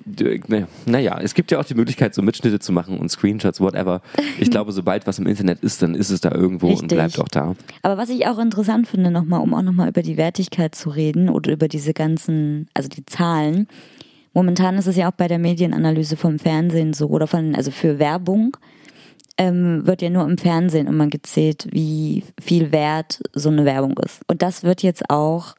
naja, 0.86 1.20
es 1.22 1.34
gibt 1.34 1.52
ja 1.52 1.60
auch 1.60 1.66
die 1.66 1.76
Möglichkeit, 1.76 2.14
so 2.14 2.22
Mitschnitte 2.22 2.60
zu 2.60 2.72
machen 2.72 2.98
und 2.98 3.10
Screenshots, 3.10 3.60
whatever. 3.60 4.02
Ich 4.40 4.52
glaube, 4.52 4.72
sobald 4.72 5.08
was 5.08 5.20
im 5.20 5.28
Internet 5.28 5.62
ist, 5.62 5.82
dann 5.82 5.96
ist 5.96 6.10
es 6.10 6.22
da 6.22 6.32
irgendwo 6.32 6.68
Richtig. 6.68 6.84
und 6.84 6.88
bleibt 6.90 7.20
auch 7.20 7.28
da. 7.28 7.56
Aber 7.82 7.98
was 7.98 8.10
ich 8.10 8.28
auch 8.28 8.40
interessant 8.40 8.88
finde, 8.88 9.12
nochmal, 9.12 9.42
um 9.42 9.54
auch 9.54 9.62
nochmal 9.62 9.90
über 9.90 10.02
die 10.02 10.18
Wertigkeit 10.18 10.76
zu 10.76 10.90
reden 10.90 11.30
oder 11.30 11.52
über 11.52 11.68
diese 11.68 11.94
ganzen, 11.94 12.68
also 12.74 12.90
die 12.90 13.06
Zahlen. 13.06 13.68
Momentan 14.34 14.78
ist 14.78 14.88
es 14.88 14.98
ja 14.98 15.10
auch 15.10 15.16
bei 15.16 15.30
der 15.30 15.40
Medienanalyse 15.40 16.18
vom 16.18 16.40
Fernsehen 16.40 16.94
so 16.94 17.08
oder 17.08 17.26
von, 17.26 17.56
also 17.56 17.72
für 17.72 18.00
Werbung 18.00 18.58
ähm, 19.38 19.86
wird 19.86 20.02
ja 20.02 20.10
nur 20.10 20.26
im 20.26 20.38
Fernsehen 20.38 20.88
immer 20.88 21.08
gezählt, 21.08 21.68
wie 21.72 22.24
viel 22.42 22.72
wert 22.72 23.22
so 23.34 23.50
eine 23.50 23.66
Werbung 23.66 23.98
ist. 24.00 24.22
Und 24.28 24.42
das 24.42 24.64
wird 24.64 24.82
jetzt 24.82 25.10
auch 25.10 25.56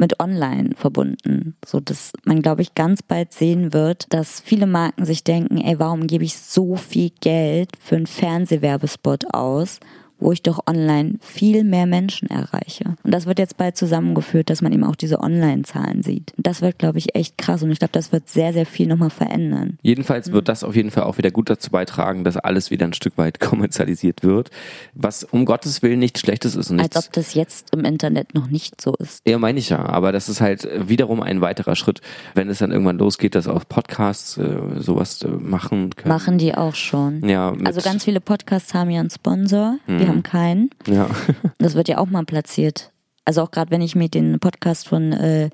mit 0.00 0.18
Online 0.18 0.70
verbunden, 0.74 1.56
so 1.64 1.78
dass 1.78 2.12
man, 2.24 2.42
glaube 2.42 2.62
ich, 2.62 2.74
ganz 2.74 3.02
bald 3.02 3.32
sehen 3.32 3.72
wird, 3.72 4.12
dass 4.12 4.40
viele 4.40 4.66
Marken 4.66 5.04
sich 5.04 5.22
denken, 5.22 5.58
ey, 5.58 5.78
warum 5.78 6.06
gebe 6.06 6.24
ich 6.24 6.36
so 6.36 6.74
viel 6.74 7.10
Geld 7.20 7.70
für 7.78 7.96
einen 7.96 8.06
Fernsehwerbespot 8.06 9.32
aus 9.32 9.78
wo 10.20 10.32
ich 10.32 10.42
doch 10.42 10.60
online 10.66 11.14
viel 11.20 11.64
mehr 11.64 11.86
Menschen 11.86 12.28
erreiche. 12.28 12.96
Und 13.02 13.12
das 13.12 13.26
wird 13.26 13.38
jetzt 13.38 13.56
bald 13.56 13.76
zusammengeführt, 13.76 14.50
dass 14.50 14.62
man 14.62 14.72
eben 14.72 14.84
auch 14.84 14.96
diese 14.96 15.20
Online-Zahlen 15.20 16.02
sieht. 16.02 16.32
Und 16.36 16.46
das 16.46 16.60
wird, 16.60 16.78
glaube 16.78 16.98
ich, 16.98 17.14
echt 17.14 17.38
krass. 17.38 17.62
Und 17.62 17.70
ich 17.70 17.78
glaube, 17.78 17.92
das 17.92 18.12
wird 18.12 18.28
sehr, 18.28 18.52
sehr 18.52 18.66
viel 18.66 18.86
nochmal 18.86 19.10
verändern. 19.10 19.78
Jedenfalls 19.82 20.30
wird 20.32 20.48
das 20.48 20.62
auf 20.62 20.76
jeden 20.76 20.90
Fall 20.90 21.04
auch 21.04 21.18
wieder 21.18 21.30
gut 21.30 21.50
dazu 21.50 21.70
beitragen, 21.70 22.24
dass 22.24 22.36
alles 22.36 22.70
wieder 22.70 22.86
ein 22.86 22.92
Stück 22.92 23.16
weit 23.16 23.40
kommerzialisiert 23.40 24.22
wird. 24.22 24.50
Was 24.94 25.24
um 25.24 25.46
Gottes 25.46 25.82
Willen 25.82 25.98
nichts 25.98 26.20
Schlechtes 26.20 26.54
ist. 26.54 26.70
Und 26.70 26.76
nichts 26.76 26.96
Als 26.96 27.06
ob 27.06 27.12
das 27.14 27.34
jetzt 27.34 27.72
im 27.74 27.84
Internet 27.84 28.34
noch 28.34 28.48
nicht 28.48 28.80
so 28.80 28.94
ist. 28.94 29.26
Ja, 29.26 29.38
meine 29.38 29.58
ich 29.58 29.70
ja. 29.70 29.84
Aber 29.86 30.12
das 30.12 30.28
ist 30.28 30.40
halt 30.40 30.68
wiederum 30.88 31.22
ein 31.22 31.40
weiterer 31.40 31.76
Schritt, 31.76 32.00
wenn 32.34 32.48
es 32.50 32.58
dann 32.58 32.70
irgendwann 32.70 32.98
losgeht, 32.98 33.34
dass 33.34 33.48
auch 33.48 33.64
Podcasts 33.66 34.36
äh, 34.36 34.58
sowas 34.76 35.22
äh, 35.22 35.28
machen 35.28 35.90
können. 35.96 36.12
Machen 36.12 36.38
die 36.38 36.54
auch 36.54 36.74
schon. 36.74 37.26
Ja. 37.26 37.54
Also 37.64 37.80
ganz 37.80 38.04
viele 38.04 38.20
Podcasts 38.20 38.74
haben 38.74 38.90
ja 38.90 39.00
einen 39.00 39.10
Sponsor. 39.10 39.78
Mhm 39.86 40.09
haben 40.10 40.22
keinen. 40.22 40.70
Ja. 40.86 41.08
Das 41.58 41.74
wird 41.74 41.88
ja 41.88 41.98
auch 41.98 42.06
mal 42.06 42.24
platziert. 42.24 42.90
Also 43.24 43.42
auch 43.42 43.50
gerade 43.50 43.70
wenn 43.70 43.82
ich 43.82 43.94
mir 43.94 44.08
den 44.08 44.40
Podcast 44.40 44.88
von 44.88 45.12
äh, 45.12 45.50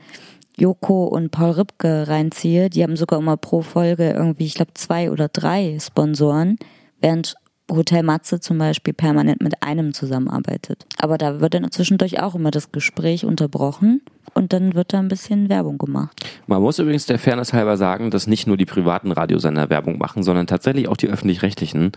Joko 0.57 1.05
und 1.05 1.31
Paul 1.31 1.51
Ripke 1.53 2.09
reinziehe, 2.09 2.71
die 2.71 2.83
haben 2.83 2.97
sogar 2.97 3.19
immer 3.19 3.37
pro 3.37 3.63
Folge 3.63 4.11
irgendwie, 4.11 4.47
ich 4.47 4.55
glaube, 4.55 4.75
zwei 4.75 5.11
oder 5.11 5.29
drei 5.29 5.79
Sponsoren, 5.81 6.59
während 7.01 7.35
Hotel 7.71 8.03
Matze 8.03 8.41
zum 8.41 8.59
Beispiel 8.59 8.95
permanent 8.95 9.43
mit 9.43 9.63
einem 9.63 9.93
zusammenarbeitet. 9.93 10.87
Aber 10.99 11.19
da 11.19 11.41
wird 11.41 11.55
dann 11.55 11.71
zwischendurch 11.71 12.23
auch 12.23 12.35
immer 12.35 12.51
das 12.51 12.71
Gespräch 12.71 13.25
unterbrochen 13.25 14.03
und 14.35 14.53
dann 14.53 14.75
wird 14.75 14.93
da 14.93 14.99
ein 14.99 15.09
bisschen 15.09 15.49
Werbung 15.49 15.79
gemacht. 15.79 16.25
Man 16.47 16.63
muss 16.63 16.79
übrigens 16.79 17.07
der 17.07 17.19
Fairness 17.19 17.53
halber 17.53 17.77
sagen, 17.77 18.11
dass 18.11 18.27
nicht 18.27 18.47
nur 18.47 18.57
die 18.57 18.67
privaten 18.67 19.11
Radiosender 19.11 19.71
Werbung 19.71 19.99
machen, 19.99 20.23
sondern 20.23 20.47
tatsächlich 20.47 20.89
auch 20.89 20.97
die 20.97 21.09
öffentlich-rechtlichen, 21.09 21.93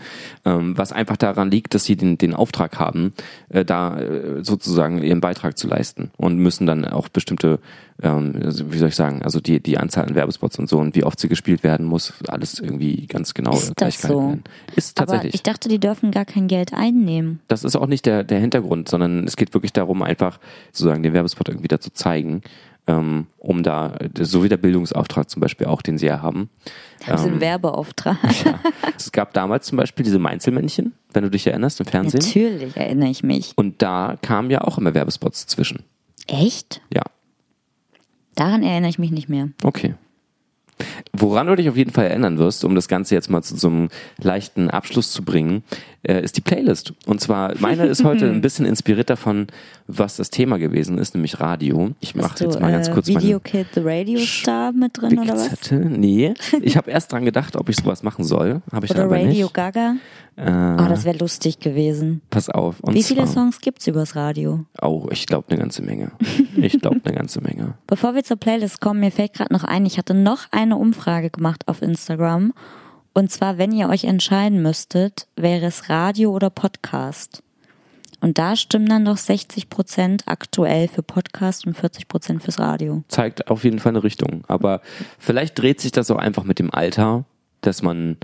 ähm, 0.46 0.78
was 0.78 0.92
einfach 0.92 1.18
daran 1.18 1.52
liegt, 1.52 1.74
dass 1.76 1.84
sie 1.84 1.98
den, 1.98 2.18
den 2.18 2.34
Auftrag 2.34 2.80
haben, 2.80 3.14
äh, 3.50 3.66
da 3.66 4.00
äh, 4.00 4.44
sozusagen 4.44 5.04
ihren 5.04 5.22
Beitrag 5.22 5.58
zu 5.58 5.68
leisten 5.68 6.12
und 6.18 6.38
müssen 6.38 6.66
dann 6.66 6.86
auch 6.86 7.10
bestimmte, 7.10 7.60
ähm, 8.02 8.40
also 8.44 8.72
wie 8.72 8.78
soll 8.78 8.90
ich 8.90 8.96
sagen, 8.96 9.22
also 9.24 9.40
die, 9.40 9.62
die 9.62 9.78
Anzahl 9.78 10.06
an 10.06 10.16
Werbespots 10.16 10.60
und 10.60 10.70
so 10.70 10.78
und 10.78 10.96
wie 10.96 11.04
oft 11.04 11.20
sie 11.20 11.28
gespielt 11.28 11.64
werden, 11.64 11.86
muss 11.86 12.14
alles 12.28 12.60
irgendwie 12.60 13.08
ganz 13.08 13.34
genau 13.34 13.54
ist 13.54 13.76
gleich 13.76 13.98
das 13.98 14.10
so? 14.10 14.20
werden. 14.20 14.44
Ist 14.76 14.98
tatsächlich. 14.98 15.32
Aber 15.32 15.36
ich 15.36 15.44
dachte, 15.44 15.70
die 15.70 15.80
dürfen 15.80 16.12
gar 16.12 16.26
kein 16.26 16.48
Geld 16.48 16.74
einnehmen. 16.74 17.40
Das 17.48 17.64
ist 17.64 17.76
auch 17.76 17.88
nicht 17.88 18.06
der, 18.06 18.24
der 18.24 18.40
Hintergrund, 18.40 18.90
sondern 18.90 19.26
es 19.26 19.36
geht 19.36 19.54
wirklich 19.54 19.74
darum, 19.74 20.02
einfach 20.02 20.40
sozusagen 20.72 21.04
den 21.04 21.14
Werbespot 21.14 21.50
irgendwie 21.50 21.68
dazu 21.68 21.90
zeigen 21.92 22.42
ähm, 22.90 23.28
um 23.38 23.62
da, 23.62 23.98
so 24.20 24.44
wie 24.44 24.50
der 24.50 24.58
Bildungsauftrag 24.58 25.30
zum 25.30 25.42
Beispiel 25.42 25.68
auch, 25.68 25.82
den 25.82 25.98
sie 25.98 26.08
ja 26.08 26.22
haben. 26.22 26.50
Einen 27.06 27.36
ähm, 27.36 27.42
Werbeauftrag. 27.42 28.18
Ja. 28.46 28.60
Es 28.96 29.12
gab 29.12 29.34
damals 29.34 29.68
zum 29.68 29.78
Beispiel 29.78 30.04
diese 30.04 30.18
Mainzelmännchen, 30.18 30.94
wenn 31.14 31.24
du 31.24 31.30
dich 31.30 31.46
erinnerst, 31.46 31.80
im 31.82 31.86
Fernsehen. 31.86 32.22
Natürlich 32.22 32.76
erinnere 32.76 33.10
ich 33.10 33.22
mich. 33.22 33.52
Und 33.56 33.82
da 33.82 34.18
kamen 34.22 34.50
ja 34.50 34.62
auch 34.62 34.78
immer 34.78 34.94
Werbespots 34.94 35.46
zwischen. 35.46 35.84
Echt? 36.28 36.82
Ja. 36.94 37.04
Daran 38.40 38.64
erinnere 38.64 38.90
ich 38.90 39.00
mich 39.00 39.12
nicht 39.12 39.28
mehr. 39.28 39.50
Okay. 39.64 39.96
Woran 41.12 41.48
du 41.48 41.58
dich 41.58 41.68
auf 41.68 41.76
jeden 41.76 41.92
Fall 41.92 42.06
erinnern 42.06 42.38
wirst, 42.38 42.64
um 42.64 42.74
das 42.74 42.88
Ganze 42.88 43.14
jetzt 43.14 43.30
mal 43.30 43.42
zu 43.42 43.58
so 43.58 43.68
einem 43.68 43.90
leichten 44.18 44.70
Abschluss 44.70 45.12
zu 45.12 45.26
bringen, 45.26 45.62
äh, 46.04 46.24
ist 46.24 46.38
die 46.38 46.42
Playlist. 46.42 46.94
Und 47.06 47.20
zwar, 47.20 47.54
meine 47.60 47.86
ist 47.88 48.06
heute 48.06 48.30
ein 48.32 48.40
bisschen 48.40 48.66
inspiriert 48.66 49.10
davon, 49.10 49.48
was 49.88 50.16
das 50.16 50.30
Thema 50.30 50.58
gewesen 50.58 50.98
ist, 51.00 51.16
nämlich 51.16 51.42
Radio. 51.42 51.92
Ich 52.00 52.16
mache 52.16 52.46
jetzt 52.46 52.62
mal 52.62 52.72
ganz 52.72 52.88
äh, 52.88 52.92
kurz 52.92 53.08
Video 53.08 53.42
Kid 53.42 53.68
the 53.74 53.82
Radio 53.84 54.22
Star 54.22 54.72
mit 54.72 54.98
drin 54.98 55.20
oder 55.20 55.34
was? 55.34 55.72
Nee, 55.72 56.34
ich 56.62 56.78
habe 56.78 56.90
erst 56.92 57.12
dran 57.12 57.26
gedacht, 57.26 57.58
ob 57.58 57.68
ich 57.68 57.76
sowas 57.76 58.04
machen 58.04 58.24
soll. 58.24 58.62
Habe 58.72 58.86
ich 58.86 58.92
oder 58.92 59.04
aber 59.04 59.16
Radio 59.18 59.28
nicht. 59.28 59.54
Gaga? 59.54 59.96
Äh, 60.40 60.82
oh, 60.82 60.88
das 60.88 61.04
wäre 61.04 61.18
lustig 61.18 61.60
gewesen. 61.60 62.22
Pass 62.30 62.50
auf. 62.50 62.78
Wie 62.88 63.04
viele 63.04 63.28
Songs 63.28 63.60
gibt's 63.60 63.88
übers 63.88 64.16
Radio? 64.16 64.66
Oh, 64.82 65.08
ich 65.12 65.26
glaube 65.26 65.50
eine 65.50 65.60
ganze 65.60 65.82
Menge. 65.82 66.12
Ich 66.56 66.82
glaube 66.82 67.00
eine 67.04 67.16
ganze 67.16 67.40
Menge. 67.40 67.76
Bevor 67.88 68.16
wir 68.16 68.24
zur 68.24 68.36
Playlist 68.36 68.82
kommen, 68.82 69.00
mir 69.00 69.12
fällt 69.12 69.34
gerade 69.34 69.54
noch 69.54 69.64
ein, 69.64 69.86
ich 69.86 69.98
hatte 69.98 70.14
noch 70.14 70.48
eine 70.52 70.76
Umfrage 70.76 71.30
gemacht 71.30 71.68
auf 71.68 71.82
Instagram. 71.82 72.54
Und 73.14 73.32
zwar, 73.32 73.58
wenn 73.58 73.72
ihr 73.72 73.88
euch 73.88 74.04
entscheiden 74.04 74.62
müsstet, 74.62 75.28
wäre 75.38 75.66
es 75.66 75.90
Radio 75.90 76.32
oder 76.32 76.50
Podcast? 76.50 77.44
Und 78.20 78.38
da 78.38 78.58
stimmen 78.58 78.88
dann 78.88 79.06
doch 79.06 79.16
60 79.18 79.70
Prozent 79.70 80.24
aktuell 80.26 80.90
für 80.90 81.02
Podcast 81.02 81.66
und 81.66 81.76
40 81.76 82.10
Prozent 82.10 82.44
fürs 82.44 82.60
Radio. 82.60 83.04
Zeigt 83.08 83.50
auf 83.50 83.64
jeden 83.64 83.80
Fall 83.80 83.92
eine 83.94 84.04
Richtung. 84.04 84.44
Aber 84.48 84.82
vielleicht 85.18 85.58
dreht 85.58 85.80
sich 85.80 85.94
das 85.94 86.12
auch 86.12 86.18
einfach 86.18 86.44
mit 86.44 86.60
dem 86.60 86.74
Alter, 86.74 87.24
dass 87.62 87.82
man 87.82 88.18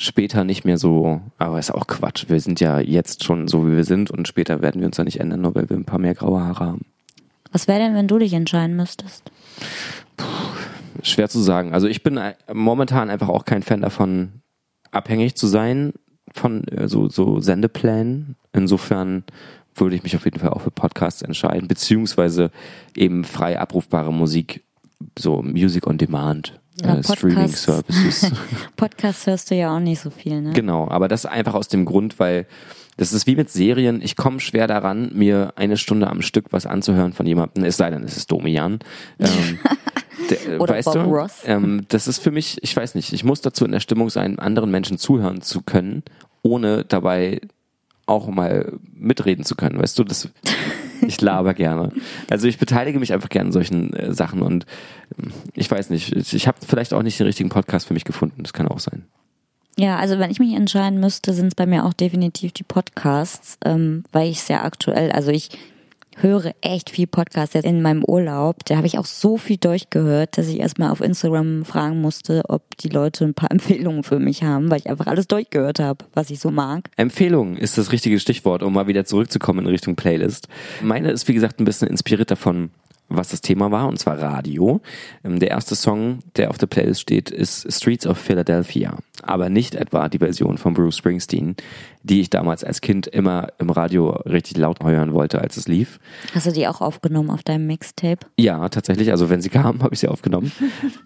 später 0.00 0.44
nicht 0.44 0.64
mehr 0.64 0.78
so, 0.78 1.20
aber 1.36 1.58
ist 1.58 1.72
auch 1.72 1.86
Quatsch. 1.86 2.24
Wir 2.28 2.40
sind 2.40 2.58
ja 2.58 2.80
jetzt 2.80 3.22
schon 3.22 3.48
so, 3.48 3.66
wie 3.66 3.76
wir 3.76 3.84
sind 3.84 4.10
und 4.10 4.26
später 4.26 4.62
werden 4.62 4.80
wir 4.80 4.86
uns 4.86 4.96
ja 4.96 5.04
nicht 5.04 5.20
ändern, 5.20 5.42
nur 5.42 5.54
weil 5.54 5.68
wir 5.68 5.76
ein 5.76 5.84
paar 5.84 5.98
mehr 5.98 6.14
graue 6.14 6.40
Haare 6.40 6.64
haben. 6.64 6.86
Was 7.52 7.68
wäre 7.68 7.80
denn, 7.80 7.94
wenn 7.94 8.08
du 8.08 8.18
dich 8.18 8.32
entscheiden 8.32 8.76
müsstest? 8.76 9.30
Schwer 11.02 11.28
zu 11.28 11.40
sagen. 11.40 11.74
Also 11.74 11.86
ich 11.86 12.02
bin 12.02 12.16
äh, 12.16 12.34
momentan 12.52 13.10
einfach 13.10 13.28
auch 13.28 13.44
kein 13.44 13.62
Fan 13.62 13.82
davon, 13.82 14.40
abhängig 14.90 15.34
zu 15.34 15.46
sein 15.46 15.92
von 16.32 16.64
äh, 16.68 16.88
so, 16.88 17.08
so 17.08 17.40
Sendeplänen. 17.40 18.36
Insofern 18.52 19.24
würde 19.74 19.96
ich 19.96 20.02
mich 20.02 20.16
auf 20.16 20.24
jeden 20.24 20.38
Fall 20.38 20.50
auch 20.50 20.62
für 20.62 20.70
Podcasts 20.70 21.22
entscheiden, 21.22 21.68
beziehungsweise 21.68 22.50
eben 22.96 23.24
frei 23.24 23.60
abrufbare 23.60 24.12
Musik, 24.12 24.64
so 25.18 25.42
Music 25.42 25.86
on 25.86 25.98
Demand. 25.98 26.59
Äh, 26.82 27.02
Streaming 27.02 27.36
Podcasts. 27.36 27.62
Services. 27.64 28.32
Podcast 28.76 29.26
hörst 29.26 29.50
du 29.50 29.54
ja 29.54 29.74
auch 29.74 29.80
nicht 29.80 30.00
so 30.00 30.10
viel, 30.10 30.40
ne? 30.40 30.52
Genau, 30.52 30.88
aber 30.88 31.08
das 31.08 31.26
einfach 31.26 31.54
aus 31.54 31.68
dem 31.68 31.84
Grund, 31.84 32.18
weil 32.18 32.46
das 32.96 33.12
ist 33.12 33.26
wie 33.26 33.36
mit 33.36 33.50
Serien. 33.50 34.02
Ich 34.02 34.16
komme 34.16 34.40
schwer 34.40 34.66
daran, 34.66 35.10
mir 35.14 35.54
eine 35.56 35.76
Stunde 35.76 36.08
am 36.08 36.22
Stück 36.22 36.46
was 36.50 36.66
anzuhören 36.66 37.12
von 37.12 37.26
jemandem, 37.26 37.64
es 37.64 37.76
sei 37.76 37.90
denn, 37.90 38.04
es 38.04 38.16
ist 38.16 38.30
Domian. 38.30 38.80
Ähm, 39.18 39.58
der, 40.28 40.60
Oder 40.60 40.74
weißt 40.74 40.92
Bob 40.92 40.94
du, 40.94 41.00
Ross. 41.00 41.38
Ähm, 41.44 41.86
das 41.88 42.06
ist 42.06 42.18
für 42.18 42.30
mich, 42.30 42.58
ich 42.62 42.76
weiß 42.76 42.94
nicht, 42.94 43.12
ich 43.12 43.24
muss 43.24 43.40
dazu 43.40 43.64
in 43.64 43.72
der 43.72 43.80
Stimmung 43.80 44.10
sein, 44.10 44.38
anderen 44.38 44.70
Menschen 44.70 44.98
zuhören 44.98 45.40
zu 45.40 45.62
können, 45.62 46.02
ohne 46.42 46.84
dabei 46.84 47.40
auch 48.06 48.28
mal 48.28 48.72
mitreden 48.92 49.44
zu 49.44 49.54
können. 49.54 49.80
Weißt 49.80 49.98
du, 49.98 50.04
das, 50.04 50.28
ich 51.02 51.20
laber 51.20 51.54
gerne. 51.54 51.92
Also 52.28 52.46
ich 52.48 52.58
beteilige 52.58 52.98
mich 52.98 53.12
einfach 53.12 53.28
gerne 53.28 53.48
an 53.48 53.52
solchen 53.52 53.92
äh, 53.92 54.12
Sachen 54.12 54.42
und 54.42 54.66
ähm, 55.18 55.32
ich 55.54 55.70
weiß 55.70 55.90
nicht, 55.90 56.14
ich, 56.14 56.34
ich 56.34 56.46
habe 56.46 56.58
vielleicht 56.66 56.92
auch 56.92 57.02
nicht 57.02 57.18
den 57.18 57.26
richtigen 57.26 57.48
Podcast 57.48 57.86
für 57.86 57.94
mich 57.94 58.04
gefunden. 58.04 58.42
Das 58.42 58.52
kann 58.52 58.68
auch 58.68 58.80
sein. 58.80 59.04
Ja, 59.78 59.98
also 59.98 60.18
wenn 60.18 60.30
ich 60.30 60.38
mich 60.38 60.54
entscheiden 60.54 61.00
müsste, 61.00 61.32
sind 61.32 61.46
es 61.46 61.54
bei 61.54 61.66
mir 61.66 61.84
auch 61.84 61.94
definitiv 61.94 62.52
die 62.52 62.64
Podcasts, 62.64 63.56
ähm, 63.64 64.04
weil 64.12 64.28
ich 64.28 64.40
sehr 64.42 64.64
aktuell, 64.64 65.10
also 65.12 65.30
ich 65.30 65.50
höre 66.22 66.52
echt 66.60 66.90
viel 66.90 67.06
Podcasts 67.06 67.54
jetzt 67.54 67.64
in 67.64 67.82
meinem 67.82 68.04
Urlaub. 68.04 68.64
Da 68.64 68.76
habe 68.76 68.86
ich 68.86 68.98
auch 68.98 69.06
so 69.06 69.36
viel 69.36 69.56
durchgehört, 69.56 70.36
dass 70.38 70.48
ich 70.48 70.60
erstmal 70.60 70.90
auf 70.90 71.00
Instagram 71.00 71.64
fragen 71.64 72.00
musste, 72.00 72.42
ob 72.48 72.76
die 72.78 72.88
Leute 72.88 73.24
ein 73.24 73.34
paar 73.34 73.50
Empfehlungen 73.52 74.02
für 74.02 74.18
mich 74.18 74.42
haben, 74.42 74.70
weil 74.70 74.80
ich 74.80 74.88
einfach 74.88 75.06
alles 75.06 75.28
durchgehört 75.28 75.78
habe, 75.78 76.04
was 76.14 76.30
ich 76.30 76.40
so 76.40 76.50
mag. 76.50 76.90
Empfehlung 76.96 77.56
ist 77.56 77.78
das 77.78 77.92
richtige 77.92 78.20
Stichwort, 78.20 78.62
um 78.62 78.72
mal 78.72 78.86
wieder 78.86 79.04
zurückzukommen 79.04 79.60
in 79.60 79.70
Richtung 79.70 79.96
Playlist. 79.96 80.48
Meine 80.82 81.10
ist, 81.10 81.28
wie 81.28 81.34
gesagt, 81.34 81.60
ein 81.60 81.64
bisschen 81.64 81.88
inspiriert 81.88 82.30
davon, 82.30 82.70
was 83.10 83.30
das 83.30 83.40
Thema 83.40 83.70
war, 83.70 83.88
und 83.88 83.98
zwar 83.98 84.18
Radio. 84.18 84.80
Ähm, 85.24 85.40
Der 85.40 85.50
erste 85.50 85.74
Song, 85.74 86.20
der 86.36 86.50
auf 86.50 86.58
der 86.58 86.68
Playlist 86.68 87.00
steht, 87.00 87.30
ist 87.30 87.70
Streets 87.70 88.06
of 88.06 88.16
Philadelphia. 88.18 88.96
Aber 89.22 89.50
nicht 89.50 89.74
etwa 89.74 90.08
die 90.08 90.18
Version 90.18 90.56
von 90.56 90.74
Bruce 90.74 90.96
Springsteen, 90.96 91.56
die 92.02 92.20
ich 92.20 92.30
damals 92.30 92.64
als 92.64 92.80
Kind 92.80 93.06
immer 93.06 93.48
im 93.58 93.70
Radio 93.70 94.10
richtig 94.24 94.56
laut 94.56 94.82
hören 94.82 95.12
wollte, 95.12 95.40
als 95.40 95.56
es 95.56 95.68
lief. 95.68 96.00
Hast 96.34 96.46
du 96.46 96.52
die 96.52 96.66
auch 96.66 96.80
aufgenommen 96.80 97.30
auf 97.30 97.42
deinem 97.42 97.66
Mixtape? 97.66 98.26
Ja, 98.38 98.68
tatsächlich. 98.68 99.10
Also 99.10 99.28
wenn 99.28 99.40
sie 99.42 99.50
kam, 99.50 99.82
habe 99.82 99.94
ich 99.94 100.00
sie 100.00 100.08
aufgenommen. 100.08 100.52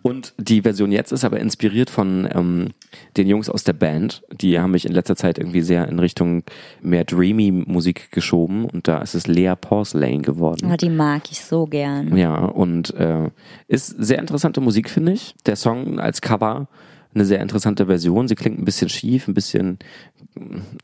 Und 0.03 0.35
die 0.39 0.63
Version 0.63 0.93
jetzt 0.93 1.13
ist 1.13 1.25
aber 1.25 1.41
inspiriert 1.41 1.91
von 1.91 2.29
ähm, 2.33 2.69
den 3.17 3.27
Jungs 3.27 3.51
aus 3.51 3.65
der 3.65 3.73
Band. 3.73 4.23
Die 4.33 4.59
haben 4.59 4.71
mich 4.71 4.87
in 4.87 4.93
letzter 4.93 5.17
Zeit 5.17 5.39
irgendwie 5.39 5.63
sehr 5.63 5.89
in 5.89 5.99
Richtung 5.99 6.45
mehr 6.81 7.05
dreamy 7.05 7.51
Musik 7.51 8.13
geschoben. 8.13 8.65
Und 8.65 8.87
da 8.87 8.99
ist 8.99 9.15
es 9.15 9.27
Lea 9.27 9.55
Porcelain 9.61 10.23
geworden. 10.23 10.71
Oh, 10.73 10.77
die 10.77 10.91
mag 10.91 11.23
ich 11.31 11.41
so 11.41 11.67
gern. 11.67 12.17
Ja, 12.17 12.37
und 12.45 12.95
äh, 12.95 13.31
ist 13.67 13.89
sehr 13.89 14.19
interessante 14.21 14.61
Musik, 14.61 14.89
finde 14.89 15.13
ich. 15.13 15.35
Der 15.47 15.57
Song 15.57 15.99
als 15.99 16.21
Cover 16.21 16.69
eine 17.15 17.25
sehr 17.25 17.41
interessante 17.41 17.87
Version. 17.87 18.29
Sie 18.29 18.35
klingt 18.35 18.59
ein 18.59 18.65
bisschen 18.65 18.89
schief, 18.89 19.29
ein 19.29 19.35
bisschen 19.35 19.79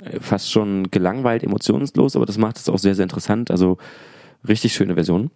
äh, 0.05 0.21
fast 0.21 0.51
schon 0.51 0.91
gelangweilt, 0.91 1.43
emotionslos, 1.43 2.17
aber 2.17 2.27
das 2.27 2.39
macht 2.39 2.57
es 2.57 2.69
auch 2.69 2.79
sehr, 2.79 2.95
sehr 2.95 3.05
interessant. 3.05 3.51
Also 3.51 3.79
richtig 4.47 4.75
schöne 4.75 4.95
Version. 4.95 5.31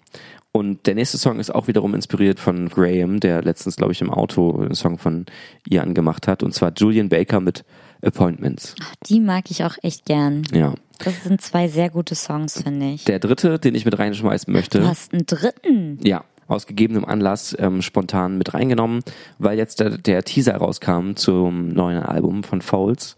Und 0.53 0.87
der 0.87 0.95
nächste 0.95 1.19
Song 1.19 1.41
ist 1.41 1.53
auch 1.53 1.67
wiederum 1.67 1.95
inspiriert 1.95 2.39
von 2.39 2.69
Graham, 2.69 3.19
der 3.19 3.43
letztens, 3.43 3.75
glaube 3.77 3.93
ich, 3.93 4.01
im 4.01 4.11
Auto 4.11 4.57
einen 4.61 4.77
Song 4.77 4.99
von 4.99 5.27
ihr 5.69 5.83
angemacht 5.83 6.29
hat. 6.29 6.45
Und 6.45 6.55
zwar 6.55 6.73
Julian 6.77 7.09
Baker 7.09 7.41
mit 7.41 7.65
Appointments. 8.03 8.77
Die 9.07 9.19
mag 9.19 9.51
ich 9.51 9.65
auch 9.65 9.77
echt 9.83 10.05
gern. 10.05 10.43
Ja. 10.53 10.75
Das 11.01 11.25
sind 11.25 11.41
zwei 11.41 11.67
sehr 11.67 11.91
gute 11.91 12.15
Songs, 12.15 12.63
finde 12.63 12.93
ich. 12.93 13.05
Der 13.05 13.19
dritte, 13.19 13.59
den 13.59 13.75
ich 13.75 13.85
mit 13.85 13.99
reinschmeißen 13.99 14.53
möchte. 14.53 14.79
Du 14.79 14.87
hast 14.87 15.13
einen 15.13 15.27
dritten. 15.27 15.99
Ja, 16.05 16.25
aus 16.47 16.67
gegebenem 16.67 17.05
Anlass 17.05 17.57
ähm, 17.59 17.83
spontan 17.83 18.39
mit 18.39 18.55
reingenommen, 18.55 19.01
weil 19.39 19.59
jetzt 19.59 19.81
der, 19.81 19.99
der 19.99 20.23
Teaser 20.25 20.57
rauskam 20.57 21.15
zum 21.15 21.69
neuen 21.69 22.03
Album 22.03 22.45
von 22.45 22.63
Foles, 22.63 23.17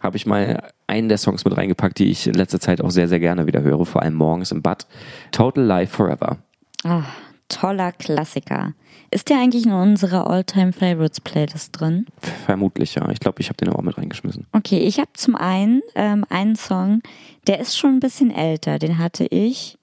habe 0.00 0.16
ich 0.16 0.26
mal 0.26 0.70
einen 0.86 1.08
der 1.08 1.18
Songs 1.18 1.44
mit 1.44 1.56
reingepackt, 1.56 1.98
die 1.98 2.10
ich 2.10 2.26
in 2.26 2.34
letzter 2.34 2.60
Zeit 2.60 2.80
auch 2.80 2.90
sehr, 2.90 3.08
sehr 3.08 3.20
gerne 3.20 3.46
wieder 3.46 3.62
höre, 3.62 3.84
vor 3.84 4.02
allem 4.02 4.14
morgens 4.14 4.52
im 4.52 4.62
Bad. 4.62 4.86
Total 5.32 5.64
Life 5.64 5.96
Forever. 5.96 6.38
Ah, 6.84 7.02
toller 7.48 7.92
Klassiker. 7.92 8.74
Ist 9.10 9.30
der 9.30 9.38
eigentlich 9.38 9.64
in 9.64 9.72
unserer 9.72 10.28
All-Time 10.28 10.72
Favorites 10.72 11.20
Playlist 11.20 11.80
drin? 11.80 12.06
Vermutlich, 12.44 12.94
ja. 12.94 13.08
Ich 13.10 13.20
glaube, 13.20 13.40
ich 13.40 13.48
habe 13.48 13.56
den 13.56 13.70
auch 13.70 13.80
mit 13.80 13.96
reingeschmissen. 13.96 14.46
Okay, 14.52 14.80
ich 14.80 14.98
habe 14.98 15.10
zum 15.14 15.34
einen 15.34 15.80
ähm, 15.94 16.26
einen 16.28 16.56
Song, 16.56 17.00
der 17.46 17.58
ist 17.58 17.78
schon 17.78 17.94
ein 17.94 18.00
bisschen 18.00 18.30
älter. 18.30 18.78
Den 18.78 18.98
hatte 18.98 19.24
ich, 19.24 19.77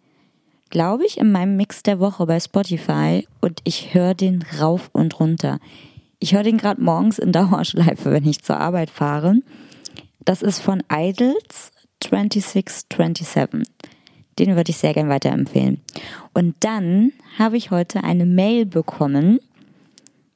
glaube 0.70 1.06
ich, 1.06 1.18
in 1.18 1.32
meinem 1.32 1.56
Mix 1.58 1.84
der 1.84 2.00
Woche 2.00 2.26
bei 2.26 2.40
Spotify 2.40 3.28
und 3.42 3.62
ich 3.64 3.94
höre 3.94 4.14
den 4.14 4.44
rauf 4.60 4.90
und 4.94 5.20
runter. 5.20 5.60
Ich 6.20 6.34
höre 6.34 6.44
den 6.44 6.58
gerade 6.58 6.82
morgens 6.82 7.20
in 7.20 7.32
Dauerschleife, 7.32 8.12
wenn 8.12 8.26
ich 8.26 8.44
zur 8.44 8.58
Arbeit 8.58 8.90
fahre. 8.90 9.36
Das 10.24 10.42
ist 10.42 10.60
von 10.60 10.82
Idols 10.92 11.72
2627. 12.04 13.64
Den 14.40 14.56
würde 14.56 14.72
ich 14.72 14.78
sehr 14.78 14.94
gern 14.94 15.10
weiterempfehlen. 15.10 15.82
Und 16.34 16.56
dann 16.60 17.14
habe 17.38 17.58
ich 17.58 17.72
heute 17.72 18.04
eine 18.04 18.26
Mail 18.26 18.66
bekommen, 18.66 19.40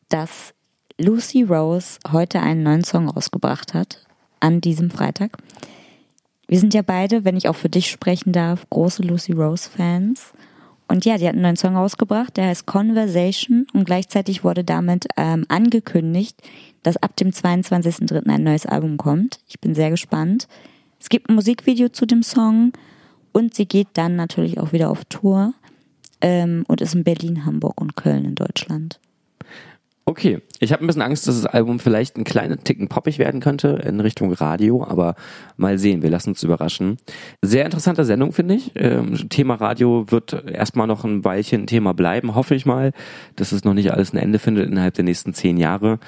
dass 0.07 0.53
Lucy 0.97 1.43
Rose 1.43 1.99
heute 2.11 2.39
einen 2.41 2.63
neuen 2.63 2.83
Song 2.83 3.09
rausgebracht 3.09 3.73
hat, 3.73 4.05
an 4.39 4.61
diesem 4.61 4.89
Freitag. 4.89 5.37
Wir 6.49 6.59
sind 6.59 6.73
ja 6.73 6.81
beide, 6.81 7.25
wenn 7.25 7.37
ich 7.37 7.47
auch 7.47 7.55
für 7.55 7.69
dich 7.69 7.91
sprechen 7.91 8.31
darf, 8.31 8.67
große 8.71 9.03
Lucy 9.03 9.33
Rose-Fans. 9.33 10.33
Und 10.87 11.05
ja, 11.05 11.19
die 11.19 11.27
hat 11.27 11.33
einen 11.33 11.43
neuen 11.43 11.55
Song 11.55 11.75
rausgebracht, 11.75 12.35
der 12.37 12.47
heißt 12.47 12.65
Conversation 12.65 13.67
und 13.73 13.85
gleichzeitig 13.85 14.43
wurde 14.43 14.63
damit 14.63 15.05
ähm, 15.15 15.45
angekündigt, 15.47 16.41
dass 16.81 16.97
ab 16.97 17.15
dem 17.17 17.29
22.03. 17.29 18.27
ein 18.27 18.43
neues 18.43 18.65
Album 18.65 18.97
kommt. 18.97 19.39
Ich 19.47 19.59
bin 19.59 19.75
sehr 19.75 19.91
gespannt. 19.91 20.47
Es 20.99 21.09
gibt 21.09 21.29
ein 21.29 21.35
Musikvideo 21.35 21.89
zu 21.89 22.07
dem 22.07 22.23
Song 22.23 22.73
und 23.31 23.53
sie 23.53 23.67
geht 23.67 23.89
dann 23.93 24.15
natürlich 24.15 24.59
auch 24.59 24.73
wieder 24.73 24.89
auf 24.89 25.05
Tour 25.05 25.53
ähm, 26.19 26.65
und 26.67 26.81
ist 26.81 26.95
in 26.95 27.03
Berlin, 27.03 27.45
Hamburg 27.45 27.79
und 27.79 27.95
Köln 27.95 28.25
in 28.25 28.33
Deutschland. 28.33 28.99
Okay, 30.09 30.41
ich 30.59 30.73
habe 30.73 30.83
ein 30.83 30.87
bisschen 30.87 31.03
Angst, 31.03 31.27
dass 31.27 31.39
das 31.39 31.45
Album 31.45 31.77
vielleicht 31.77 32.15
einen 32.15 32.25
kleinen 32.25 32.63
Ticken 32.63 32.87
poppig 32.87 33.19
werden 33.19 33.41
könnte 33.41 33.79
in 33.85 33.99
Richtung 33.99 34.33
Radio, 34.33 34.83
aber 34.83 35.13
mal 35.55 35.77
sehen, 35.77 36.01
wir 36.01 36.09
lassen 36.09 36.29
uns 36.29 36.41
überraschen. 36.41 36.97
Sehr 37.43 37.63
interessante 37.63 38.03
Sendung, 38.03 38.31
finde 38.31 38.55
ich. 38.55 38.71
Ähm, 38.73 39.29
Thema 39.29 39.53
Radio 39.53 40.09
wird 40.09 40.33
erstmal 40.47 40.87
noch 40.87 41.03
ein 41.03 41.23
Weilchen 41.23 41.67
Thema 41.67 41.93
bleiben, 41.93 42.33
hoffe 42.33 42.55
ich 42.55 42.65
mal, 42.65 42.91
dass 43.35 43.51
es 43.51 43.63
noch 43.63 43.75
nicht 43.75 43.93
alles 43.93 44.11
ein 44.11 44.17
Ende 44.17 44.39
findet 44.39 44.67
innerhalb 44.67 44.95
der 44.95 45.03
nächsten 45.03 45.35
zehn 45.35 45.57
Jahre. 45.57 45.99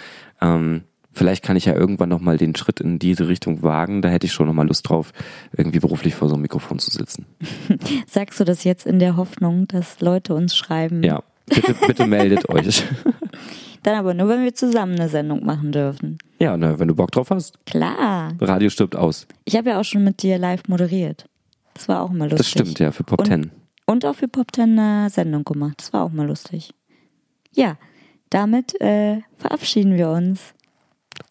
Ähm, 0.42 0.82
vielleicht 1.12 1.44
kann 1.44 1.56
ich 1.56 1.66
ja 1.66 1.76
irgendwann 1.76 2.10
noch 2.10 2.22
mal 2.22 2.38
den 2.38 2.56
Schritt 2.56 2.80
in 2.80 2.98
diese 2.98 3.28
Richtung 3.28 3.62
wagen. 3.62 4.02
Da 4.02 4.10
hätte 4.10 4.26
ich 4.26 4.34
schon 4.34 4.48
noch 4.48 4.56
mal 4.56 4.68
Lust 4.68 4.90
drauf, 4.90 5.14
irgendwie 5.56 5.80
beruflich 5.80 6.16
vor 6.16 6.28
so 6.28 6.34
einem 6.34 6.42
Mikrofon 6.42 6.80
zu 6.80 6.90
sitzen. 6.90 7.28
Sagst 8.08 8.40
du 8.40 8.46
das 8.46 8.64
jetzt 8.64 8.88
in 8.88 8.98
der 8.98 9.16
Hoffnung, 9.16 9.68
dass 9.68 10.02
Leute 10.02 10.34
uns 10.34 10.56
schreiben? 10.56 11.04
Ja, 11.04 11.22
bitte, 11.46 11.76
bitte 11.86 12.08
meldet 12.08 12.50
euch. 12.50 12.84
Dann 13.84 13.96
aber 13.96 14.14
nur, 14.14 14.30
wenn 14.30 14.44
wir 14.44 14.54
zusammen 14.54 14.94
eine 15.00 15.10
Sendung 15.10 15.44
machen 15.46 15.72
dürfen. 15.72 16.18
Ja, 16.40 16.56
na, 16.58 16.78
wenn 16.80 16.88
du 16.88 16.96
Bock 16.96 17.12
drauf 17.12 17.30
hast. 17.32 17.64
Klar. 17.66 18.34
Radio 18.40 18.70
stirbt 18.70 18.96
aus. 18.96 19.28
Ich 19.46 19.56
habe 19.56 19.70
ja 19.72 19.80
auch 19.80 19.84
schon 19.84 20.04
mit 20.04 20.22
dir 20.22 20.38
live 20.38 20.68
moderiert. 20.68 21.26
Das 21.74 21.88
war 21.88 22.02
auch 22.04 22.12
mal 22.12 22.26
lustig. 22.30 22.38
Das 22.38 22.50
stimmt, 22.50 22.80
ja, 22.80 22.92
für 22.92 23.04
Pop 23.04 23.20
Und- 23.22 23.26
10. 23.28 23.52
Und 23.88 24.06
auch 24.06 24.16
für 24.16 24.28
Pop 24.28 24.48
10 24.54 24.78
eine 24.80 25.10
Sendung 25.10 25.44
gemacht. 25.44 25.76
Das 25.80 25.92
war 25.94 26.04
auch 26.04 26.12
mal 26.12 26.28
lustig. 26.28 26.72
Ja, 27.54 27.78
damit 28.30 28.80
äh, 28.80 29.22
verabschieden 29.38 29.98
wir 29.98 30.10
uns. 30.10 30.54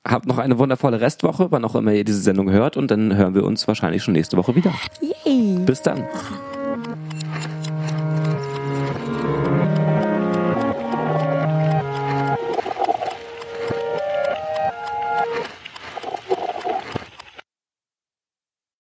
Habt 0.07 0.27
noch 0.27 0.39
eine 0.39 0.59
wundervolle 0.59 1.01
Restwoche, 1.01 1.51
wann 1.51 1.65
auch 1.65 1.75
immer 1.75 1.93
ihr 1.93 2.05
diese 2.05 2.21
Sendung 2.21 2.51
hört 2.51 2.77
und 2.77 2.91
dann 2.91 3.17
hören 3.17 3.35
wir 3.35 3.45
uns 3.45 3.67
wahrscheinlich 3.69 4.03
schon 4.03 4.13
nächste 4.13 4.37
Woche 4.37 4.55
wieder. 4.55 4.73
Yay! 5.25 5.59
Bis 5.65 5.83
dann. 5.83 6.05